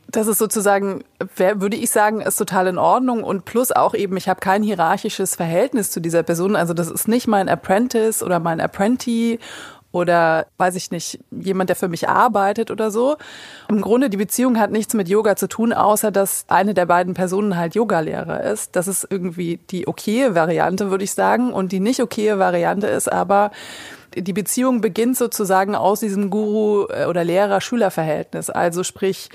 Das 0.08 0.26
ist 0.26 0.38
sozusagen, 0.38 1.04
würde 1.36 1.76
ich 1.76 1.90
sagen, 1.90 2.20
ist 2.20 2.36
total 2.36 2.66
in 2.66 2.78
Ordnung 2.78 3.22
und 3.22 3.44
plus 3.44 3.70
auch 3.70 3.94
eben, 3.94 4.16
ich 4.16 4.28
habe 4.28 4.40
kein 4.40 4.62
hierarchisches 4.62 5.36
Verhältnis 5.36 5.92
zu 5.92 6.00
dieser 6.00 6.24
Person. 6.24 6.56
Also 6.56 6.74
das 6.74 6.90
ist 6.90 7.06
nicht 7.06 7.28
mein 7.28 7.48
Apprentice 7.48 8.22
oder 8.22 8.40
mein 8.40 8.60
Apprentice 8.60 9.38
oder 9.92 10.46
weiß 10.58 10.76
ich 10.76 10.90
nicht, 10.90 11.18
jemand, 11.30 11.68
der 11.68 11.76
für 11.76 11.88
mich 11.88 12.08
arbeitet 12.08 12.70
oder 12.70 12.90
so. 12.90 13.16
Im 13.68 13.80
Grunde, 13.80 14.08
die 14.08 14.16
Beziehung 14.16 14.58
hat 14.58 14.70
nichts 14.70 14.94
mit 14.94 15.08
Yoga 15.08 15.36
zu 15.36 15.48
tun, 15.48 15.72
außer 15.72 16.10
dass 16.10 16.44
eine 16.48 16.74
der 16.74 16.86
beiden 16.86 17.14
Personen 17.14 17.56
halt 17.56 17.74
Yogalehrer 17.74 18.42
ist. 18.44 18.76
Das 18.76 18.86
ist 18.86 19.06
irgendwie 19.10 19.58
die 19.70 19.88
okaye 19.88 20.34
Variante, 20.34 20.90
würde 20.90 21.04
ich 21.04 21.12
sagen. 21.12 21.52
Und 21.52 21.72
die 21.72 21.80
nicht 21.80 22.00
okaye 22.00 22.38
Variante 22.38 22.86
ist 22.86 23.10
aber, 23.10 23.50
die 24.16 24.32
Beziehung 24.32 24.80
beginnt 24.80 25.16
sozusagen 25.16 25.74
aus 25.74 26.00
diesem 26.00 26.30
Guru- 26.30 26.86
oder 27.08 27.24
Lehrer-Schüler-Verhältnis. 27.24 28.50
Also 28.50 28.82
sprich, 28.82 29.28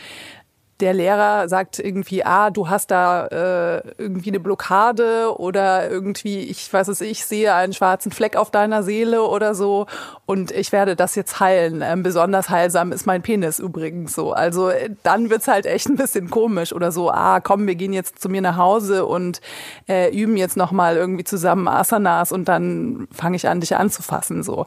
der 0.81 0.93
Lehrer 0.93 1.47
sagt 1.47 1.79
irgendwie, 1.79 2.25
ah, 2.25 2.49
du 2.49 2.67
hast 2.67 2.91
da 2.91 3.27
äh, 3.27 3.93
irgendwie 3.97 4.29
eine 4.29 4.41
Blockade 4.41 5.33
oder 5.37 5.89
irgendwie, 5.89 6.39
ich 6.39 6.71
weiß 6.71 6.89
es, 6.89 6.99
ich 6.99 7.25
sehe 7.25 7.53
einen 7.53 7.71
schwarzen 7.71 8.11
Fleck 8.11 8.35
auf 8.35 8.51
deiner 8.51 8.83
Seele 8.83 9.23
oder 9.23 9.55
so 9.55 9.85
und 10.25 10.51
ich 10.51 10.73
werde 10.73 10.97
das 10.97 11.15
jetzt 11.15 11.39
heilen. 11.39 11.81
Ähm, 11.81 12.03
besonders 12.03 12.49
heilsam 12.49 12.91
ist 12.91 13.05
mein 13.05 13.21
Penis 13.21 13.59
übrigens 13.59 14.13
so. 14.13 14.33
Also 14.33 14.69
äh, 14.69 14.89
dann 15.03 15.29
wird's 15.29 15.47
halt 15.47 15.65
echt 15.65 15.87
ein 15.87 15.95
bisschen 15.95 16.29
komisch 16.29 16.73
oder 16.73 16.91
so, 16.91 17.09
ah, 17.09 17.39
komm, 17.39 17.67
wir 17.67 17.75
gehen 17.75 17.93
jetzt 17.93 18.21
zu 18.21 18.27
mir 18.27 18.41
nach 18.41 18.57
Hause 18.57 19.05
und 19.05 19.39
äh, 19.87 20.13
üben 20.13 20.35
jetzt 20.35 20.57
nochmal 20.57 20.97
irgendwie 20.97 21.23
zusammen 21.23 21.69
Asanas 21.69 22.33
und 22.33 22.49
dann 22.49 23.07
fange 23.13 23.37
ich 23.37 23.47
an, 23.47 23.61
dich 23.61 23.77
anzufassen 23.77 24.43
so 24.43 24.65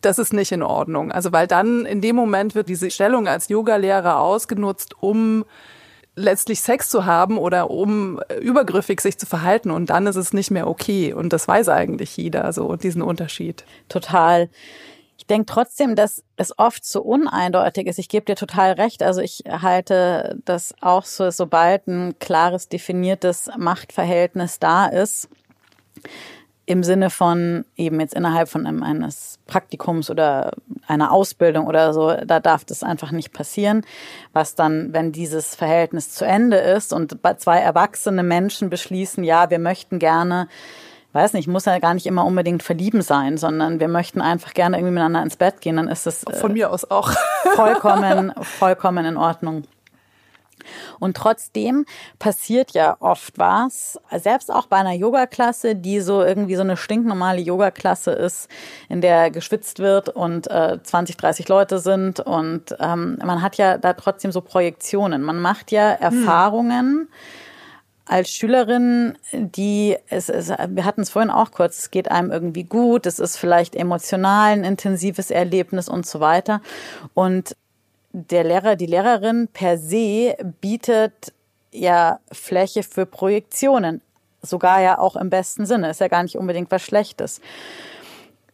das 0.00 0.18
ist 0.18 0.32
nicht 0.32 0.52
in 0.52 0.62
Ordnung. 0.62 1.12
Also 1.12 1.32
weil 1.32 1.46
dann 1.46 1.86
in 1.86 2.00
dem 2.00 2.16
Moment 2.16 2.54
wird 2.54 2.68
diese 2.68 2.90
Stellung 2.90 3.26
als 3.28 3.48
Yogalehrer 3.48 4.20
ausgenutzt, 4.20 4.94
um 5.00 5.44
letztlich 6.18 6.60
Sex 6.60 6.88
zu 6.88 7.06
haben 7.06 7.38
oder 7.38 7.70
um 7.70 8.20
übergriffig 8.40 9.00
sich 9.00 9.18
zu 9.18 9.26
verhalten 9.26 9.70
und 9.70 9.90
dann 9.90 10.06
ist 10.06 10.16
es 10.16 10.32
nicht 10.32 10.50
mehr 10.50 10.66
okay 10.66 11.12
und 11.12 11.32
das 11.32 11.46
weiß 11.46 11.68
eigentlich 11.68 12.16
jeder 12.16 12.52
so 12.52 12.74
diesen 12.76 13.02
Unterschied. 13.02 13.64
Total. 13.88 14.48
Ich 15.16 15.26
denke 15.26 15.46
trotzdem, 15.46 15.94
dass 15.94 16.22
es 16.36 16.58
oft 16.58 16.84
so 16.84 17.02
uneindeutig 17.02 17.86
ist. 17.86 17.98
Ich 17.98 18.08
gebe 18.08 18.24
dir 18.24 18.36
total 18.36 18.72
recht. 18.72 19.02
Also 19.02 19.20
ich 19.20 19.44
halte 19.48 20.38
das 20.44 20.74
auch 20.80 21.04
so, 21.04 21.30
sobald 21.30 21.86
ein 21.86 22.18
klares, 22.18 22.68
definiertes 22.68 23.50
Machtverhältnis 23.56 24.58
da 24.58 24.86
ist, 24.86 25.28
im 26.68 26.82
Sinne 26.82 27.08
von 27.08 27.64
eben 27.76 27.98
jetzt 27.98 28.12
innerhalb 28.12 28.50
von 28.50 28.66
einem, 28.66 28.82
eines 28.82 29.38
Praktikums 29.46 30.10
oder 30.10 30.52
einer 30.86 31.12
Ausbildung 31.12 31.66
oder 31.66 31.94
so, 31.94 32.12
da 32.26 32.40
darf 32.40 32.66
das 32.66 32.82
einfach 32.82 33.10
nicht 33.10 33.32
passieren. 33.32 33.86
Was 34.34 34.54
dann, 34.54 34.92
wenn 34.92 35.10
dieses 35.10 35.54
Verhältnis 35.54 36.10
zu 36.10 36.26
Ende 36.26 36.58
ist 36.58 36.92
und 36.92 37.16
zwei 37.38 37.58
erwachsene 37.58 38.22
Menschen 38.22 38.68
beschließen, 38.68 39.24
ja, 39.24 39.48
wir 39.48 39.58
möchten 39.58 39.98
gerne 39.98 40.46
weiß 41.14 41.32
nicht, 41.32 41.48
muss 41.48 41.64
ja 41.64 41.78
gar 41.78 41.94
nicht 41.94 42.06
immer 42.06 42.26
unbedingt 42.26 42.62
verlieben 42.62 43.00
sein, 43.00 43.38
sondern 43.38 43.80
wir 43.80 43.88
möchten 43.88 44.20
einfach 44.20 44.52
gerne 44.52 44.76
irgendwie 44.76 44.92
miteinander 44.92 45.22
ins 45.22 45.36
Bett 45.36 45.62
gehen, 45.62 45.76
dann 45.76 45.88
ist 45.88 46.06
das 46.06 46.22
von 46.38 46.52
mir 46.52 46.70
aus 46.70 46.88
auch 46.90 47.12
vollkommen 47.54 48.32
vollkommen 48.42 49.06
in 49.06 49.16
Ordnung. 49.16 49.62
Und 50.98 51.16
trotzdem 51.16 51.84
passiert 52.18 52.72
ja 52.72 52.96
oft 53.00 53.38
was, 53.38 53.98
selbst 54.16 54.52
auch 54.52 54.66
bei 54.66 54.76
einer 54.76 54.92
Yoga-Klasse, 54.92 55.74
die 55.74 56.00
so 56.00 56.22
irgendwie 56.22 56.56
so 56.56 56.62
eine 56.62 56.76
stinknormale 56.76 57.40
Yoga-Klasse 57.40 58.12
ist, 58.12 58.48
in 58.88 59.00
der 59.00 59.30
geschwitzt 59.30 59.78
wird 59.78 60.08
und 60.08 60.50
äh, 60.50 60.78
20, 60.82 61.16
30 61.16 61.48
Leute 61.48 61.78
sind. 61.78 62.20
Und 62.20 62.76
ähm, 62.80 63.18
man 63.24 63.42
hat 63.42 63.56
ja 63.56 63.78
da 63.78 63.92
trotzdem 63.94 64.32
so 64.32 64.40
Projektionen. 64.40 65.22
Man 65.22 65.40
macht 65.40 65.72
ja 65.72 65.96
hm. 65.98 66.02
Erfahrungen. 66.02 66.78
Hm 66.78 67.08
als 68.08 68.30
Schülerin, 68.30 69.18
die 69.32 69.96
es, 70.08 70.28
es 70.28 70.48
wir 70.48 70.84
hatten 70.84 71.02
es 71.02 71.10
vorhin 71.10 71.30
auch 71.30 71.52
kurz, 71.52 71.78
es 71.78 71.90
geht 71.90 72.10
einem 72.10 72.30
irgendwie 72.30 72.64
gut, 72.64 73.06
es 73.06 73.18
ist 73.18 73.36
vielleicht 73.36 73.76
emotional 73.76 74.52
ein 74.52 74.64
intensives 74.64 75.30
Erlebnis 75.30 75.88
und 75.88 76.06
so 76.06 76.20
weiter. 76.20 76.60
Und 77.14 77.54
der 78.12 78.44
Lehrer, 78.44 78.76
die 78.76 78.86
Lehrerin 78.86 79.48
per 79.52 79.78
se 79.78 80.36
bietet 80.60 81.32
ja 81.72 82.20
Fläche 82.32 82.82
für 82.82 83.06
Projektionen. 83.06 84.00
Sogar 84.42 84.80
ja 84.80 84.98
auch 84.98 85.16
im 85.16 85.30
besten 85.30 85.66
Sinne. 85.66 85.90
Ist 85.90 86.00
ja 86.00 86.08
gar 86.08 86.22
nicht 86.22 86.36
unbedingt 86.36 86.70
was 86.70 86.82
Schlechtes. 86.82 87.40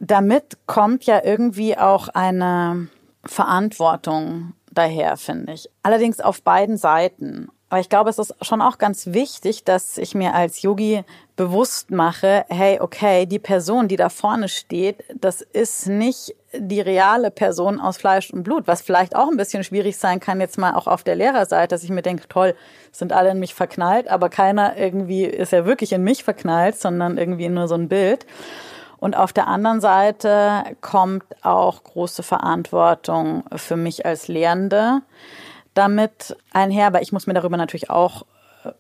Damit 0.01 0.59
kommt 0.67 1.05
ja 1.05 1.23
irgendwie 1.25 1.77
auch 1.79 2.09
eine 2.09 2.89
Verantwortung 3.25 4.55
daher, 4.73 5.17
finde 5.17 5.53
ich. 5.53 5.69
Allerdings 5.83 6.21
auf 6.21 6.43
beiden 6.43 6.77
Seiten. 6.77 7.49
Aber 7.71 7.81
ich 7.81 7.89
glaube, 7.89 8.11
es 8.11 8.19
ist 8.19 8.35
schon 8.43 8.63
auch 8.63 8.79
ganz 8.79 9.09
wichtig, 9.09 9.65
dass 9.65 9.99
ich 9.99 10.15
mir 10.15 10.35
als 10.35 10.63
Yogi 10.63 11.03
bewusst 11.35 11.91
mache, 11.91 12.45
hey, 12.49 12.79
okay, 12.81 13.27
die 13.27 13.39
Person, 13.41 13.89
die 13.89 13.97
da 13.97 14.11
vorne 14.11 14.49
steht, 14.49 15.03
das 15.15 15.41
ist 15.41 15.89
nicht 15.89 16.37
die 16.53 16.81
reale 16.81 17.33
Person 17.33 17.81
aus 17.81 17.97
Fleisch 17.97 18.31
und 18.31 18.45
Blut, 18.45 18.69
was 18.69 18.83
vielleicht 18.83 19.17
auch 19.17 19.29
ein 19.29 19.37
bisschen 19.37 19.65
schwierig 19.65 19.97
sein 19.97 20.21
kann, 20.21 20.41
jetzt 20.41 20.59
mal 20.59 20.75
auch 20.75 20.87
auf 20.87 21.03
der 21.03 21.17
Lehrerseite, 21.17 21.75
dass 21.75 21.83
ich 21.83 21.91
mir 21.91 22.03
denke, 22.03 22.29
toll, 22.29 22.55
sind 22.93 23.13
alle 23.13 23.31
in 23.31 23.41
mich 23.41 23.55
verknallt, 23.55 24.07
aber 24.09 24.29
keiner 24.29 24.77
irgendwie 24.77 25.25
ist 25.25 25.53
ja 25.53 25.65
wirklich 25.65 25.93
in 25.93 26.05
mich 26.05 26.23
verknallt, 26.23 26.79
sondern 26.79 27.19
irgendwie 27.19 27.49
nur 27.49 27.67
so 27.67 27.75
ein 27.75 27.89
Bild. 27.89 28.27
Und 28.99 29.17
auf 29.17 29.33
der 29.33 29.49
anderen 29.49 29.81
Seite 29.81 30.63
kommt 30.81 31.25
auch 31.43 31.83
große 31.83 32.23
Verantwortung 32.23 33.45
für 33.57 33.77
mich 33.77 34.07
als 34.07 34.29
Lehrende 34.29 35.03
damit 35.75 36.37
einher, 36.53 36.87
aber 36.87 37.03
ich 37.03 37.13
muss 37.13 37.27
mir 37.27 37.35
darüber 37.35 37.57
natürlich 37.57 37.91
auch 37.91 38.23
äh, 38.65 38.71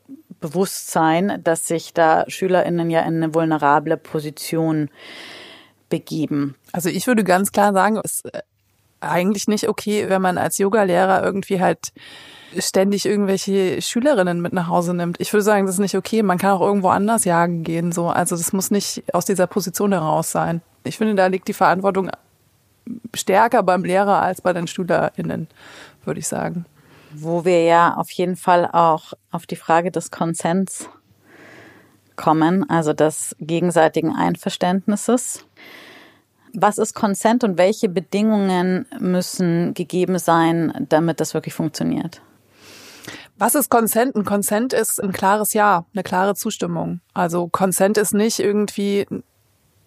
bewusst 0.40 0.90
sein, 0.90 1.40
dass 1.42 1.66
sich 1.66 1.92
da 1.92 2.24
SchülerInnen 2.28 2.90
ja 2.90 3.00
in 3.00 3.16
eine 3.16 3.34
vulnerable 3.34 3.96
Position 3.96 4.90
begeben. 5.88 6.54
Also 6.72 6.88
ich 6.88 7.06
würde 7.06 7.24
ganz 7.24 7.52
klar 7.52 7.72
sagen, 7.72 8.00
es 8.02 8.16
ist 8.16 8.34
äh, 8.34 8.42
eigentlich 9.00 9.48
nicht 9.48 9.68
okay, 9.68 10.08
wenn 10.08 10.22
man 10.22 10.38
als 10.38 10.58
Yogalehrer 10.58 11.22
irgendwie 11.22 11.60
halt 11.60 11.92
ständig 12.58 13.04
irgendwelche 13.04 13.82
Schülerinnen 13.82 14.40
mit 14.40 14.52
nach 14.52 14.68
Hause 14.68 14.94
nimmt. 14.94 15.20
Ich 15.20 15.32
würde 15.32 15.42
sagen, 15.42 15.66
das 15.66 15.74
ist 15.76 15.80
nicht 15.80 15.96
okay. 15.96 16.22
Man 16.22 16.38
kann 16.38 16.52
auch 16.52 16.60
irgendwo 16.60 16.88
anders 16.88 17.24
jagen 17.24 17.64
gehen, 17.64 17.90
so. 17.90 18.08
Also 18.08 18.36
das 18.36 18.52
muss 18.52 18.70
nicht 18.70 19.02
aus 19.12 19.24
dieser 19.24 19.46
Position 19.46 19.92
heraus 19.92 20.30
sein. 20.30 20.62
Ich 20.84 20.98
finde, 20.98 21.16
da 21.16 21.26
liegt 21.26 21.48
die 21.48 21.52
Verantwortung 21.52 22.10
stärker 23.14 23.62
beim 23.62 23.84
Lehrer 23.84 24.22
als 24.22 24.40
bei 24.40 24.52
den 24.52 24.66
SchülerInnen, 24.66 25.48
würde 26.04 26.20
ich 26.20 26.28
sagen 26.28 26.64
wo 27.14 27.44
wir 27.44 27.62
ja 27.64 27.94
auf 27.94 28.10
jeden 28.10 28.36
Fall 28.36 28.68
auch 28.72 29.12
auf 29.30 29.46
die 29.46 29.56
Frage 29.56 29.90
des 29.90 30.10
Konsens 30.10 30.88
kommen, 32.16 32.68
also 32.68 32.92
des 32.92 33.34
gegenseitigen 33.40 34.14
Einverständnisses. 34.14 35.44
Was 36.52 36.78
ist 36.78 36.94
Consent 36.94 37.42
und 37.42 37.58
welche 37.58 37.88
Bedingungen 37.88 38.86
müssen 39.00 39.74
gegeben 39.74 40.18
sein, 40.18 40.86
damit 40.88 41.20
das 41.20 41.34
wirklich 41.34 41.54
funktioniert? 41.54 42.22
Was 43.36 43.56
ist 43.56 43.68
Consent? 43.68 44.14
Ein 44.14 44.24
Consent 44.24 44.72
ist 44.72 45.02
ein 45.02 45.12
klares 45.12 45.52
Ja, 45.54 45.86
eine 45.92 46.04
klare 46.04 46.36
Zustimmung. 46.36 47.00
Also 47.12 47.48
Consent 47.48 47.98
ist 47.98 48.14
nicht 48.14 48.38
irgendwie 48.38 49.06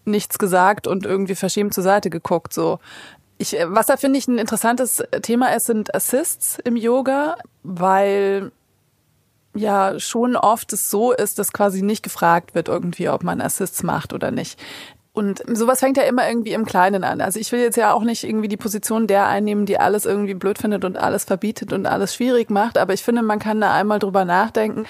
nichts 0.03 0.38
gesagt 0.38 0.88
und 0.88 1.05
irgendwie 1.05 1.36
verschämt 1.36 1.73
zur 1.73 1.84
Seite 1.84 2.09
geguckt. 2.09 2.53
So, 2.53 2.80
ich, 3.38 3.55
was 3.65 3.85
da 3.85 3.97
finde 3.97 4.17
ich 4.19 4.27
ein 4.27 4.38
interessantes 4.38 5.03
Thema 5.21 5.55
ist, 5.55 5.67
sind 5.67 5.93
Assists 5.93 6.57
im 6.63 6.75
Yoga, 6.75 7.38
weil 7.63 8.51
ja 9.53 9.99
schon 9.99 10.35
oft 10.35 10.73
es 10.73 10.89
so 10.89 11.11
ist, 11.11 11.39
dass 11.39 11.53
quasi 11.53 11.81
nicht 11.81 12.03
gefragt 12.03 12.55
wird 12.55 12.67
irgendwie, 12.67 13.09
ob 13.09 13.23
man 13.23 13.41
Assists 13.41 13.83
macht 13.83 14.13
oder 14.13 14.31
nicht. 14.31 14.59
Und 15.13 15.41
sowas 15.51 15.79
fängt 15.79 15.97
ja 15.97 16.03
immer 16.03 16.29
irgendwie 16.29 16.53
im 16.53 16.65
Kleinen 16.65 17.03
an. 17.03 17.21
Also 17.21 17.39
ich 17.39 17.51
will 17.51 17.59
jetzt 17.59 17.75
ja 17.75 17.91
auch 17.91 18.03
nicht 18.03 18.23
irgendwie 18.23 18.47
die 18.47 18.57
Position 18.57 19.07
der 19.07 19.25
einnehmen, 19.25 19.65
die 19.65 19.79
alles 19.79 20.05
irgendwie 20.05 20.35
blöd 20.35 20.59
findet 20.59 20.85
und 20.85 20.95
alles 20.95 21.23
verbietet 21.23 21.73
und 21.73 21.88
alles 21.88 22.13
schwierig 22.13 22.51
macht, 22.51 22.77
aber 22.77 22.93
ich 22.93 23.03
finde, 23.03 23.23
man 23.23 23.39
kann 23.39 23.59
da 23.59 23.73
einmal 23.73 23.97
drüber 23.97 24.25
nachdenken 24.25 24.85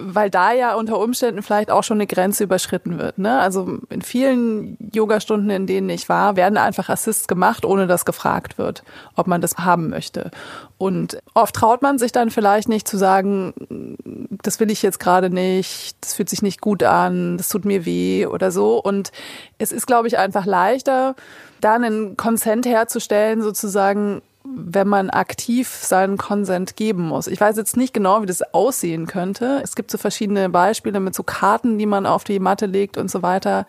weil 0.00 0.30
da 0.30 0.52
ja 0.52 0.74
unter 0.76 1.00
Umständen 1.00 1.42
vielleicht 1.42 1.70
auch 1.70 1.82
schon 1.82 1.96
eine 1.96 2.06
Grenze 2.06 2.44
überschritten 2.44 2.98
wird. 2.98 3.18
Ne? 3.18 3.38
Also 3.40 3.78
in 3.90 4.00
vielen 4.00 4.76
Yogastunden, 4.92 5.50
in 5.50 5.66
denen 5.66 5.90
ich 5.90 6.08
war, 6.08 6.36
werden 6.36 6.56
einfach 6.56 6.88
Assists 6.88 7.26
gemacht, 7.26 7.64
ohne 7.64 7.88
dass 7.88 8.04
gefragt 8.04 8.58
wird, 8.58 8.84
ob 9.16 9.26
man 9.26 9.40
das 9.40 9.58
haben 9.58 9.88
möchte. 9.88 10.30
Und 10.78 11.18
oft 11.34 11.56
traut 11.56 11.82
man 11.82 11.98
sich 11.98 12.12
dann 12.12 12.30
vielleicht 12.30 12.68
nicht 12.68 12.86
zu 12.86 12.96
sagen, 12.96 13.96
das 14.42 14.60
will 14.60 14.70
ich 14.70 14.82
jetzt 14.82 15.00
gerade 15.00 15.30
nicht, 15.30 15.96
das 16.00 16.14
fühlt 16.14 16.28
sich 16.28 16.42
nicht 16.42 16.60
gut 16.60 16.84
an, 16.84 17.36
das 17.36 17.48
tut 17.48 17.64
mir 17.64 17.84
weh 17.84 18.26
oder 18.26 18.52
so. 18.52 18.80
Und 18.80 19.10
es 19.58 19.72
ist, 19.72 19.88
glaube 19.88 20.06
ich, 20.06 20.16
einfach 20.16 20.46
leichter, 20.46 21.16
da 21.60 21.74
einen 21.74 22.16
Konsent 22.16 22.66
herzustellen, 22.66 23.42
sozusagen, 23.42 24.22
wenn 24.56 24.88
man 24.88 25.10
aktiv 25.10 25.68
seinen 25.68 26.16
Konsent 26.16 26.76
geben 26.76 27.06
muss. 27.08 27.26
Ich 27.26 27.40
weiß 27.40 27.56
jetzt 27.56 27.76
nicht 27.76 27.94
genau, 27.94 28.22
wie 28.22 28.26
das 28.26 28.42
aussehen 28.54 29.06
könnte. 29.06 29.60
Es 29.62 29.74
gibt 29.76 29.90
so 29.90 29.98
verschiedene 29.98 30.48
Beispiele 30.48 31.00
mit 31.00 31.14
so 31.14 31.22
Karten, 31.22 31.78
die 31.78 31.86
man 31.86 32.06
auf 32.06 32.24
die 32.24 32.38
Matte 32.38 32.66
legt 32.66 32.96
und 32.96 33.10
so 33.10 33.22
weiter. 33.22 33.66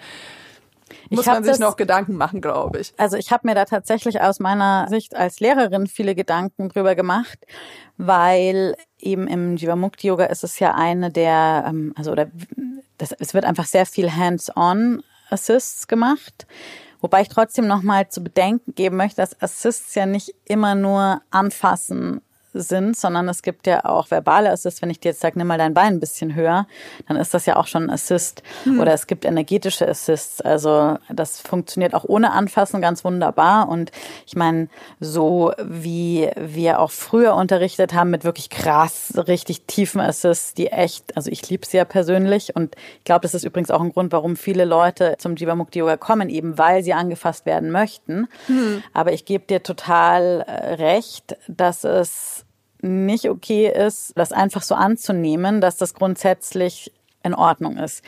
Muss 1.09 1.25
man 1.25 1.43
sich 1.43 1.51
das, 1.51 1.59
noch 1.59 1.75
Gedanken 1.75 2.15
machen, 2.15 2.41
glaube 2.41 2.79
ich. 2.79 2.93
Also 2.97 3.17
ich 3.17 3.31
habe 3.31 3.47
mir 3.47 3.55
da 3.55 3.65
tatsächlich 3.65 4.21
aus 4.21 4.39
meiner 4.39 4.87
Sicht 4.89 5.15
als 5.15 5.39
Lehrerin 5.39 5.87
viele 5.87 6.15
Gedanken 6.15 6.69
drüber 6.69 6.95
gemacht, 6.95 7.39
weil 7.97 8.75
eben 8.99 9.27
im 9.27 9.55
Jivamukti 9.55 10.07
Yoga 10.07 10.25
ist 10.25 10.43
es 10.43 10.59
ja 10.59 10.73
eine 10.75 11.11
der, 11.11 11.65
ähm, 11.67 11.93
also 11.95 12.11
oder 12.11 12.27
das, 12.97 13.11
es 13.11 13.33
wird 13.33 13.45
einfach 13.45 13.65
sehr 13.65 13.85
viel 13.85 14.11
Hands-on 14.11 15.03
Assists 15.29 15.87
gemacht. 15.87 16.47
Wobei 17.01 17.21
ich 17.21 17.29
trotzdem 17.29 17.67
nochmal 17.67 18.09
zu 18.09 18.21
bedenken 18.21 18.75
geben 18.75 18.97
möchte, 18.97 19.17
dass 19.17 19.41
Assists 19.41 19.95
ja 19.95 20.05
nicht 20.05 20.33
immer 20.45 20.75
nur 20.75 21.21
anfassen 21.31 22.21
sind, 22.53 22.97
sondern 22.97 23.29
es 23.29 23.41
gibt 23.41 23.67
ja 23.67 23.85
auch 23.85 24.09
verbale 24.11 24.49
Assists. 24.51 24.81
Wenn 24.81 24.89
ich 24.89 24.99
dir 24.99 25.09
jetzt 25.09 25.21
sage, 25.21 25.37
nimm 25.37 25.47
mal 25.47 25.57
dein 25.57 25.73
Bein 25.73 25.93
ein 25.93 25.99
bisschen 25.99 26.35
höher, 26.35 26.67
dann 27.07 27.17
ist 27.17 27.33
das 27.33 27.45
ja 27.45 27.55
auch 27.55 27.67
schon 27.67 27.83
ein 27.83 27.89
Assist. 27.89 28.43
Mhm. 28.65 28.79
Oder 28.79 28.93
es 28.93 29.07
gibt 29.07 29.25
energetische 29.25 29.87
Assists. 29.87 30.41
Also 30.41 30.97
das 31.09 31.39
funktioniert 31.41 31.93
auch 31.93 32.05
ohne 32.05 32.31
Anfassen 32.31 32.81
ganz 32.81 33.03
wunderbar. 33.03 33.69
Und 33.69 33.91
ich 34.25 34.35
meine, 34.35 34.67
so 34.99 35.53
wie 35.63 36.29
wir 36.35 36.79
auch 36.79 36.91
früher 36.91 37.35
unterrichtet 37.35 37.93
haben 37.93 38.09
mit 38.09 38.23
wirklich 38.23 38.49
krass, 38.49 39.13
richtig 39.15 39.65
tiefen 39.67 40.01
Assists, 40.01 40.53
die 40.53 40.67
echt, 40.67 41.15
also 41.15 41.29
ich 41.31 41.47
liebe 41.49 41.65
sie 41.65 41.77
ja 41.77 41.85
persönlich. 41.85 42.55
Und 42.55 42.75
ich 42.97 43.03
glaube, 43.03 43.21
das 43.21 43.33
ist 43.33 43.43
übrigens 43.43 43.71
auch 43.71 43.81
ein 43.81 43.93
Grund, 43.93 44.11
warum 44.11 44.35
viele 44.35 44.65
Leute 44.65 45.15
zum 45.19 45.35
Jivamukti 45.35 45.79
Yoga 45.79 45.97
kommen, 45.97 46.29
eben 46.29 46.57
weil 46.57 46.83
sie 46.83 46.93
angefasst 46.93 47.45
werden 47.45 47.71
möchten. 47.71 48.27
Mhm. 48.47 48.83
Aber 48.93 49.13
ich 49.13 49.25
gebe 49.25 49.45
dir 49.45 49.63
total 49.63 50.45
äh, 50.47 50.73
recht, 50.75 51.37
dass 51.47 51.83
es 51.83 52.38
nicht 52.81 53.29
okay 53.29 53.71
ist, 53.71 54.13
das 54.15 54.31
einfach 54.31 54.61
so 54.61 54.75
anzunehmen, 54.75 55.61
dass 55.61 55.77
das 55.77 55.93
grundsätzlich 55.93 56.91
in 57.23 57.33
Ordnung 57.33 57.77
ist. 57.77 58.03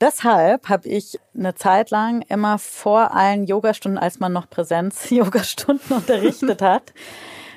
Deshalb 0.00 0.68
habe 0.68 0.88
ich 0.88 1.18
eine 1.36 1.54
Zeit 1.54 1.90
lang 1.90 2.22
immer 2.22 2.58
vor 2.58 3.14
allen 3.14 3.44
Yogastunden, 3.44 3.98
als 3.98 4.20
man 4.20 4.32
noch 4.32 4.50
Präsenz-Yogastunden 4.50 5.92
unterrichtet 5.96 6.60
hat, 6.60 6.92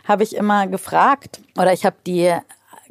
habe 0.08 0.24
ich 0.24 0.36
immer 0.36 0.68
gefragt 0.68 1.42
oder 1.58 1.74
ich 1.74 1.86
habe 1.86 1.98
die 2.06 2.34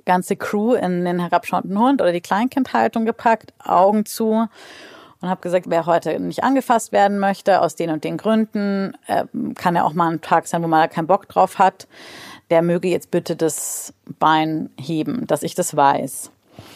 ganze 0.05 0.37
Crew 0.37 0.75
in 0.75 1.05
den 1.05 1.19
herabschauenden 1.21 1.79
Hund 1.79 2.03
oder 2.03 2.13
die 2.13 2.21
Kleinkindhaltung 2.21 3.07
gepackt, 3.07 3.55
Augen 3.65 4.05
zu 4.05 4.49
und 5.21 5.29
habe 5.29 5.41
gesagt, 5.41 5.67
wer 5.69 5.87
heute 5.87 6.21
nicht 6.21 6.45
angefasst 6.45 6.93
werden 6.93 7.19
möchte, 7.19 7.63
aus 7.63 7.75
den 7.75 7.91
und 7.91 8.05
den 8.05 8.17
Gründen, 8.17 8.97
äh, 9.07 9.25
kann 9.55 9.75
ja 9.75 9.85
auch 9.85 9.95
mal 9.95 10.11
ein 10.11 10.21
Tag 10.21 10.47
sein, 10.47 10.63
wo 10.63 10.69
man 10.69 10.83
da 10.83 10.89
keinen 10.89 11.07
Bock 11.07 11.29
drauf 11.29 11.59
hat 11.59 11.89
der 12.51 12.63
möge 12.63 12.89
jetzt 12.89 13.11
bitte 13.11 13.37
das 13.37 13.93
Bein 14.19 14.71
heben, 14.79 15.27
dass 15.27 15.43
ich 15.43 15.55
das 15.55 15.77
weiß. 15.77 16.31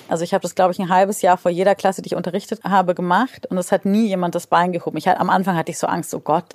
Also 0.09 0.25
ich 0.25 0.35
habe 0.35 0.43
das, 0.43 0.55
glaube 0.55 0.73
ich, 0.73 0.79
ein 0.79 0.89
halbes 0.89 1.23
Jahr 1.23 1.39
vor 1.39 1.51
jeder 1.51 1.75
Klasse, 1.75 2.03
die 2.03 2.09
ich 2.09 2.15
unterrichtet 2.15 2.63
habe, 2.65 2.95
gemacht 2.95 3.47
und 3.47 3.57
es 3.59 3.73
hat 3.73 3.85
nie 3.85 4.07
jemand 4.09 4.35
das 4.35 4.47
Bein 4.47 4.73
gehoben. 4.73 4.97
Ich 4.99 5.09
hatte, 5.09 5.21
am 5.21 5.31
Anfang 5.31 5.57
hatte 5.57 5.71
ich 5.71 5.79
so 5.79 5.87
Angst, 5.87 6.13
oh 6.15 6.21
Gott, 6.21 6.47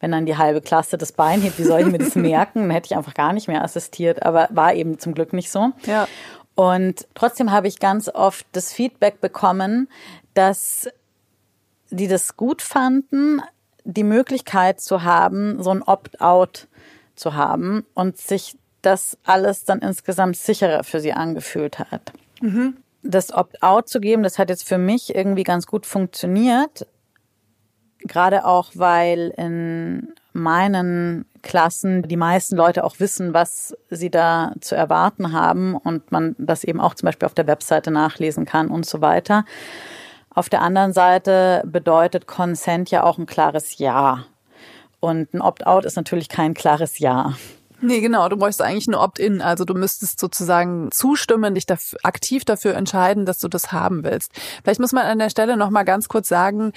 wenn 0.00 0.12
dann 0.12 0.26
die 0.26 0.36
halbe 0.36 0.60
Klasse 0.60 0.98
das 0.98 1.12
Bein 1.12 1.40
hebt, 1.40 1.58
wie 1.58 1.64
soll 1.64 1.80
ich 1.80 1.86
mir 1.86 1.98
das 1.98 2.14
merken? 2.16 2.62
Dann 2.62 2.70
hätte 2.70 2.86
ich 2.90 2.96
einfach 2.96 3.14
gar 3.14 3.32
nicht 3.32 3.48
mehr 3.48 3.64
assistiert, 3.64 4.24
aber 4.24 4.48
war 4.50 4.74
eben 4.74 4.98
zum 4.98 5.14
Glück 5.14 5.32
nicht 5.32 5.50
so. 5.50 5.70
Ja. 5.86 6.06
Und 6.54 7.06
trotzdem 7.14 7.52
habe 7.52 7.68
ich 7.68 7.78
ganz 7.78 8.08
oft 8.08 8.46
das 8.52 8.72
Feedback 8.72 9.20
bekommen, 9.20 9.88
dass 10.34 10.88
die 11.90 12.08
das 12.08 12.36
gut 12.36 12.62
fanden, 12.62 13.40
die 13.84 14.04
Möglichkeit 14.04 14.80
zu 14.80 15.04
haben, 15.04 15.62
so 15.62 15.70
ein 15.70 15.82
Opt-out 15.82 16.66
zu 17.16 17.34
haben 17.34 17.84
und 17.94 18.18
sich 18.18 18.56
das 18.82 19.18
alles 19.24 19.64
dann 19.64 19.80
insgesamt 19.80 20.36
sicherer 20.36 20.84
für 20.84 21.00
sie 21.00 21.12
angefühlt 21.12 21.78
hat. 21.78 22.12
Mhm. 22.40 22.76
Das 23.02 23.32
Opt-out 23.32 23.88
zu 23.88 24.00
geben, 24.00 24.22
das 24.22 24.38
hat 24.38 24.50
jetzt 24.50 24.66
für 24.66 24.78
mich 24.78 25.14
irgendwie 25.14 25.42
ganz 25.42 25.66
gut 25.66 25.86
funktioniert. 25.86 26.86
Gerade 27.98 28.44
auch, 28.44 28.70
weil 28.74 29.32
in 29.36 30.14
meinen 30.32 31.24
Klassen 31.42 32.02
die 32.02 32.16
meisten 32.16 32.56
Leute 32.56 32.84
auch 32.84 33.00
wissen, 33.00 33.32
was 33.34 33.76
sie 33.90 34.10
da 34.10 34.52
zu 34.60 34.74
erwarten 34.74 35.32
haben 35.32 35.76
und 35.76 36.12
man 36.12 36.36
das 36.38 36.62
eben 36.62 36.80
auch 36.80 36.94
zum 36.94 37.06
Beispiel 37.06 37.26
auf 37.26 37.34
der 37.34 37.46
Webseite 37.46 37.90
nachlesen 37.90 38.44
kann 38.44 38.68
und 38.68 38.86
so 38.86 39.00
weiter. 39.00 39.44
Auf 40.30 40.48
der 40.48 40.60
anderen 40.60 40.92
Seite 40.92 41.62
bedeutet 41.64 42.26
Consent 42.26 42.90
ja 42.90 43.02
auch 43.02 43.18
ein 43.18 43.26
klares 43.26 43.78
Ja. 43.78 44.26
Und 45.00 45.32
ein 45.34 45.40
Opt-out 45.40 45.84
ist 45.84 45.96
natürlich 45.96 46.28
kein 46.28 46.54
klares 46.54 46.98
Ja. 46.98 47.34
Nee, 47.80 48.00
genau. 48.00 48.28
Du 48.28 48.36
bräuchst 48.36 48.62
eigentlich 48.62 48.86
ein 48.86 48.94
Opt-in. 48.94 49.42
Also 49.42 49.64
du 49.64 49.74
müsstest 49.74 50.18
sozusagen 50.18 50.90
zustimmen, 50.92 51.54
dich 51.54 51.66
dafür, 51.66 51.98
aktiv 52.02 52.44
dafür 52.44 52.74
entscheiden, 52.74 53.26
dass 53.26 53.38
du 53.38 53.48
das 53.48 53.70
haben 53.70 54.02
willst. 54.02 54.32
Vielleicht 54.62 54.80
muss 54.80 54.92
man 54.92 55.04
an 55.04 55.18
der 55.18 55.30
Stelle 55.30 55.56
noch 55.56 55.70
mal 55.70 55.82
ganz 55.82 56.08
kurz 56.08 56.28
sagen, 56.28 56.72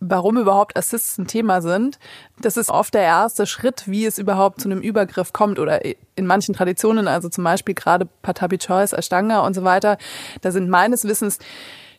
warum 0.00 0.36
überhaupt 0.36 0.76
Assists 0.76 1.16
ein 1.18 1.26
Thema 1.26 1.62
sind. 1.62 1.98
Das 2.40 2.56
ist 2.56 2.70
oft 2.70 2.92
der 2.92 3.02
erste 3.02 3.46
Schritt, 3.46 3.84
wie 3.86 4.04
es 4.04 4.18
überhaupt 4.18 4.60
zu 4.60 4.68
einem 4.68 4.80
Übergriff 4.80 5.32
kommt 5.32 5.58
oder 5.58 5.80
in 5.84 6.26
manchen 6.26 6.54
Traditionen, 6.54 7.08
also 7.08 7.28
zum 7.28 7.44
Beispiel 7.44 7.74
gerade 7.74 8.06
Patabi 8.22 8.58
Choice, 8.58 8.92
Ashtanga 8.92 9.40
und 9.40 9.54
so 9.54 9.64
weiter. 9.64 9.96
Da 10.42 10.50
sind 10.50 10.68
meines 10.68 11.04
Wissens 11.04 11.38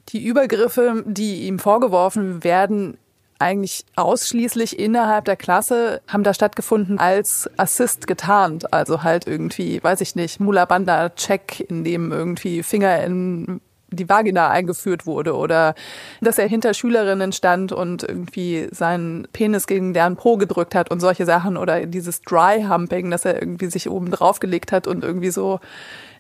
die 0.09 0.23
Übergriffe, 0.23 1.03
die 1.05 1.47
ihm 1.47 1.59
vorgeworfen 1.59 2.43
werden, 2.43 2.97
eigentlich 3.39 3.85
ausschließlich 3.95 4.79
innerhalb 4.79 5.25
der 5.25 5.35
Klasse 5.35 6.01
haben 6.07 6.23
da 6.23 6.33
stattgefunden 6.33 6.99
als 6.99 7.49
Assist 7.57 8.07
getarnt. 8.07 8.73
Also 8.73 9.03
halt 9.03 9.27
irgendwie, 9.27 9.83
weiß 9.83 10.01
ich 10.01 10.15
nicht, 10.15 10.39
Mula 10.39 10.65
Banda 10.65 11.09
Check, 11.09 11.59
in 11.59 11.83
dem 11.83 12.11
irgendwie 12.11 12.63
Finger 12.63 13.03
in 13.03 13.61
die 13.89 14.09
Vagina 14.09 14.49
eingeführt 14.49 15.05
wurde 15.05 15.35
oder 15.35 15.73
dass 16.19 16.37
er 16.37 16.47
hinter 16.47 16.73
Schülerinnen 16.73 17.31
stand 17.31 17.71
und 17.71 18.03
irgendwie 18.03 18.67
seinen 18.71 19.27
Penis 19.31 19.65
gegen 19.65 19.93
deren 19.93 20.17
Po 20.17 20.37
gedrückt 20.37 20.75
hat 20.75 20.91
und 20.91 20.99
solche 20.99 21.25
Sachen 21.25 21.57
oder 21.57 21.85
dieses 21.85 22.21
Dry 22.21 22.65
Humping, 22.67 23.09
dass 23.11 23.23
er 23.23 23.41
irgendwie 23.41 23.67
sich 23.67 23.89
oben 23.89 24.11
draufgelegt 24.11 24.71
hat 24.71 24.87
und 24.87 25.03
irgendwie 25.03 25.31
so 25.31 25.59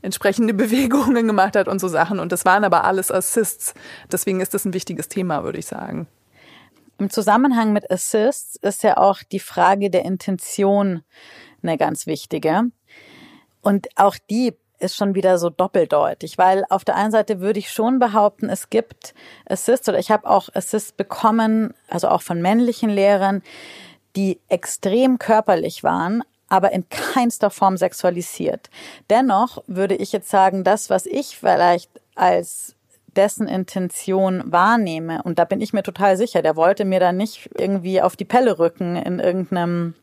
entsprechende 0.01 0.53
Bewegungen 0.53 1.27
gemacht 1.27 1.55
hat 1.55 1.67
und 1.67 1.79
so 1.79 1.87
Sachen. 1.87 2.19
Und 2.19 2.31
das 2.31 2.45
waren 2.45 2.63
aber 2.63 2.85
alles 2.85 3.11
Assists. 3.11 3.73
Deswegen 4.11 4.39
ist 4.39 4.53
das 4.53 4.63
ein 4.63 4.73
wichtiges 4.73 5.09
Thema, 5.09 5.43
würde 5.43 5.59
ich 5.59 5.65
sagen. 5.65 6.07
Im 6.99 7.09
Zusammenhang 7.09 7.73
mit 7.73 7.91
Assists 7.91 8.55
ist 8.61 8.83
ja 8.83 8.97
auch 8.97 9.21
die 9.23 9.39
Frage 9.39 9.89
der 9.89 10.03
Intention 10.03 11.03
eine 11.61 11.77
ganz 11.77 12.07
wichtige. 12.07 12.63
Und 13.61 13.87
auch 13.95 14.15
die 14.29 14.53
ist 14.79 14.95
schon 14.95 15.15
wieder 15.15 15.37
so 15.37 15.49
doppeldeutig, 15.49 16.37
weil 16.37 16.63
auf 16.69 16.85
der 16.85 16.95
einen 16.95 17.11
Seite 17.11 17.39
würde 17.39 17.59
ich 17.59 17.71
schon 17.71 17.99
behaupten, 17.99 18.49
es 18.49 18.69
gibt 18.69 19.13
Assists 19.45 19.89
oder 19.89 19.99
ich 19.99 20.11
habe 20.11 20.29
auch 20.29 20.49
Assists 20.53 20.91
bekommen, 20.91 21.73
also 21.87 22.09
auch 22.09 22.21
von 22.21 22.41
männlichen 22.41 22.89
Lehrern, 22.89 23.41
die 24.15 24.39
extrem 24.47 25.19
körperlich 25.19 25.83
waren, 25.83 26.23
aber 26.47 26.71
in 26.71 26.87
keinster 26.89 27.49
Form 27.49 27.77
sexualisiert. 27.77 28.69
Dennoch 29.09 29.63
würde 29.67 29.95
ich 29.95 30.11
jetzt 30.11 30.29
sagen, 30.29 30.63
das, 30.63 30.89
was 30.89 31.05
ich 31.05 31.37
vielleicht 31.37 31.91
als 32.15 32.76
dessen 33.17 33.47
Intention 33.47 34.43
wahrnehme, 34.45 35.23
und 35.23 35.39
da 35.39 35.45
bin 35.45 35.59
ich 35.59 35.73
mir 35.73 35.83
total 35.83 36.15
sicher, 36.17 36.41
der 36.41 36.55
wollte 36.55 36.85
mir 36.85 36.99
da 36.99 37.11
nicht 37.11 37.49
irgendwie 37.57 38.01
auf 38.01 38.15
die 38.15 38.25
Pelle 38.25 38.59
rücken 38.59 38.95
in 38.95 39.19
irgendeinem 39.19 39.95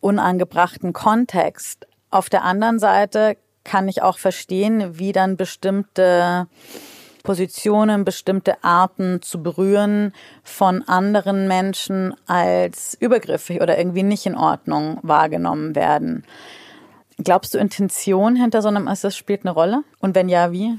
unangebrachten 0.00 0.92
Kontext. 0.92 1.86
Auf 2.10 2.28
der 2.28 2.42
anderen 2.42 2.78
Seite 2.78 3.36
kann 3.64 3.88
ich 3.88 4.02
auch 4.02 4.18
verstehen, 4.18 4.98
wie 4.98 5.12
dann 5.12 5.36
bestimmte 5.36 6.48
Positionen, 7.22 8.04
bestimmte 8.04 8.62
Arten 8.64 9.22
zu 9.22 9.42
berühren 9.42 10.12
von 10.42 10.82
anderen 10.88 11.46
Menschen 11.46 12.14
als 12.26 12.96
übergriffig 12.98 13.60
oder 13.60 13.78
irgendwie 13.78 14.02
nicht 14.02 14.26
in 14.26 14.36
Ordnung 14.36 14.98
wahrgenommen 15.02 15.76
werden. 15.76 16.24
Glaubst 17.18 17.54
du, 17.54 17.58
Intention 17.58 18.34
hinter 18.34 18.62
so 18.62 18.68
einem 18.68 18.88
Assist 18.88 19.16
spielt 19.16 19.42
eine 19.44 19.52
Rolle? 19.52 19.84
Und 20.00 20.16
wenn 20.16 20.28
ja, 20.28 20.50
wie? 20.50 20.78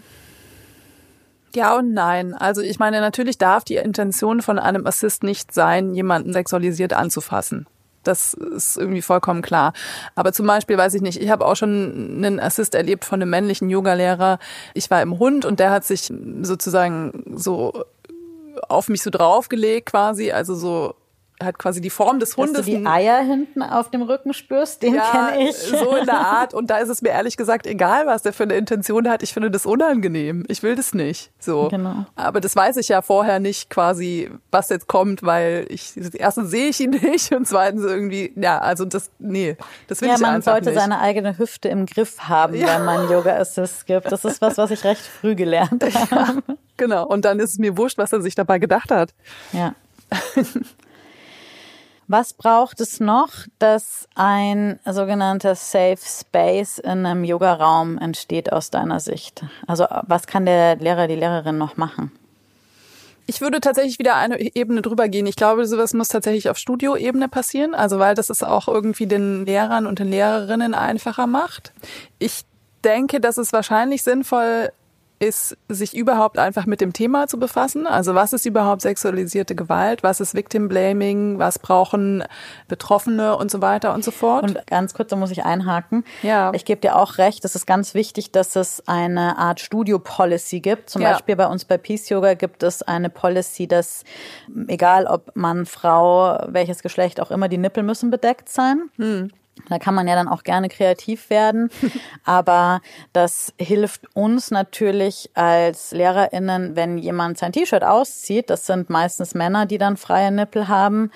Ja 1.55 1.77
und 1.77 1.93
nein. 1.93 2.33
Also 2.33 2.61
ich 2.61 2.79
meine, 2.79 2.99
natürlich 2.99 3.37
darf 3.37 3.63
die 3.63 3.75
Intention 3.75 4.41
von 4.41 4.59
einem 4.59 4.87
Assist 4.87 5.23
nicht 5.23 5.53
sein, 5.53 5.93
jemanden 5.93 6.33
sexualisiert 6.33 6.93
anzufassen. 6.93 7.67
Das 8.03 8.33
ist 8.33 8.77
irgendwie 8.77 9.01
vollkommen 9.01 9.41
klar. 9.41 9.73
Aber 10.15 10.33
zum 10.33 10.45
Beispiel 10.45 10.77
weiß 10.77 10.93
ich 10.93 11.01
nicht, 11.01 11.21
ich 11.21 11.29
habe 11.29 11.45
auch 11.45 11.55
schon 11.55 12.23
einen 12.23 12.39
Assist 12.39 12.75
erlebt 12.75 13.05
von 13.05 13.21
einem 13.21 13.29
männlichen 13.29 13.69
Yogalehrer. 13.69 14.39
Ich 14.73 14.91
war 14.91 15.01
im 15.01 15.19
Hund 15.19 15.45
und 15.45 15.59
der 15.59 15.71
hat 15.71 15.85
sich 15.85 16.11
sozusagen 16.41 17.23
so 17.35 17.85
auf 18.67 18.89
mich 18.89 19.01
so 19.01 19.09
draufgelegt 19.09 19.89
quasi, 19.89 20.31
also 20.31 20.53
so 20.55 20.95
hat 21.43 21.59
quasi 21.59 21.81
die 21.81 21.89
Form 21.89 22.19
des 22.19 22.37
Hundes. 22.37 22.57
Dass 22.57 22.65
du 22.65 22.77
die 22.77 22.85
Eier 22.85 23.19
hinten 23.19 23.61
auf 23.61 23.89
dem 23.89 24.01
Rücken 24.01 24.33
spürst, 24.33 24.81
den 24.81 24.95
ja, 24.95 25.03
kenne 25.11 25.49
ich. 25.49 25.55
So 25.55 25.95
in 25.95 26.05
der 26.05 26.19
Art. 26.19 26.53
Und 26.53 26.69
da 26.69 26.77
ist 26.77 26.89
es 26.89 27.01
mir 27.01 27.09
ehrlich 27.09 27.37
gesagt 27.37 27.67
egal, 27.67 28.05
was 28.07 28.21
der 28.21 28.33
für 28.33 28.43
eine 28.43 28.55
Intention 28.55 29.09
hat. 29.09 29.23
Ich 29.23 29.33
finde 29.33 29.51
das 29.51 29.65
unangenehm. 29.65 30.43
Ich 30.47 30.63
will 30.63 30.75
das 30.75 30.93
nicht. 30.93 31.31
So. 31.39 31.69
Genau. 31.69 32.05
Aber 32.15 32.41
das 32.41 32.55
weiß 32.55 32.77
ich 32.77 32.89
ja 32.89 33.01
vorher 33.01 33.39
nicht 33.39 33.69
quasi, 33.69 34.29
was 34.51 34.69
jetzt 34.69 34.87
kommt, 34.87 35.23
weil 35.23 35.65
ich 35.69 35.93
erstens 36.13 36.51
sehe 36.51 36.69
ich 36.69 36.79
ihn 36.79 36.89
nicht 37.01 37.33
und 37.33 37.47
zweitens 37.47 37.83
irgendwie, 37.83 38.33
ja, 38.35 38.59
also 38.59 38.85
das, 38.85 39.11
nee, 39.19 39.57
das 39.87 40.01
will 40.01 40.09
ja, 40.09 40.15
ich 40.15 40.23
einfach 40.23 40.35
nicht. 40.35 40.45
Ja, 40.45 40.53
man 40.53 40.63
sollte 40.63 40.79
seine 40.79 40.99
eigene 40.99 41.37
Hüfte 41.37 41.69
im 41.69 41.85
Griff 41.85 42.19
haben, 42.21 42.55
ja. 42.55 42.67
wenn 42.67 42.85
man 42.85 43.09
Yoga 43.09 43.35
Assist 43.37 43.85
gibt. 43.85 44.11
Das 44.11 44.25
ist 44.25 44.41
was, 44.41 44.57
was 44.57 44.71
ich 44.71 44.83
recht 44.83 45.01
früh 45.01 45.35
gelernt 45.35 45.83
habe. 46.11 46.43
Ja, 46.47 46.55
genau. 46.77 47.07
Und 47.07 47.25
dann 47.25 47.39
ist 47.39 47.51
es 47.51 47.59
mir 47.59 47.77
wurscht, 47.77 47.97
was 47.97 48.13
er 48.13 48.21
sich 48.21 48.35
dabei 48.35 48.59
gedacht 48.59 48.91
hat. 48.91 49.13
Ja. 49.51 49.75
Was 52.13 52.33
braucht 52.33 52.79
es 52.79 52.99
noch, 52.99 53.31
dass 53.57 54.07
ein 54.13 54.79
sogenannter 54.85 55.55
Safe 55.55 55.97
Space 55.97 56.77
in 56.77 57.07
einem 57.07 57.23
Yoga-Raum 57.23 57.97
entsteht 57.97 58.53
aus 58.53 58.69
deiner 58.69 58.99
Sicht? 58.99 59.43
Also 59.65 59.87
was 60.03 60.27
kann 60.27 60.45
der 60.45 60.75
Lehrer, 60.75 61.07
die 61.07 61.15
Lehrerin 61.15 61.57
noch 61.57 61.75
machen? 61.75 62.11
Ich 63.25 63.41
würde 63.41 63.61
tatsächlich 63.61 63.97
wieder 63.97 64.15
eine 64.15 64.39
Ebene 64.39 64.83
drüber 64.83 65.09
gehen. 65.09 65.25
Ich 65.25 65.35
glaube, 65.35 65.65
sowas 65.65 65.95
muss 65.95 66.09
tatsächlich 66.09 66.51
auf 66.51 66.59
Studioebene 66.59 67.29
passieren, 67.29 67.73
also 67.73 67.97
weil 67.97 68.13
das 68.13 68.29
es 68.29 68.43
auch 68.43 68.67
irgendwie 68.67 69.07
den 69.07 69.47
Lehrern 69.47 69.87
und 69.87 69.97
den 69.97 70.09
Lehrerinnen 70.09 70.75
einfacher 70.75 71.25
macht. 71.25 71.73
Ich 72.19 72.43
denke, 72.83 73.21
dass 73.21 73.39
es 73.39 73.53
wahrscheinlich 73.53 74.03
sinnvoll 74.03 74.71
ist, 75.23 75.57
sich 75.69 75.95
überhaupt 75.95 76.37
einfach 76.37 76.65
mit 76.65 76.81
dem 76.81 76.93
Thema 76.93 77.27
zu 77.27 77.39
befassen. 77.39 77.87
Also 77.87 78.15
was 78.15 78.33
ist 78.33 78.45
überhaupt 78.45 78.81
sexualisierte 78.81 79.55
Gewalt? 79.55 80.03
Was 80.03 80.19
ist 80.19 80.35
Victim 80.35 80.67
Blaming? 80.67 81.39
Was 81.39 81.59
brauchen 81.59 82.23
Betroffene 82.67 83.37
und 83.37 83.49
so 83.49 83.61
weiter 83.61 83.93
und 83.93 84.03
so 84.03 84.11
fort? 84.11 84.43
Und 84.43 84.67
ganz 84.67 84.93
kurz, 84.93 85.09
da 85.09 85.15
muss 85.15 85.31
ich 85.31 85.43
einhaken. 85.45 86.03
Ja. 86.21 86.51
Ich 86.53 86.65
gebe 86.65 86.81
dir 86.81 86.95
auch 86.95 87.17
recht, 87.17 87.45
es 87.45 87.55
ist 87.55 87.65
ganz 87.65 87.93
wichtig, 87.93 88.31
dass 88.31 88.55
es 88.55 88.87
eine 88.87 89.37
Art 89.37 89.59
Studio-Policy 89.59 90.59
gibt. 90.59 90.89
Zum 90.89 91.01
ja. 91.01 91.13
Beispiel 91.13 91.35
bei 91.35 91.47
uns 91.47 91.65
bei 91.65 91.77
Peace 91.77 92.09
Yoga 92.09 92.33
gibt 92.33 92.63
es 92.63 92.81
eine 92.83 93.09
Policy, 93.09 93.67
dass 93.67 94.03
egal 94.67 95.05
ob 95.05 95.35
Mann, 95.35 95.65
Frau, 95.65 96.37
welches 96.47 96.83
Geschlecht 96.83 97.19
auch 97.19 97.31
immer, 97.31 97.47
die 97.47 97.57
Nippel 97.57 97.83
müssen 97.83 98.11
bedeckt 98.11 98.49
sein. 98.49 98.89
Hm. 98.97 99.31
Da 99.69 99.79
kann 99.79 99.95
man 99.95 100.07
ja 100.07 100.15
dann 100.15 100.27
auch 100.27 100.43
gerne 100.43 100.67
kreativ 100.67 101.29
werden. 101.29 101.69
Aber 102.25 102.81
das 103.13 103.53
hilft 103.57 104.15
uns 104.15 104.51
natürlich 104.51 105.29
als 105.35 105.91
LehrerInnen, 105.91 106.75
wenn 106.75 106.97
jemand 106.97 107.37
sein 107.37 107.51
T-Shirt 107.51 107.83
auszieht. 107.83 108.49
Das 108.49 108.65
sind 108.65 108.89
meistens 108.89 109.35
Männer, 109.35 109.65
die 109.65 109.77
dann 109.77 109.97
freie 109.97 110.31
Nippel 110.31 110.67
haben 110.67 111.11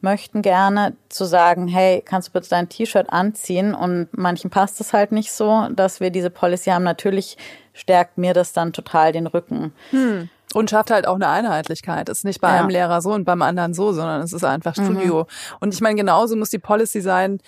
möchten 0.00 0.42
gerne 0.42 0.94
zu 1.08 1.24
sagen, 1.24 1.68
hey, 1.68 2.02
kannst 2.04 2.28
du 2.28 2.32
bitte 2.32 2.50
dein 2.50 2.68
T-Shirt 2.68 3.10
anziehen? 3.10 3.74
Und 3.74 4.08
manchen 4.12 4.50
passt 4.50 4.80
es 4.80 4.92
halt 4.92 5.10
nicht 5.10 5.32
so, 5.32 5.68
dass 5.70 6.00
wir 6.00 6.10
diese 6.10 6.30
Policy 6.30 6.70
haben. 6.70 6.84
Natürlich 6.84 7.36
stärkt 7.72 8.18
mir 8.18 8.34
das 8.34 8.52
dann 8.52 8.72
total 8.72 9.12
den 9.12 9.26
Rücken. 9.26 9.72
Hm. 9.90 10.28
Und 10.54 10.70
schafft 10.70 10.90
halt 10.90 11.06
auch 11.06 11.16
eine 11.16 11.28
Einheitlichkeit. 11.28 12.08
Ist 12.08 12.24
nicht 12.24 12.40
bei 12.40 12.50
ja. 12.50 12.60
einem 12.60 12.70
Lehrer 12.70 13.02
so 13.02 13.12
und 13.12 13.24
beim 13.24 13.42
anderen 13.42 13.74
so, 13.74 13.92
sondern 13.92 14.22
es 14.22 14.32
ist 14.32 14.44
einfach. 14.44 14.74
Studio. 14.74 15.22
Mhm. 15.22 15.56
Und 15.60 15.74
ich 15.74 15.80
meine, 15.80 15.96
genauso 15.96 16.36
muss 16.36 16.50
die 16.50 16.60
Policy 16.60 17.00
sein, 17.00 17.40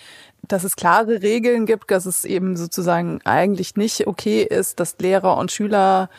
dass 0.47 0.63
es 0.63 0.75
klare 0.75 1.21
Regeln 1.21 1.65
gibt, 1.65 1.91
dass 1.91 2.05
es 2.05 2.25
eben 2.25 2.57
sozusagen 2.57 3.21
eigentlich 3.23 3.75
nicht 3.75 4.07
okay 4.07 4.41
ist, 4.43 4.79
dass 4.79 4.97
Lehrer 4.99 5.37
und 5.37 5.51
Schüler 5.51 6.09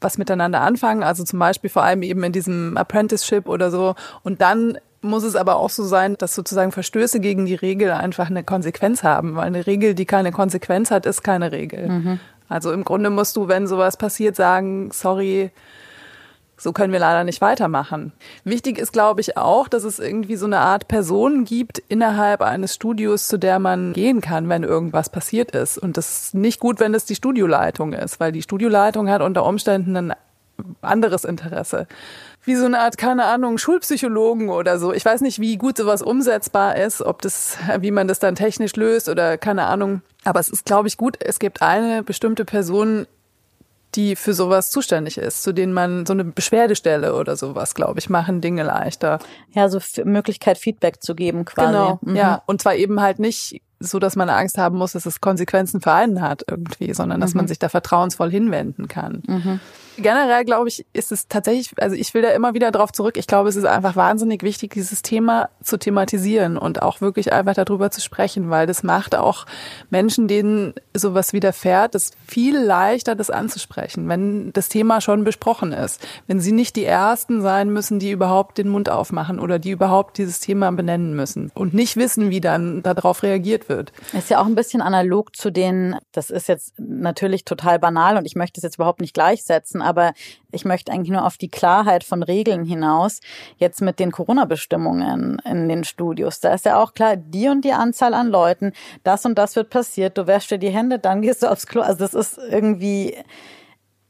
was 0.00 0.18
miteinander 0.18 0.60
anfangen, 0.60 1.02
also 1.02 1.24
zum 1.24 1.38
Beispiel 1.38 1.70
vor 1.70 1.82
allem 1.82 2.02
eben 2.02 2.22
in 2.22 2.32
diesem 2.32 2.76
Apprenticeship 2.76 3.48
oder 3.48 3.70
so. 3.70 3.94
Und 4.22 4.40
dann 4.40 4.78
muss 5.00 5.24
es 5.24 5.36
aber 5.36 5.56
auch 5.56 5.70
so 5.70 5.84
sein, 5.84 6.16
dass 6.18 6.34
sozusagen 6.34 6.72
Verstöße 6.72 7.20
gegen 7.20 7.46
die 7.46 7.54
Regel 7.54 7.90
einfach 7.92 8.28
eine 8.28 8.44
Konsequenz 8.44 9.02
haben, 9.02 9.36
weil 9.36 9.46
eine 9.46 9.66
Regel, 9.66 9.94
die 9.94 10.04
keine 10.04 10.32
Konsequenz 10.32 10.90
hat, 10.90 11.06
ist 11.06 11.22
keine 11.22 11.52
Regel. 11.52 11.88
Mhm. 11.88 12.20
Also 12.48 12.72
im 12.72 12.84
Grunde 12.84 13.10
musst 13.10 13.36
du, 13.36 13.48
wenn 13.48 13.66
sowas 13.66 13.96
passiert, 13.96 14.36
sagen, 14.36 14.90
sorry, 14.92 15.50
so 16.56 16.72
können 16.72 16.92
wir 16.92 17.00
leider 17.00 17.24
nicht 17.24 17.40
weitermachen. 17.40 18.12
Wichtig 18.44 18.78
ist, 18.78 18.92
glaube 18.92 19.20
ich, 19.20 19.36
auch, 19.36 19.68
dass 19.68 19.84
es 19.84 19.98
irgendwie 19.98 20.36
so 20.36 20.46
eine 20.46 20.58
Art 20.58 20.88
Person 20.88 21.44
gibt 21.44 21.78
innerhalb 21.88 22.40
eines 22.40 22.74
Studios, 22.74 23.28
zu 23.28 23.38
der 23.38 23.58
man 23.58 23.92
gehen 23.92 24.20
kann, 24.20 24.48
wenn 24.48 24.62
irgendwas 24.62 25.10
passiert 25.10 25.50
ist. 25.50 25.76
Und 25.76 25.96
das 25.96 26.22
ist 26.22 26.34
nicht 26.34 26.60
gut, 26.60 26.80
wenn 26.80 26.94
es 26.94 27.04
die 27.04 27.14
Studioleitung 27.14 27.92
ist, 27.92 28.20
weil 28.20 28.32
die 28.32 28.42
Studioleitung 28.42 29.10
hat 29.10 29.20
unter 29.20 29.44
Umständen 29.44 29.96
ein 29.96 30.14
anderes 30.80 31.24
Interesse. 31.24 31.86
Wie 32.44 32.54
so 32.54 32.64
eine 32.64 32.78
Art, 32.78 32.96
keine 32.96 33.24
Ahnung, 33.24 33.58
Schulpsychologen 33.58 34.48
oder 34.48 34.78
so. 34.78 34.92
Ich 34.92 35.04
weiß 35.04 35.20
nicht, 35.20 35.40
wie 35.40 35.56
gut 35.56 35.76
sowas 35.76 36.00
umsetzbar 36.00 36.76
ist, 36.76 37.02
ob 37.02 37.20
das, 37.20 37.58
wie 37.80 37.90
man 37.90 38.08
das 38.08 38.20
dann 38.20 38.36
technisch 38.36 38.76
löst 38.76 39.08
oder 39.08 39.36
keine 39.36 39.64
Ahnung. 39.64 40.02
Aber 40.24 40.40
es 40.40 40.48
ist, 40.48 40.64
glaube 40.64 40.88
ich, 40.88 40.96
gut, 40.96 41.18
es 41.20 41.38
gibt 41.38 41.60
eine 41.60 42.02
bestimmte 42.02 42.44
Person 42.44 43.06
die 43.94 44.16
für 44.16 44.34
sowas 44.34 44.70
zuständig 44.70 45.18
ist, 45.18 45.42
zu 45.42 45.52
denen 45.52 45.72
man 45.72 46.04
so 46.06 46.12
eine 46.12 46.24
Beschwerdestelle 46.24 47.14
oder 47.14 47.36
sowas, 47.36 47.74
glaube 47.74 47.98
ich, 47.98 48.10
machen 48.10 48.40
Dinge 48.40 48.62
leichter. 48.62 49.18
Ja, 49.52 49.68
so 49.68 49.80
Möglichkeit 50.04 50.58
Feedback 50.58 51.02
zu 51.02 51.14
geben 51.14 51.44
quasi. 51.44 51.68
Genau, 51.68 51.98
mhm. 52.02 52.16
ja. 52.16 52.42
Und 52.46 52.60
zwar 52.60 52.74
eben 52.74 53.00
halt 53.00 53.18
nicht 53.18 53.62
so, 53.78 53.98
dass 53.98 54.16
man 54.16 54.28
Angst 54.28 54.58
haben 54.58 54.78
muss, 54.78 54.92
dass 54.92 55.06
es 55.06 55.20
Konsequenzen 55.20 55.80
für 55.80 55.92
einen 55.92 56.20
hat 56.20 56.44
irgendwie, 56.48 56.92
sondern 56.94 57.20
dass 57.20 57.34
mhm. 57.34 57.38
man 57.38 57.48
sich 57.48 57.58
da 57.58 57.68
vertrauensvoll 57.68 58.30
hinwenden 58.30 58.88
kann. 58.88 59.22
Mhm. 59.26 59.60
Generell 59.98 60.44
glaube 60.44 60.68
ich, 60.68 60.84
ist 60.92 61.12
es 61.12 61.28
tatsächlich, 61.28 61.72
also 61.80 61.96
ich 61.96 62.12
will 62.14 62.22
da 62.22 62.30
immer 62.30 62.54
wieder 62.54 62.70
drauf 62.70 62.92
zurück. 62.92 63.16
Ich 63.16 63.26
glaube, 63.26 63.48
es 63.48 63.56
ist 63.56 63.64
einfach 63.64 63.96
wahnsinnig 63.96 64.42
wichtig, 64.42 64.74
dieses 64.74 65.02
Thema 65.02 65.48
zu 65.62 65.78
thematisieren 65.78 66.58
und 66.58 66.82
auch 66.82 67.00
wirklich 67.00 67.32
einfach 67.32 67.54
darüber 67.54 67.90
zu 67.90 68.00
sprechen, 68.00 68.50
weil 68.50 68.66
das 68.66 68.82
macht 68.82 69.14
auch 69.14 69.46
Menschen, 69.90 70.28
denen 70.28 70.74
sowas 70.94 71.32
widerfährt, 71.32 71.94
es 71.94 72.12
viel 72.26 72.58
leichter, 72.58 73.14
das 73.14 73.30
anzusprechen, 73.30 74.08
wenn 74.08 74.52
das 74.52 74.68
Thema 74.68 75.00
schon 75.00 75.24
besprochen 75.24 75.72
ist. 75.72 76.06
Wenn 76.26 76.40
sie 76.40 76.52
nicht 76.52 76.76
die 76.76 76.84
Ersten 76.84 77.40
sein 77.40 77.72
müssen, 77.72 77.98
die 77.98 78.10
überhaupt 78.10 78.58
den 78.58 78.68
Mund 78.68 78.88
aufmachen 78.88 79.40
oder 79.40 79.58
die 79.58 79.70
überhaupt 79.70 80.18
dieses 80.18 80.40
Thema 80.40 80.70
benennen 80.72 81.14
müssen 81.14 81.50
und 81.54 81.74
nicht 81.74 81.96
wissen, 81.96 82.30
wie 82.30 82.40
dann 82.40 82.82
darauf 82.82 83.22
reagiert 83.22 83.68
wird. 83.68 83.92
Ist 84.12 84.30
ja 84.30 84.40
auch 84.40 84.46
ein 84.46 84.54
bisschen 84.54 84.82
analog 84.82 85.36
zu 85.36 85.50
den, 85.50 85.96
das 86.12 86.30
ist 86.30 86.48
jetzt 86.48 86.74
natürlich 86.78 87.44
total 87.44 87.78
banal 87.78 88.16
und 88.16 88.26
ich 88.26 88.34
möchte 88.34 88.58
es 88.58 88.62
jetzt 88.62 88.76
überhaupt 88.76 89.00
nicht 89.00 89.14
gleichsetzen, 89.14 89.82
aber 89.86 90.12
ich 90.52 90.64
möchte 90.64 90.92
eigentlich 90.92 91.10
nur 91.10 91.24
auf 91.24 91.36
die 91.36 91.48
Klarheit 91.48 92.04
von 92.04 92.22
Regeln 92.22 92.64
hinaus. 92.64 93.20
Jetzt 93.58 93.80
mit 93.80 93.98
den 93.98 94.10
Corona-Bestimmungen 94.10 95.40
in 95.44 95.68
den 95.68 95.84
Studios. 95.84 96.40
Da 96.40 96.54
ist 96.54 96.64
ja 96.64 96.82
auch 96.82 96.94
klar, 96.94 97.16
die 97.16 97.48
und 97.48 97.64
die 97.64 97.72
Anzahl 97.72 98.14
an 98.14 98.28
Leuten, 98.28 98.72
das 99.04 99.24
und 99.24 99.36
das 99.36 99.56
wird 99.56 99.70
passiert. 99.70 100.18
Du 100.18 100.26
wäschst 100.26 100.50
dir 100.50 100.58
die 100.58 100.70
Hände, 100.70 100.98
dann 100.98 101.22
gehst 101.22 101.42
du 101.42 101.50
aufs 101.50 101.66
Klo. 101.66 101.82
Also 101.82 101.98
das 102.00 102.14
ist 102.14 102.38
irgendwie 102.38 103.16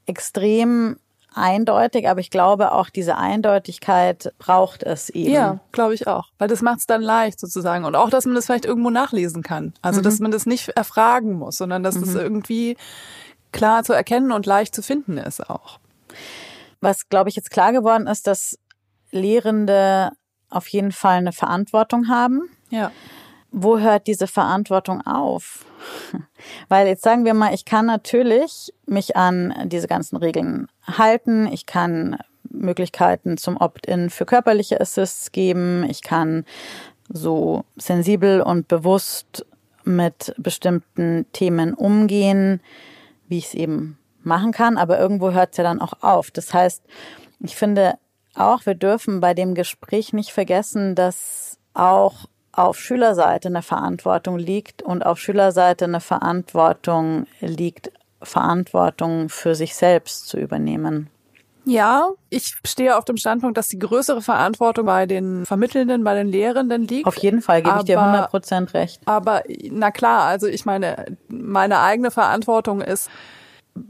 extrem 0.07 0.97
eindeutig, 1.37 2.09
aber 2.09 2.21
ich 2.21 2.31
glaube 2.31 2.73
auch 2.73 2.89
diese 2.89 3.17
Eindeutigkeit 3.17 4.33
braucht 4.39 4.83
es 4.83 5.11
eben. 5.11 5.33
Ja, 5.33 5.61
glaube 5.73 5.95
ich 5.95 6.07
auch, 6.07 6.29
weil 6.39 6.49
das 6.49 6.63
macht 6.63 6.79
es 6.79 6.87
dann 6.87 7.03
leicht 7.03 7.39
sozusagen 7.39 7.85
und 7.85 7.95
auch, 7.95 8.11
dass 8.11 8.25
man 8.25 8.35
das 8.35 8.47
vielleicht 8.47 8.65
irgendwo 8.65 8.91
nachlesen 8.91 9.43
kann. 9.43 9.75
Also, 9.83 10.01
mhm. 10.01 10.05
dass 10.05 10.19
man 10.19 10.31
das 10.31 10.47
nicht 10.47 10.71
erfragen 10.71 11.35
muss, 11.35 11.59
sondern 11.59 11.83
dass 11.83 11.97
mhm. 11.97 12.01
das 12.01 12.15
irgendwie 12.15 12.77
klar 13.57 13.85
zu 13.85 13.95
erkennen 13.95 14.33
und 14.33 14.45
leicht 14.45 14.75
zu 14.75 14.83
finden 14.83 15.17
ist 15.17 15.49
auch. 15.49 15.81
Was, 16.81 17.09
glaube 17.09 17.31
ich, 17.31 17.37
jetzt 17.37 17.51
klar 17.51 17.73
geworden 17.73 18.07
ist, 18.07 18.27
dass 18.27 18.59
Lehrende 19.11 20.13
auf 20.51 20.69
jeden 20.69 20.93
Fall 20.93 21.17
eine 21.17 21.33
Verantwortung 21.33 22.09
haben. 22.09 22.51
Ja. 22.69 22.93
Wo 23.51 23.79
hört 23.79 24.07
diese 24.07 24.27
Verantwortung 24.27 25.01
auf? 25.07 25.65
Weil 26.69 26.87
jetzt 26.87 27.03
sagen 27.03 27.25
wir 27.25 27.33
mal, 27.33 27.55
ich 27.55 27.65
kann 27.65 27.87
natürlich 27.87 28.75
mich 28.85 29.17
an 29.17 29.55
diese 29.65 29.87
ganzen 29.87 30.17
Regeln 30.17 30.69
halten. 30.87 31.47
Ich 31.47 31.65
kann 31.65 32.19
Möglichkeiten 32.51 33.39
zum 33.39 33.57
Opt-in 33.57 34.11
für 34.11 34.27
körperliche 34.27 34.81
Assists 34.81 35.33
geben. 35.33 35.85
Ich 35.89 36.03
kann 36.03 36.45
so 37.09 37.65
sensibel 37.77 38.43
und 38.43 38.69
bewusst 38.69 39.47
mit 39.85 40.35
bestimmten 40.37 41.25
Themen 41.33 41.73
umgehen 41.73 42.61
wie 43.29 43.39
ich 43.39 43.47
es 43.47 43.55
eben 43.55 43.99
machen 44.23 44.53
kann, 44.53 44.77
aber 44.77 44.99
irgendwo 44.99 45.33
hört 45.33 45.53
es 45.53 45.59
ja 45.59 45.65
dann 45.65 45.81
auch 45.81 46.03
auf. 46.03 46.31
Das 46.31 46.53
heißt, 46.53 46.83
ich 47.41 47.57
finde 47.57 47.95
auch, 48.35 48.67
wir 48.67 48.75
dürfen 48.75 49.21
bei 49.21 49.35
dem 49.35 49.55
Gespräch 49.55 50.13
nicht 50.13 50.31
vergessen, 50.31 50.95
dass 50.95 51.59
auch 51.75 52.27
auf 52.53 52.79
Schülerseite 52.79 53.49
eine 53.49 53.63
Verantwortung 53.63 54.39
liegt 54.39 54.83
und 54.83 55.05
auf 55.05 55.19
Schülerseite 55.19 55.85
eine 55.85 56.01
Verantwortung 56.01 57.27
liegt, 57.41 57.93
Verantwortung 58.23 59.29
für 59.29 59.55
sich 59.55 59.75
selbst 59.75 60.27
zu 60.29 60.39
übernehmen. 60.39 61.11
Ja, 61.69 62.11
ich 62.31 62.55
stehe 62.65 62.97
auf 62.97 63.05
dem 63.05 63.17
Standpunkt, 63.17 63.59
dass 63.59 63.67
die 63.67 63.81
größere 63.81 64.23
Verantwortung 64.23 64.87
bei 64.87 65.07
den 65.07 65.45
Vermittelnden, 65.45 66.05
bei 66.05 66.15
den 66.15 66.29
Lehrenden 66.29 66.87
liegt. 66.87 67.09
Auf 67.09 67.17
jeden 67.17 67.43
Fall 67.43 67.61
gebe 67.61 67.79
ich 67.79 67.85
dir 67.85 68.01
100 68.01 68.31
Prozent 68.31 68.73
recht. 68.73 69.03
Aber 69.05 69.43
na 69.71 69.91
klar, 69.91 70.23
also 70.23 70.47
ich 70.47 70.65
meine, 70.65 71.17
meine 71.27 71.81
eigene 71.81 72.13
Verantwortung 72.13 72.81
ist, 72.81 73.11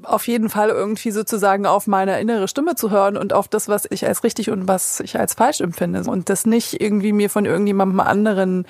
auf 0.02 0.26
jeden 0.26 0.48
Fall 0.48 0.70
irgendwie 0.70 1.10
sozusagen 1.10 1.66
auf 1.66 1.86
meine 1.86 2.18
innere 2.18 2.48
Stimme 2.48 2.76
zu 2.76 2.90
hören 2.90 3.16
und 3.16 3.32
auf 3.32 3.46
das, 3.46 3.68
was 3.68 3.86
ich 3.88 4.06
als 4.06 4.24
richtig 4.24 4.50
und 4.50 4.66
was 4.66 5.00
ich 5.00 5.18
als 5.18 5.34
falsch 5.34 5.60
empfinde. 5.60 6.02
Und 6.10 6.30
das 6.30 6.46
nicht 6.46 6.80
irgendwie 6.80 7.12
mir 7.12 7.30
von 7.30 7.44
irgendjemandem 7.44 8.00
anderen 8.00 8.66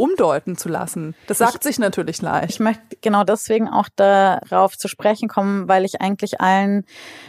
umdeuten 0.00 0.56
zu 0.56 0.68
lassen. 0.68 1.14
Das 1.26 1.38
sagt 1.38 1.56
ich, 1.56 1.62
sich 1.62 1.78
natürlich 1.78 2.22
leicht. 2.22 2.50
Ich 2.50 2.60
möchte 2.60 2.96
genau 3.00 3.22
deswegen 3.22 3.68
auch 3.68 3.88
darauf 3.94 4.76
zu 4.78 4.88
sprechen 4.88 5.28
kommen, 5.28 5.68
weil 5.68 5.84
ich 5.84 6.00
eigentlich 6.00 6.40
allen 6.40 6.84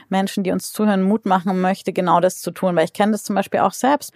Menschen, 0.09 0.43
die 0.43 0.51
uns 0.51 0.71
zuhören, 0.71 1.03
Mut 1.03 1.25
machen 1.25 1.59
möchte, 1.59 1.91
genau 1.91 2.19
das 2.21 2.39
zu 2.39 2.51
tun. 2.51 2.75
Weil 2.75 2.85
ich 2.85 2.93
kenne 2.93 3.11
das 3.11 3.23
zum 3.23 3.35
Beispiel 3.35 3.59
auch 3.59 3.73
selbst. 3.73 4.13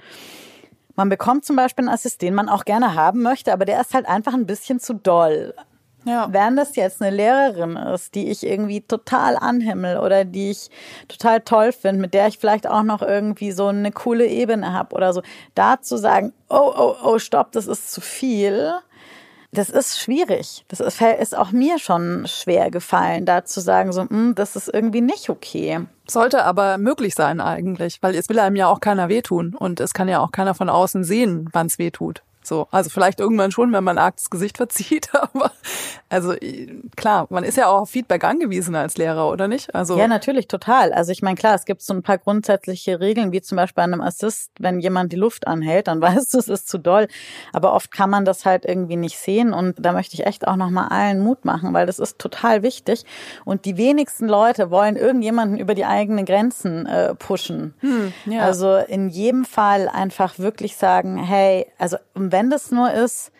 Man 0.95 1.09
bekommt 1.09 1.43
zum 1.43 1.57
Beispiel 1.57 1.83
einen 1.85 1.93
Assist, 1.93 2.21
den 2.21 2.33
man 2.33 2.47
auch 2.47 2.63
gerne 2.63 2.95
haben 2.95 3.21
möchte, 3.21 3.51
aber 3.51 3.65
der 3.65 3.81
ist 3.81 3.93
halt 3.93 4.07
einfach 4.07 4.33
ein 4.33 4.45
bisschen 4.45 4.79
zu 4.79 4.93
doll. 4.93 5.53
Ja. 6.05 6.27
Wenn 6.31 6.55
das 6.55 6.75
jetzt 6.75 7.01
eine 7.01 7.15
Lehrerin 7.15 7.75
ist, 7.75 8.15
die 8.15 8.29
ich 8.29 8.45
irgendwie 8.45 8.81
total 8.81 9.35
anhimmel 9.35 9.97
oder 9.97 10.23
die 10.23 10.51
ich 10.51 10.69
total 11.07 11.41
toll 11.41 11.71
finde, 11.71 12.01
mit 12.01 12.13
der 12.13 12.27
ich 12.27 12.37
vielleicht 12.37 12.67
auch 12.67 12.83
noch 12.83 13.01
irgendwie 13.01 13.51
so 13.51 13.67
eine 13.67 13.91
coole 13.91 14.27
Ebene 14.27 14.71
habe 14.71 14.95
oder 14.95 15.13
so, 15.13 15.21
da 15.55 15.81
zu 15.81 15.97
sagen, 15.97 16.31
oh, 16.49 16.71
oh, 16.77 16.95
oh, 17.03 17.19
stopp, 17.19 17.51
das 17.51 17.65
ist 17.65 17.91
zu 17.91 18.01
viel, 18.01 18.71
das 19.51 19.69
ist 19.69 19.99
schwierig. 19.99 20.65
Das 20.67 20.79
ist, 20.79 21.01
ist 21.01 21.35
auch 21.35 21.51
mir 21.51 21.79
schon 21.79 22.27
schwer 22.27 22.69
gefallen, 22.69 23.25
da 23.25 23.45
zu 23.45 23.61
sagen, 23.61 23.91
so, 23.91 24.01
hm, 24.01 24.35
das 24.35 24.55
ist 24.55 24.71
irgendwie 24.71 25.01
nicht 25.01 25.29
okay. 25.29 25.81
Sollte 26.07 26.43
aber 26.43 26.77
möglich 26.77 27.15
sein 27.15 27.41
eigentlich, 27.41 28.03
weil 28.03 28.13
es 28.15 28.29
will 28.29 28.39
einem 28.39 28.55
ja 28.55 28.67
auch 28.67 28.79
keiner 28.79 29.09
wehtun 29.09 29.55
und 29.55 29.79
es 29.79 29.93
kann 29.93 30.07
ja 30.07 30.19
auch 30.19 30.31
keiner 30.31 30.53
von 30.53 30.69
außen 30.69 31.03
sehen, 31.03 31.49
wann 31.51 31.67
es 31.67 31.79
wehtut. 31.79 32.21
So, 32.45 32.67
also 32.71 32.89
vielleicht 32.89 33.19
irgendwann 33.19 33.51
schon, 33.51 33.71
wenn 33.73 33.83
man 33.83 33.97
arg 33.97 34.17
das 34.17 34.29
Gesicht 34.29 34.57
verzieht, 34.57 35.09
aber 35.13 35.51
also 36.09 36.33
klar, 36.95 37.27
man 37.29 37.43
ist 37.43 37.57
ja 37.57 37.67
auch 37.67 37.81
auf 37.81 37.89
Feedback 37.89 38.23
angewiesen 38.23 38.75
als 38.75 38.97
Lehrer, 38.97 39.29
oder 39.29 39.47
nicht? 39.47 39.73
Also 39.73 39.97
ja, 39.97 40.07
natürlich 40.07 40.47
total. 40.47 40.93
Also 40.93 41.11
ich 41.11 41.21
meine, 41.21 41.35
klar, 41.35 41.55
es 41.55 41.65
gibt 41.65 41.81
so 41.81 41.93
ein 41.93 42.03
paar 42.03 42.17
grundsätzliche 42.17 42.99
Regeln, 42.99 43.31
wie 43.31 43.41
zum 43.41 43.55
Beispiel 43.55 43.75
bei 43.75 43.83
einem 43.83 44.01
Assist, 44.01 44.51
wenn 44.59 44.79
jemand 44.79 45.11
die 45.11 45.17
Luft 45.17 45.47
anhält, 45.47 45.87
dann 45.87 46.01
weißt 46.01 46.33
du, 46.33 46.37
es 46.37 46.47
ist 46.47 46.67
zu 46.67 46.77
doll. 46.77 47.07
Aber 47.53 47.73
oft 47.73 47.91
kann 47.91 48.09
man 48.09 48.25
das 48.25 48.45
halt 48.45 48.65
irgendwie 48.65 48.97
nicht 48.97 49.17
sehen 49.17 49.53
und 49.53 49.75
da 49.79 49.93
möchte 49.93 50.13
ich 50.13 50.25
echt 50.25 50.47
auch 50.47 50.55
nochmal 50.55 50.89
allen 50.89 51.21
Mut 51.21 51.45
machen, 51.45 51.73
weil 51.73 51.85
das 51.85 51.99
ist 51.99 52.19
total 52.19 52.63
wichtig. 52.63 53.03
Und 53.43 53.65
die 53.65 53.77
wenigsten 53.77 54.27
Leute 54.27 54.69
wollen 54.69 54.95
irgendjemanden 54.95 55.57
über 55.57 55.73
die 55.73 55.85
eigenen 55.85 56.25
Grenzen 56.25 56.85
äh, 56.85 57.15
pushen. 57.15 57.73
Hm, 57.79 58.13
ja. 58.25 58.41
Also 58.41 58.75
in 58.75 59.09
jedem 59.09 59.45
Fall 59.45 59.89
einfach 59.89 60.39
wirklich 60.39 60.77
sagen, 60.77 61.17
hey, 61.17 61.65
also 61.77 61.97
wenn 62.13 62.34
das 62.43 62.71
nur 62.71 62.91
ist, 62.91 63.31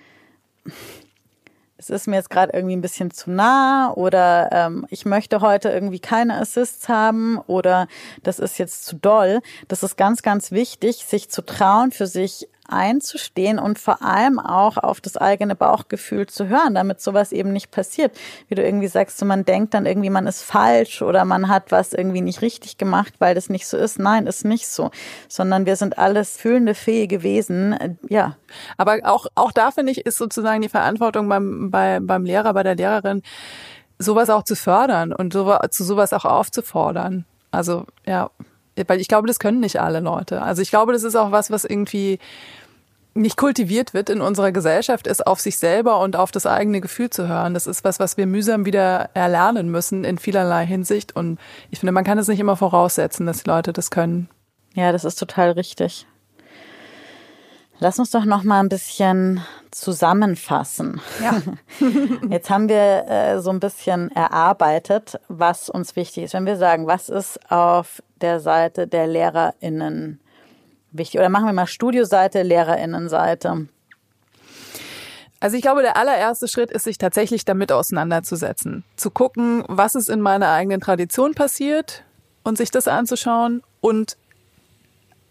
es 1.77 1.89
ist 1.89 2.07
mir 2.07 2.15
jetzt 2.15 2.29
gerade 2.29 2.53
irgendwie 2.53 2.75
ein 2.75 2.81
bisschen 2.81 3.11
zu 3.11 3.29
nah 3.29 3.91
oder 3.93 4.49
ähm, 4.51 4.87
ich 4.89 5.05
möchte 5.05 5.41
heute 5.41 5.69
irgendwie 5.69 5.99
keine 5.99 6.35
Assists 6.39 6.89
haben 6.89 7.37
oder 7.47 7.87
das 8.23 8.39
ist 8.39 8.57
jetzt 8.57 8.85
zu 8.85 8.95
doll. 8.95 9.41
Das 9.67 9.83
ist 9.83 9.95
ganz, 9.95 10.21
ganz 10.23 10.51
wichtig, 10.51 11.05
sich 11.05 11.29
zu 11.29 11.43
trauen, 11.43 11.91
für 11.91 12.07
sich 12.07 12.47
einzustehen 12.67 13.59
und 13.59 13.79
vor 13.79 14.01
allem 14.01 14.39
auch 14.39 14.77
auf 14.77 15.01
das 15.01 15.17
eigene 15.17 15.55
Bauchgefühl 15.55 16.27
zu 16.27 16.47
hören, 16.47 16.75
damit 16.75 17.01
sowas 17.01 17.31
eben 17.31 17.51
nicht 17.51 17.71
passiert. 17.71 18.15
Wie 18.47 18.55
du 18.55 18.63
irgendwie 18.63 18.87
sagst, 18.87 19.17
so 19.17 19.25
man 19.25 19.45
denkt 19.45 19.73
dann 19.73 19.85
irgendwie, 19.85 20.09
man 20.09 20.27
ist 20.27 20.43
falsch 20.43 21.01
oder 21.01 21.25
man 21.25 21.47
hat 21.47 21.71
was 21.71 21.93
irgendwie 21.93 22.21
nicht 22.21 22.41
richtig 22.41 22.77
gemacht, 22.77 23.13
weil 23.19 23.35
das 23.35 23.49
nicht 23.49 23.67
so 23.67 23.77
ist. 23.77 23.99
Nein, 23.99 24.27
ist 24.27 24.45
nicht 24.45 24.67
so, 24.67 24.91
sondern 25.27 25.65
wir 25.65 25.75
sind 25.75 25.97
alles 25.97 26.37
fühlende, 26.37 26.75
fähige 26.75 27.23
Wesen. 27.23 27.97
Ja. 28.09 28.37
Aber 28.77 28.99
auch, 29.03 29.27
auch 29.35 29.51
da 29.51 29.71
finde 29.71 29.91
ich, 29.91 30.05
ist 30.05 30.17
sozusagen 30.17 30.61
die 30.61 30.69
Verantwortung 30.69 31.27
beim, 31.29 31.71
bei, 31.71 31.99
beim 31.99 32.25
Lehrer, 32.25 32.53
bei 32.53 32.63
der 32.63 32.75
Lehrerin, 32.75 33.21
sowas 33.99 34.29
auch 34.29 34.43
zu 34.43 34.55
fördern 34.55 35.13
und 35.13 35.33
so, 35.33 35.57
zu 35.69 35.83
sowas 35.83 36.13
auch 36.13 36.25
aufzufordern. 36.25 37.25
Also, 37.51 37.85
ja, 38.05 38.29
weil 38.87 38.99
ich 38.99 39.07
glaube, 39.07 39.27
das 39.27 39.39
können 39.39 39.59
nicht 39.59 39.79
alle 39.79 39.99
Leute. 39.99 40.41
Also 40.41 40.61
ich 40.61 40.69
glaube, 40.69 40.93
das 40.93 41.03
ist 41.03 41.15
auch 41.15 41.31
was, 41.31 41.51
was 41.51 41.65
irgendwie 41.65 42.19
nicht 43.15 43.37
kultiviert 43.37 43.93
wird 43.93 44.09
in 44.09 44.19
unserer 44.19 44.51
Gesellschaft, 44.51 45.07
ist 45.07 45.25
auf 45.25 45.39
sich 45.39 45.57
selber 45.57 46.01
und 46.01 46.17
auf 46.17 46.31
das 46.31 46.45
eigene 46.45 46.81
Gefühl 46.81 47.09
zu 47.09 47.27
hören. 47.27 47.53
Das 47.53 47.65
ist 47.65 47.85
was, 47.85 47.99
was 47.99 48.17
wir 48.17 48.27
mühsam 48.27 48.65
wieder 48.65 49.09
erlernen 49.13 49.71
müssen 49.71 50.03
in 50.03 50.17
vielerlei 50.17 50.65
Hinsicht. 50.65 51.15
Und 51.15 51.39
ich 51.71 51.79
finde, 51.79 51.93
man 51.93 52.03
kann 52.03 52.17
es 52.17 52.27
nicht 52.27 52.41
immer 52.41 52.57
voraussetzen, 52.57 53.25
dass 53.25 53.43
die 53.43 53.49
Leute 53.49 53.71
das 53.71 53.89
können. 53.89 54.29
Ja, 54.73 54.91
das 54.91 55.05
ist 55.05 55.15
total 55.15 55.51
richtig. 55.51 56.05
Lass 57.79 57.99
uns 57.99 58.11
doch 58.11 58.23
noch 58.25 58.43
mal 58.43 58.61
ein 58.61 58.69
bisschen 58.69 59.41
zusammenfassen. 59.71 61.01
Ja. 61.21 61.41
Jetzt 62.29 62.49
haben 62.49 62.69
wir 62.69 63.05
äh, 63.07 63.41
so 63.41 63.49
ein 63.49 63.59
bisschen 63.59 64.11
erarbeitet, 64.11 65.19
was 65.27 65.69
uns 65.69 65.95
wichtig 65.97 66.23
ist. 66.23 66.33
Wenn 66.33 66.45
wir 66.45 66.55
sagen, 66.55 66.87
was 66.87 67.09
ist 67.09 67.51
auf 67.51 68.01
der 68.21 68.39
Seite 68.39 68.87
der 68.87 69.07
LehrerInnen 69.07 70.21
wichtig? 70.91 71.19
Oder 71.19 71.29
machen 71.29 71.47
wir 71.47 71.53
mal 71.53 71.67
Studioseite, 71.67 72.43
LehrerInnenseite. 72.43 73.67
Also 75.41 75.57
ich 75.57 75.61
glaube, 75.61 75.81
der 75.81 75.97
allererste 75.97 76.47
Schritt 76.47 76.71
ist, 76.71 76.85
sich 76.85 76.97
tatsächlich 76.97 77.43
damit 77.43 77.73
auseinanderzusetzen. 77.73 78.85
Zu 78.95 79.11
gucken, 79.11 79.65
was 79.67 79.95
ist 79.95 80.09
in 80.09 80.21
meiner 80.21 80.49
eigenen 80.49 80.79
Tradition 80.79 81.33
passiert 81.33 82.03
und 82.43 82.57
sich 82.57 82.71
das 82.71 82.87
anzuschauen 82.87 83.61
und 83.81 84.17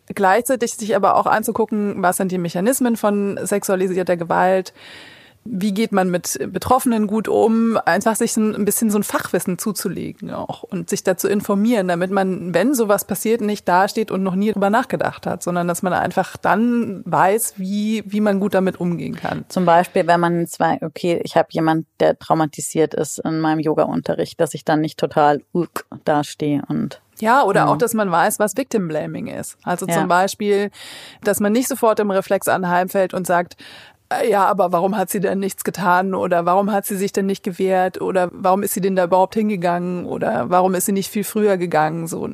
gleichzeitig 0.07 0.75
sich 0.75 0.97
aber 0.97 1.17
auch 1.17 1.27
anzugucken, 1.27 2.03
was 2.03 2.17
sind 2.17 2.33
die 2.33 2.39
Mechanismen 2.39 2.97
von 2.97 3.39
sexualisierter 3.43 4.17
Gewalt, 4.17 4.73
wie 5.45 5.75
geht 5.75 5.93
man 5.93 6.11
mit 6.11 6.39
Betroffenen 6.53 7.07
gut 7.07 7.29
um, 7.29 7.79
einfach 7.85 8.17
sich 8.17 8.37
ein 8.37 8.65
bisschen 8.65 8.91
so 8.91 8.99
ein 8.99 9.03
Fachwissen 9.03 9.59
zuzulegen 9.59 10.31
auch 10.31 10.63
und 10.63 10.89
sich 10.89 11.05
dazu 11.05 11.29
informieren, 11.29 11.89
damit 11.89 12.11
man, 12.11 12.55
wenn 12.55 12.75
sowas 12.75 13.05
passiert, 13.05 13.43
nicht 13.43 13.69
dasteht 13.69 14.11
und 14.11 14.23
noch 14.23 14.35
nie 14.35 14.53
drüber 14.53 14.71
nachgedacht 14.71 15.27
hat, 15.27 15.43
sondern 15.43 15.69
dass 15.69 15.83
man 15.83 15.93
einfach 15.93 16.39
dann 16.39 17.03
weiß, 17.05 17.55
wie, 17.59 18.05
wie 18.07 18.21
man 18.21 18.41
gut 18.41 18.55
damit 18.55 18.81
umgehen 18.81 19.17
kann. 19.17 19.45
Zum 19.49 19.67
Beispiel, 19.67 20.07
wenn 20.07 20.21
man 20.21 20.47
zwei, 20.47 20.79
okay, 20.81 21.21
ich 21.23 21.37
habe 21.37 21.49
jemand, 21.51 21.87
der 22.01 22.19
traumatisiert 22.19 22.95
ist 22.95 23.19
in 23.19 23.41
meinem 23.41 23.61
Yoga-Unterricht, 23.61 24.41
dass 24.41 24.55
ich 24.55 24.65
dann 24.65 24.81
nicht 24.81 24.99
total 24.99 25.43
uh, 25.53 25.67
dastehe 26.05 26.63
und 26.69 27.03
ja, 27.25 27.43
oder 27.43 27.61
ja. 27.61 27.67
auch, 27.67 27.79
dass 27.79 27.95
man 27.95 28.11
weiß, 28.11 28.39
was 28.39 28.57
Victim 28.57 28.87
Blaming 28.87 29.29
ist. 29.29 29.57
Also 29.65 29.87
ja. 29.87 29.95
zum 29.95 30.09
Beispiel, 30.09 30.71
dass 31.23 31.41
man 31.41 31.53
nicht 31.53 31.69
sofort 31.69 31.99
im 32.01 32.11
Reflex 32.11 32.49
anheimfällt 32.49 33.15
und 33.15 33.27
sagt, 33.27 33.57
äh, 34.11 34.31
ja, 34.31 34.45
aber 34.45 34.73
warum 34.73 34.97
hat 34.97 35.09
sie 35.09 35.21
denn 35.21 35.39
nichts 35.39 35.65
getan 35.65 36.15
oder 36.15 36.45
warum 36.45 36.71
hat 36.71 36.85
sie 36.85 36.97
sich 36.97 37.13
denn 37.13 37.27
nicht 37.27 37.43
gewehrt 37.43 38.01
oder 38.01 38.29
warum 38.33 38.63
ist 38.63 38.75
sie 38.75 38.83
denn 38.83 38.95
da 38.95 39.05
überhaupt 39.05 39.35
hingegangen 39.35 40.05
oder 40.05 40.51
warum 40.51 40.75
ist 40.75 40.85
sie 40.85 40.93
nicht 40.93 41.11
viel 41.11 41.25
früher 41.25 41.57
gegangen? 41.57 42.07
So 42.07 42.29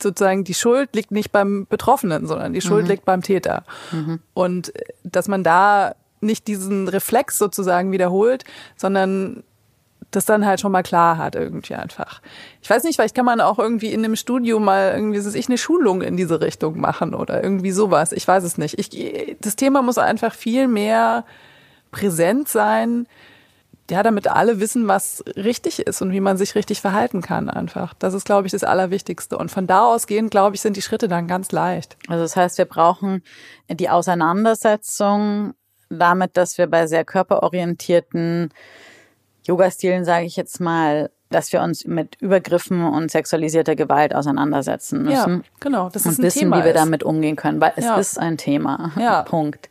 sozusagen 0.00 0.44
die 0.44 0.54
Schuld 0.54 0.94
liegt 0.94 1.10
nicht 1.10 1.32
beim 1.32 1.66
Betroffenen, 1.68 2.28
sondern 2.28 2.52
die 2.52 2.60
Schuld 2.60 2.84
mhm. 2.84 2.90
liegt 2.90 3.04
beim 3.04 3.22
Täter. 3.22 3.64
Mhm. 3.90 4.20
Und 4.34 4.76
äh, 4.76 4.82
dass 5.02 5.26
man 5.26 5.42
da 5.42 5.94
nicht 6.20 6.46
diesen 6.46 6.88
Reflex 6.88 7.38
sozusagen 7.38 7.92
wiederholt, 7.92 8.44
sondern 8.76 9.44
das 10.10 10.24
dann 10.24 10.46
halt 10.46 10.60
schon 10.60 10.72
mal 10.72 10.82
klar 10.82 11.18
hat 11.18 11.34
irgendwie 11.34 11.74
einfach. 11.74 12.22
Ich 12.62 12.70
weiß 12.70 12.84
nicht, 12.84 12.96
vielleicht 12.96 13.14
kann 13.14 13.26
man 13.26 13.40
auch 13.40 13.58
irgendwie 13.58 13.92
in 13.92 14.04
einem 14.04 14.16
Studio 14.16 14.58
mal 14.58 14.92
irgendwie, 14.94 15.20
so 15.20 15.36
ich, 15.36 15.48
eine 15.48 15.58
Schulung 15.58 16.00
in 16.00 16.16
diese 16.16 16.40
Richtung 16.40 16.80
machen 16.80 17.14
oder 17.14 17.42
irgendwie 17.42 17.72
sowas. 17.72 18.12
Ich 18.12 18.26
weiß 18.26 18.44
es 18.44 18.56
nicht. 18.56 18.78
Ich, 18.78 19.36
das 19.40 19.56
Thema 19.56 19.82
muss 19.82 19.98
einfach 19.98 20.34
viel 20.34 20.66
mehr 20.66 21.24
präsent 21.90 22.48
sein, 22.48 23.06
ja, 23.90 24.02
damit 24.02 24.28
alle 24.28 24.60
wissen, 24.60 24.86
was 24.86 25.24
richtig 25.34 25.80
ist 25.80 26.02
und 26.02 26.12
wie 26.12 26.20
man 26.20 26.36
sich 26.36 26.54
richtig 26.54 26.82
verhalten 26.82 27.22
kann 27.22 27.48
einfach. 27.48 27.94
Das 27.94 28.12
ist, 28.12 28.26
glaube 28.26 28.46
ich, 28.46 28.52
das 28.52 28.64
Allerwichtigste. 28.64 29.38
Und 29.38 29.50
von 29.50 29.66
da 29.66 29.86
ausgehend, 29.86 30.30
glaube 30.30 30.56
ich, 30.56 30.60
sind 30.60 30.76
die 30.76 30.82
Schritte 30.82 31.08
dann 31.08 31.26
ganz 31.26 31.52
leicht. 31.52 31.96
Also 32.06 32.22
das 32.22 32.36
heißt, 32.36 32.58
wir 32.58 32.66
brauchen 32.66 33.22
die 33.70 33.88
Auseinandersetzung 33.88 35.54
damit, 35.88 36.36
dass 36.36 36.58
wir 36.58 36.66
bei 36.66 36.86
sehr 36.86 37.06
körperorientierten 37.06 38.50
Yoga-Stilen, 39.48 40.04
sage 40.04 40.26
ich 40.26 40.36
jetzt 40.36 40.60
mal, 40.60 41.10
dass 41.30 41.52
wir 41.52 41.62
uns 41.62 41.84
mit 41.86 42.16
Übergriffen 42.20 42.84
und 42.84 43.10
sexualisierter 43.10 43.76
Gewalt 43.76 44.14
auseinandersetzen 44.14 45.02
müssen. 45.02 45.36
Ja, 45.36 45.50
genau. 45.60 45.90
Das 45.90 46.02
ist 46.02 46.18
und 46.18 46.18
ein 46.20 46.26
wissen, 46.26 46.38
Thema 46.40 46.58
wie 46.58 46.64
wir 46.64 46.70
ist. 46.70 46.78
damit 46.78 47.02
umgehen 47.02 47.36
können, 47.36 47.60
weil 47.60 47.72
es 47.76 47.84
ja. 47.84 47.96
ist 47.96 48.18
ein 48.18 48.36
Thema. 48.38 48.92
Ja. 48.98 49.22
Punkt. 49.22 49.68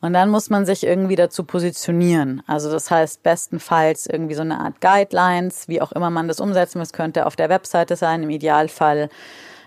Und 0.00 0.12
dann 0.12 0.30
muss 0.30 0.50
man 0.50 0.66
sich 0.66 0.84
irgendwie 0.84 1.16
dazu 1.16 1.42
positionieren. 1.42 2.42
Also 2.46 2.70
das 2.70 2.90
heißt 2.90 3.22
bestenfalls 3.22 4.06
irgendwie 4.06 4.34
so 4.34 4.42
eine 4.42 4.60
Art 4.60 4.80
Guidelines, 4.80 5.68
wie 5.68 5.80
auch 5.80 5.90
immer 5.92 6.10
man 6.10 6.28
das 6.28 6.38
umsetzen 6.38 6.78
muss, 6.78 6.92
könnte 6.92 7.26
auf 7.26 7.34
der 7.34 7.48
Webseite 7.48 7.96
sein, 7.96 8.22
im 8.22 8.30
Idealfall 8.30 9.08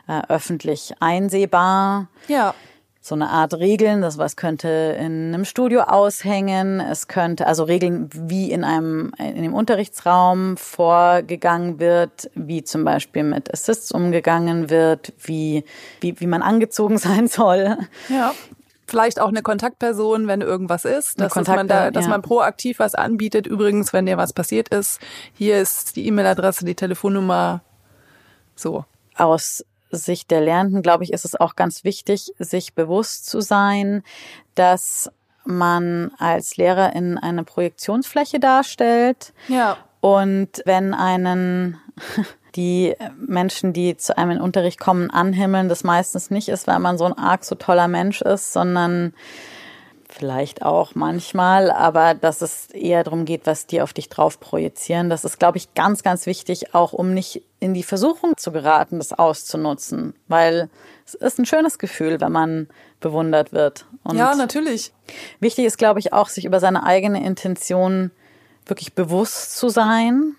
äh, 0.08 0.22
öffentlich 0.30 0.94
einsehbar. 1.00 2.08
Ja 2.28 2.54
so 3.02 3.16
eine 3.16 3.30
Art 3.30 3.56
Regeln. 3.56 4.02
Das 4.02 4.20
was 4.20 4.36
könnte 4.36 4.96
in 5.00 5.34
einem 5.34 5.44
Studio 5.44 5.82
aushängen. 5.82 6.80
Es 6.80 7.08
könnte 7.08 7.48
also 7.48 7.64
Regeln, 7.64 8.10
wie 8.14 8.52
in 8.52 8.64
einem 8.64 9.12
in 9.18 9.42
dem 9.42 9.56
Unterrichtsraum 9.56 10.56
vorgegangen 10.56 11.80
wird, 11.80 12.30
wie 12.36 12.64
zum 12.64 12.86
Beispiel 12.86 13.24
mit 13.24 13.52
Assists 13.52 13.92
umgegangen 13.92 14.70
wird, 14.70 15.14
wie 15.20 15.66
wie 16.00 16.20
wie 16.20 16.28
man 16.28 16.44
angezogen 16.44 16.98
sein 17.00 17.28
soll. 17.28 17.78
Ja. 18.08 18.34
Vielleicht 18.88 19.22
auch 19.22 19.30
eine 19.30 19.42
Kontaktperson, 19.42 20.28
wenn 20.28 20.42
irgendwas 20.42 20.84
ist, 20.84 21.22
dass, 21.22 21.34
man 21.34 21.68
da, 21.70 21.92
dass 21.92 22.06
ja. 22.06 22.10
man 22.10 22.22
proaktiv 22.22 22.80
was 22.80 22.94
anbietet. 22.94 23.48
Übrigens, 23.48 23.94
wenn 23.94 24.06
dir 24.06 24.18
was 24.18 24.34
passiert 24.34 24.68
ist, 24.68 25.00
hier 25.34 25.62
ist 25.62 25.96
die 25.96 26.08
E-Mail-Adresse, 26.08 26.66
die 26.66 26.76
Telefonnummer. 26.76 27.62
So. 28.54 28.84
Aus 29.16 29.64
Sicht 29.92 30.32
der 30.32 30.42
Lernenden, 30.42 30.82
glaube 30.82 31.04
ich, 31.04 31.14
ist 31.14 31.26
es 31.26 31.40
auch 31.40 31.56
ganz 31.56 31.84
wichtig, 31.84 32.34
sich 32.40 32.74
bewusst 32.74 33.26
zu 33.26 33.42
sein, 33.42 34.04
dass 34.56 35.12
man 35.44 36.12
als 36.18 36.58
Lehrer 36.58 36.94
in 36.96 37.18
eine 37.18 37.44
Projektionsfläche 37.44 38.40
darstellt. 38.40 39.34
Ja. 39.48 39.78
Und 40.00 40.62
wenn 40.66 40.94
einen 40.94 41.80
die 42.56 42.96
Menschen, 43.18 43.74
die 43.74 43.96
zu 43.96 44.18
einem 44.18 44.32
in 44.32 44.42
Unterricht 44.42 44.80
kommen, 44.80 45.10
anhimmeln, 45.10 45.70
das 45.70 45.84
meistens 45.84 46.30
nicht 46.30 46.50
ist, 46.50 46.68
weil 46.68 46.80
man 46.80 46.98
so 46.98 47.06
ein 47.06 47.18
arg 47.18 47.46
so 47.46 47.56
toller 47.56 47.88
Mensch 47.88 48.22
ist, 48.22 48.52
sondern 48.52 49.14
vielleicht 50.22 50.62
auch 50.62 50.94
manchmal, 50.94 51.72
aber 51.72 52.14
dass 52.14 52.44
es 52.44 52.68
eher 52.68 53.04
darum 53.04 53.26
geht, 53.26 53.48
was 53.48 53.66
die 53.66 53.82
auf 53.82 53.92
dich 53.92 54.08
drauf 54.08 54.40
projizieren. 54.40 55.10
Das 55.10 55.26
ist, 55.26 55.40
glaube 55.40 55.58
ich, 55.58 55.74
ganz, 55.74 56.04
ganz 56.04 56.28
wichtig, 56.28 56.76
auch 56.76 56.94
um 56.94 57.16
nicht 57.16 57.42
in 57.60 57.74
die 57.74 57.82
Versuchung 57.82 58.38
zu 58.38 58.52
geraten, 58.52 59.00
das 59.00 59.14
auszunutzen, 59.14 60.14
weil 60.28 60.70
es 61.08 61.16
ist 61.16 61.40
ein 61.40 61.48
schönes 61.48 61.80
Gefühl, 61.80 62.22
wenn 62.22 62.32
man 62.32 62.68
bewundert 63.00 63.52
wird. 63.52 63.88
Und 64.04 64.16
ja, 64.16 64.36
natürlich. 64.36 64.94
Wichtig 65.40 65.66
ist, 65.66 65.80
glaube 65.80 66.00
ich, 66.00 66.14
auch, 66.14 66.30
sich 66.30 66.46
über 66.46 66.60
seine 66.60 66.84
eigene 66.84 67.26
Intention 67.26 68.12
wirklich 68.68 68.94
bewusst 68.94 69.58
zu 69.58 69.70
sein 69.70 70.36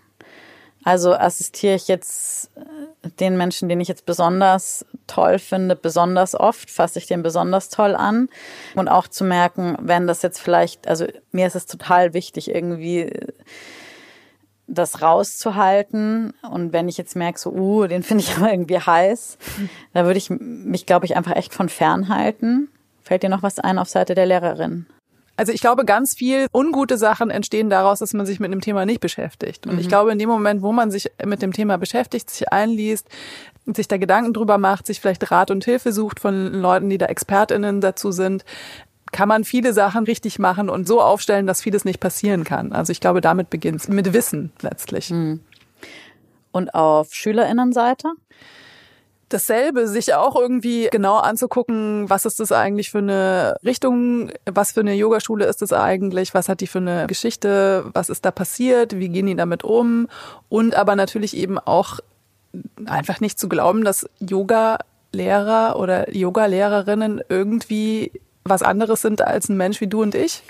also 0.85 1.14
assistiere 1.14 1.74
ich 1.74 1.89
jetzt 1.89 2.51
äh, 2.57 3.09
den 3.20 3.37
Menschen, 3.37 3.68
den 3.68 3.80
ich 3.80 3.89
jetzt 3.89 4.07
besonders 4.07 4.85
toll 5.07 5.39
finde, 5.39 5.76
besonders 5.76 6.35
oft, 6.35 6.70
fasse 6.70 6.99
ich 6.99 7.07
den 7.07 7.22
besonders 7.22 7.68
toll 7.68 7.95
an. 7.95 8.28
Und 8.74 8.89
auch 8.89 9.09
zu 9.09 9.24
merken, 9.24 9.76
wenn 9.80 10.07
das 10.07 10.22
jetzt 10.22 10.41
vielleicht, 10.41 10.89
also 10.89 11.07
mir 11.30 11.47
ist 11.47 11.57
es 11.57 11.66
total 11.66 12.14
wichtig, 12.14 12.53
irgendwie 12.53 13.01
äh, 13.01 13.33
das 14.66 15.03
rauszuhalten. 15.03 16.35
Und 16.51 16.72
wenn 16.72 16.89
ich 16.89 16.97
jetzt 16.97 17.16
merke, 17.16 17.39
so, 17.39 17.51
uh, 17.51 17.87
den 17.87 18.03
finde 18.03 18.24
ich 18.24 18.33
aber 18.37 18.51
irgendwie 18.51 18.78
heiß, 18.78 19.39
da 19.93 20.05
würde 20.05 20.18
ich 20.18 20.30
mich, 20.30 20.87
glaube 20.87 21.07
ich, 21.07 21.16
einfach 21.16 21.37
echt 21.37 21.55
von 21.55 21.68
fernhalten. 21.68 22.68
Fällt 23.03 23.22
dir 23.22 23.28
noch 23.28 23.43
was 23.43 23.59
ein 23.59 23.78
auf 23.78 23.89
Seite 23.89 24.14
der 24.14 24.26
Lehrerin? 24.26 24.87
Also 25.37 25.53
ich 25.53 25.61
glaube, 25.61 25.85
ganz 25.85 26.14
viel 26.14 26.47
ungute 26.53 26.99
Sachen 26.99 27.30
entstehen 27.30 27.70
daraus, 27.70 28.01
dass 28.01 28.12
man 28.12 28.26
sich 28.26 28.39
mit 28.39 28.53
einem 28.53 28.61
Thema 28.61 28.85
nicht 28.85 29.01
beschäftigt. 29.01 29.66
Und 29.66 29.74
mhm. 29.74 29.78
ich 29.80 29.89
glaube, 29.89 30.12
in 30.12 30.18
dem 30.18 30.28
Moment, 30.28 30.62
wo 30.62 30.72
man 30.72 30.91
sich 30.91 31.11
mit 31.24 31.43
dem 31.43 31.53
Thema 31.53 31.78
beschäftigt, 31.78 32.30
sich 32.30 32.53
einliest, 32.53 33.09
sich 33.66 33.89
da 33.89 33.97
Gedanken 33.97 34.35
drüber 34.35 34.59
macht, 34.59 34.87
sich 34.87 35.01
vielleicht 35.01 35.30
Rat 35.30 35.51
und 35.51 35.64
Hilfe 35.64 35.93
sucht 35.93 36.20
von 36.20 36.53
Leuten, 36.53 36.91
die 36.91 36.99
da 36.99 37.07
ExpertInnen 37.07 37.80
dazu 37.80 38.12
sind, 38.12 38.45
kann 39.12 39.28
man 39.28 39.45
viele 39.45 39.72
Sachen 39.72 40.05
richtig 40.05 40.39
machen 40.39 40.68
und 40.68 40.89
so 40.89 41.01
aufstellen, 41.01 41.47
dass 41.47 41.62
vieles 41.62 41.85
nicht 41.85 42.01
passieren 42.01 42.45
kann. 42.45 42.72
Also 42.72 42.93
ich 42.93 43.01
glaube, 43.01 43.20
damit 43.20 43.51
beginnt 43.51 43.83
es, 43.83 43.89
mit 43.89 44.12
Wissen 44.12 44.53
letztlich. 44.62 45.11
Mhm. 45.11 45.41
Und 46.51 46.74
auf 46.74 47.14
SchülerInnenseite? 47.14 48.09
Dasselbe, 49.33 49.89
sich 49.89 50.14
auch 50.14 50.37
irgendwie 50.37 50.89
genau 50.91 51.16
anzugucken, 51.16 52.09
was 52.09 52.24
ist 52.24 52.41
das 52.41 52.53
eigentlich 52.53 52.91
für 52.91 52.99
eine 52.99 53.57
Richtung, 53.64 54.30
was 54.51 54.72
für 54.72 54.80
eine 54.80 54.95
Yogaschule 54.95 55.47
ist 55.47 55.62
das 55.62 55.72
eigentlich, 55.72 56.35
was 56.35 56.49
hat 56.49 56.61
die 56.61 56.66
für 56.66 56.78
eine 56.78 57.07
Geschichte, 57.07 57.85
was 57.93 58.09
ist 58.09 58.24
da 58.24 58.30
passiert, 58.30 58.99
wie 58.99 59.09
gehen 59.09 59.26
die 59.26 59.37
damit 59.37 59.64
um 59.64 60.09
und 60.49 60.74
aber 60.74 60.97
natürlich 60.97 61.37
eben 61.37 61.59
auch 61.59 62.01
einfach 62.87 63.20
nicht 63.20 63.39
zu 63.39 63.49
glauben, 63.49 63.85
dass 63.85 64.09
Yoga-Lehrer 64.20 65.76
oder 65.78 66.14
Yoga-Lehrerinnen 66.14 67.22
irgendwie 67.28 68.12
was 68.45 68.62
anderes 68.62 69.03
sind 69.03 69.22
als 69.22 69.49
ein 69.49 69.57
Mensch 69.57 69.80
wie 69.80 69.87
du 69.87 70.03
und 70.03 70.14
ich. 70.14 70.43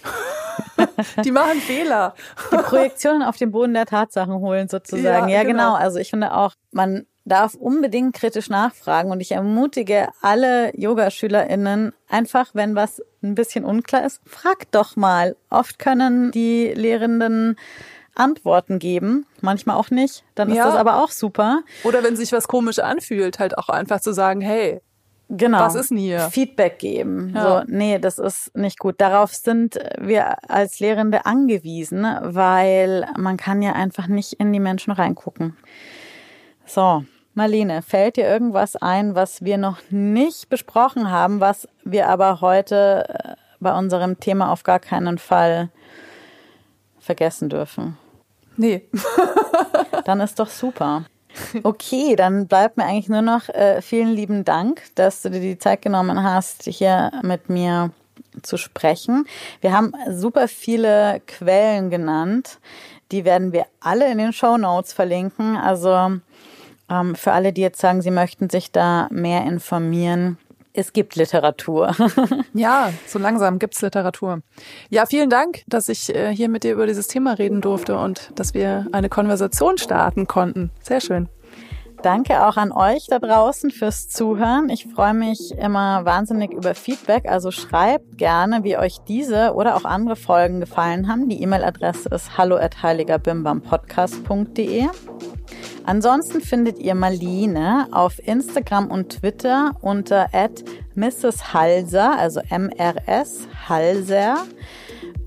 die 1.25 1.33
machen 1.33 1.59
Fehler. 1.61 2.15
Die 2.51 2.57
Projektionen 2.57 3.23
auf 3.23 3.37
den 3.37 3.53
Boden 3.53 3.75
der 3.75 3.87
Tatsachen 3.87 4.35
holen 4.35 4.69
sozusagen. 4.69 5.29
Ja, 5.29 5.39
ja 5.39 5.43
genau. 5.43 5.75
genau. 5.75 5.75
Also 5.75 5.99
ich 5.99 6.11
finde 6.11 6.35
auch, 6.35 6.55
man 6.71 7.07
darf 7.25 7.55
unbedingt 7.55 8.15
kritisch 8.15 8.49
nachfragen 8.49 9.11
und 9.11 9.21
ich 9.21 9.33
ermutige 9.33 10.09
alle 10.21 10.77
Yogaschülerinnen 10.77 11.93
einfach, 12.09 12.51
wenn 12.55 12.75
was 12.75 13.03
ein 13.23 13.35
bisschen 13.35 13.65
unklar 13.65 14.05
ist, 14.05 14.21
fragt 14.27 14.75
doch 14.75 14.97
mal. 14.97 15.37
Oft 15.51 15.79
können 15.79 16.33
die 16.33 16.73
Lehrenden 16.75 17.57
Antworten 18.15 18.79
geben, 18.79 19.27
manchmal 19.41 19.77
auch 19.77 19.91
nicht. 19.91 20.25
Dann 20.35 20.51
ist 20.51 20.57
ja. 20.57 20.67
das 20.67 20.75
aber 20.75 21.03
auch 21.03 21.11
super. 21.11 21.63
Oder 21.85 22.03
wenn 22.03 22.17
sich 22.17 22.33
was 22.33 22.47
komisch 22.47 22.79
anfühlt, 22.79 23.39
halt 23.39 23.57
auch 23.57 23.69
einfach 23.69 24.01
zu 24.01 24.13
sagen, 24.13 24.41
hey, 24.41 24.81
Genau. 25.35 25.61
Was 25.61 25.77
ist 25.77 25.91
denn 25.91 25.97
hier? 25.97 26.21
Feedback 26.29 26.79
geben. 26.79 27.33
Ja. 27.35 27.61
So, 27.61 27.65
nee, 27.67 27.99
das 27.99 28.19
ist 28.19 28.55
nicht 28.55 28.79
gut. 28.79 28.97
Darauf 29.01 29.33
sind 29.35 29.79
wir 29.99 30.51
als 30.51 30.79
Lehrende 30.79 31.25
angewiesen, 31.25 32.03
weil 32.21 33.07
man 33.17 33.39
kann 33.39 33.63
ja 33.63 33.73
einfach 33.73 34.09
nicht 34.09 34.35
in 34.35 34.53
die 34.53 34.61
Menschen 34.61 34.93
reingucken. 34.93 35.57
So, 36.67 37.05
Marlene, 37.35 37.83
fällt 37.83 38.17
dir 38.17 38.27
irgendwas 38.27 38.77
ein, 38.77 39.15
was 39.15 39.43
wir 39.43 39.59
noch 39.59 39.79
nicht 39.91 40.49
besprochen 40.49 41.11
haben, 41.11 41.41
was 41.41 41.69
wir 41.85 42.09
aber 42.09 42.41
heute 42.41 43.09
äh, 43.09 43.35
bei 43.61 43.77
unserem 43.77 44.21
Thema 44.21 44.53
auf 44.53 44.63
gar 44.63 44.79
keinen 44.79 45.19
Fall 45.19 45.71
vergessen 46.99 47.49
dürfen? 47.49 47.97
Nee. 48.57 48.89
dann 50.05 50.21
ist 50.21 50.39
doch 50.39 50.49
super. 50.49 51.05
Okay, 51.63 52.15
dann 52.17 52.47
bleibt 52.47 52.77
mir 52.77 52.85
eigentlich 52.85 53.09
nur 53.09 53.23
noch 53.23 53.49
äh, 53.49 53.81
vielen 53.81 54.11
lieben 54.11 54.45
Dank, 54.45 54.83
dass 54.95 55.23
du 55.23 55.31
dir 55.31 55.41
die 55.41 55.59
Zeit 55.59 55.81
genommen 55.81 56.23
hast, 56.23 56.65
hier 56.65 57.11
mit 57.23 57.49
mir 57.49 57.91
zu 58.43 58.57
sprechen. 58.57 59.27
Wir 59.61 59.73
haben 59.73 59.95
super 60.11 60.49
viele 60.49 61.23
Quellen 61.27 61.91
genannt. 61.91 62.59
Die 63.11 63.25
werden 63.25 63.53
wir 63.53 63.67
alle 63.81 64.11
in 64.11 64.19
den 64.19 64.33
Show 64.33 64.57
Notes 64.57 64.93
verlinken. 64.93 65.57
Also 65.57 66.19
ähm, 66.89 67.15
für 67.15 67.33
alle, 67.33 67.53
die 67.53 67.63
jetzt 67.63 67.81
sagen, 67.81 68.03
sie 68.03 68.11
möchten 68.11 68.51
sich 68.51 68.73
da 68.73 69.09
mehr 69.11 69.45
informieren, 69.45 70.39
es 70.75 70.93
gibt 70.93 71.17
Literatur. 71.17 71.95
ja, 72.55 72.93
so 73.07 73.19
langsam 73.19 73.59
gibt's 73.59 73.83
Literatur. 73.83 74.41
Ja, 74.89 75.07
vielen 75.07 75.31
Dank, 75.31 75.63
dass 75.67 75.89
ich 75.89 76.15
äh, 76.15 76.35
hier 76.35 76.49
mit 76.49 76.65
dir 76.65 76.73
über 76.73 76.87
dieses 76.87 77.09
Thema 77.09 77.35
reden 77.35 77.61
durfte 77.61 77.99
und 77.99 78.31
dass 78.37 78.55
wir 78.55 78.87
eine 78.93 79.09
Konversation 79.09 79.79
starten 79.79 80.27
konnten. 80.27 80.71
Sehr 80.81 81.01
schön. 81.01 81.29
Danke 82.03 82.47
auch 82.47 82.57
an 82.57 82.73
euch 82.73 83.07
da 83.09 83.21
draußen 83.21 83.71
fürs 83.71 84.09
Zuhören. 84.09 84.69
Ich 84.71 84.87
freue 84.87 85.15
mich 85.15 85.57
immer 85.57 86.05
wahnsinnig 86.05 86.53
über 86.53 86.75
Feedback. 86.75 87.29
Also 87.29 87.53
schreibt 87.53 88.19
gerne, 88.19 88.65
wie 88.65 88.77
euch 88.77 88.97
diese 89.07 89.55
oder 89.55 89.77
auch 89.77 89.85
andere 89.85 90.17
Folgen 90.17 90.59
gefallen 90.59 91.07
haben. 91.07 91.29
Die 91.29 91.41
E-Mail-Adresse 91.41 92.09
ist 92.09 92.37
hallo 92.37 92.57
at 92.57 92.83
heiligerbimbampodcast.de. 92.83 94.89
Ansonsten 95.85 96.41
findet 96.41 96.79
ihr 96.79 96.95
Marlene 96.95 97.89
auf 97.91 98.21
Instagram 98.27 98.91
und 98.91 99.11
Twitter 99.11 99.73
unter 99.81 100.29
Mrs. 100.95 101.53
Halser, 101.53 102.19
also 102.19 102.41
MRS 102.51 103.49
Halser. 103.69 104.37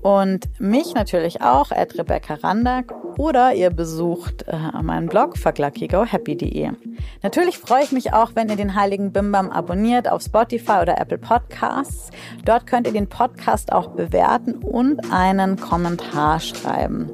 Und 0.02 0.48
mich 0.60 0.94
natürlich 0.94 1.40
auch, 1.42 1.72
at 1.72 1.98
Rebecca 1.98 2.34
Randack. 2.34 2.94
Oder 3.18 3.54
ihr 3.54 3.70
besucht 3.70 4.44
äh, 4.46 4.82
meinen 4.82 5.08
Blog 5.08 5.36
fuckluckygohappy.de. 5.36 6.70
Natürlich 7.22 7.58
freue 7.58 7.82
ich 7.82 7.90
mich 7.90 8.12
auch, 8.12 8.32
wenn 8.34 8.48
ihr 8.48 8.54
den 8.54 8.76
Heiligen 8.76 9.10
Bimbam 9.10 9.50
abonniert 9.50 10.08
auf 10.08 10.22
Spotify 10.22 10.78
oder 10.82 11.00
Apple 11.00 11.18
Podcasts. 11.18 12.10
Dort 12.44 12.66
könnt 12.66 12.86
ihr 12.86 12.92
den 12.92 13.08
Podcast 13.08 13.72
auch 13.72 13.88
bewerten 13.88 14.54
und 14.54 15.12
einen 15.12 15.58
Kommentar 15.58 16.38
schreiben. 16.38 17.10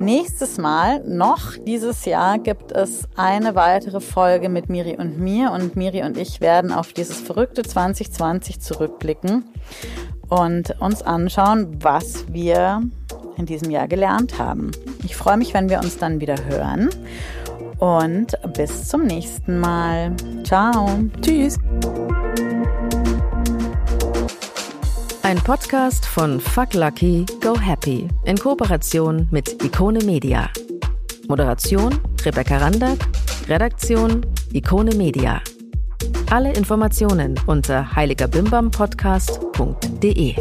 Nächstes 0.00 0.56
Mal, 0.56 1.02
noch 1.06 1.58
dieses 1.66 2.06
Jahr, 2.06 2.38
gibt 2.38 2.72
es 2.72 3.06
eine 3.16 3.54
weitere 3.54 4.00
Folge 4.00 4.48
mit 4.48 4.70
Miri 4.70 4.96
und 4.96 5.20
mir 5.20 5.52
und 5.52 5.76
Miri 5.76 6.02
und 6.02 6.16
ich 6.16 6.40
werden 6.40 6.72
auf 6.72 6.94
dieses 6.94 7.20
verrückte 7.20 7.60
2020 7.62 8.60
zurückblicken 8.60 9.44
und 10.30 10.80
uns 10.80 11.02
anschauen, 11.02 11.76
was 11.82 12.32
wir 12.32 12.80
in 13.36 13.44
diesem 13.44 13.70
Jahr 13.70 13.88
gelernt 13.88 14.38
haben. 14.38 14.70
Ich 15.04 15.16
freue 15.16 15.36
mich, 15.36 15.52
wenn 15.52 15.68
wir 15.68 15.80
uns 15.80 15.98
dann 15.98 16.18
wieder 16.18 16.46
hören 16.46 16.88
und 17.78 18.38
bis 18.54 18.88
zum 18.88 19.04
nächsten 19.04 19.60
Mal. 19.60 20.16
Ciao. 20.44 20.88
Tschüss. 21.20 21.58
Ein 25.30 25.38
Podcast 25.38 26.04
von 26.06 26.40
Fuck 26.40 26.74
Lucky, 26.74 27.24
Go 27.40 27.56
Happy 27.56 28.08
in 28.24 28.36
Kooperation 28.36 29.28
mit 29.30 29.62
Ikone 29.62 30.04
Media. 30.04 30.50
Moderation 31.28 32.00
Rebecca 32.24 32.56
Randack, 32.56 32.98
Redaktion 33.46 34.26
Ikone 34.52 34.92
Media. 34.96 35.40
Alle 36.32 36.52
Informationen 36.54 37.38
unter 37.46 37.94
heiligerbimbampodcast.de. 37.94 40.34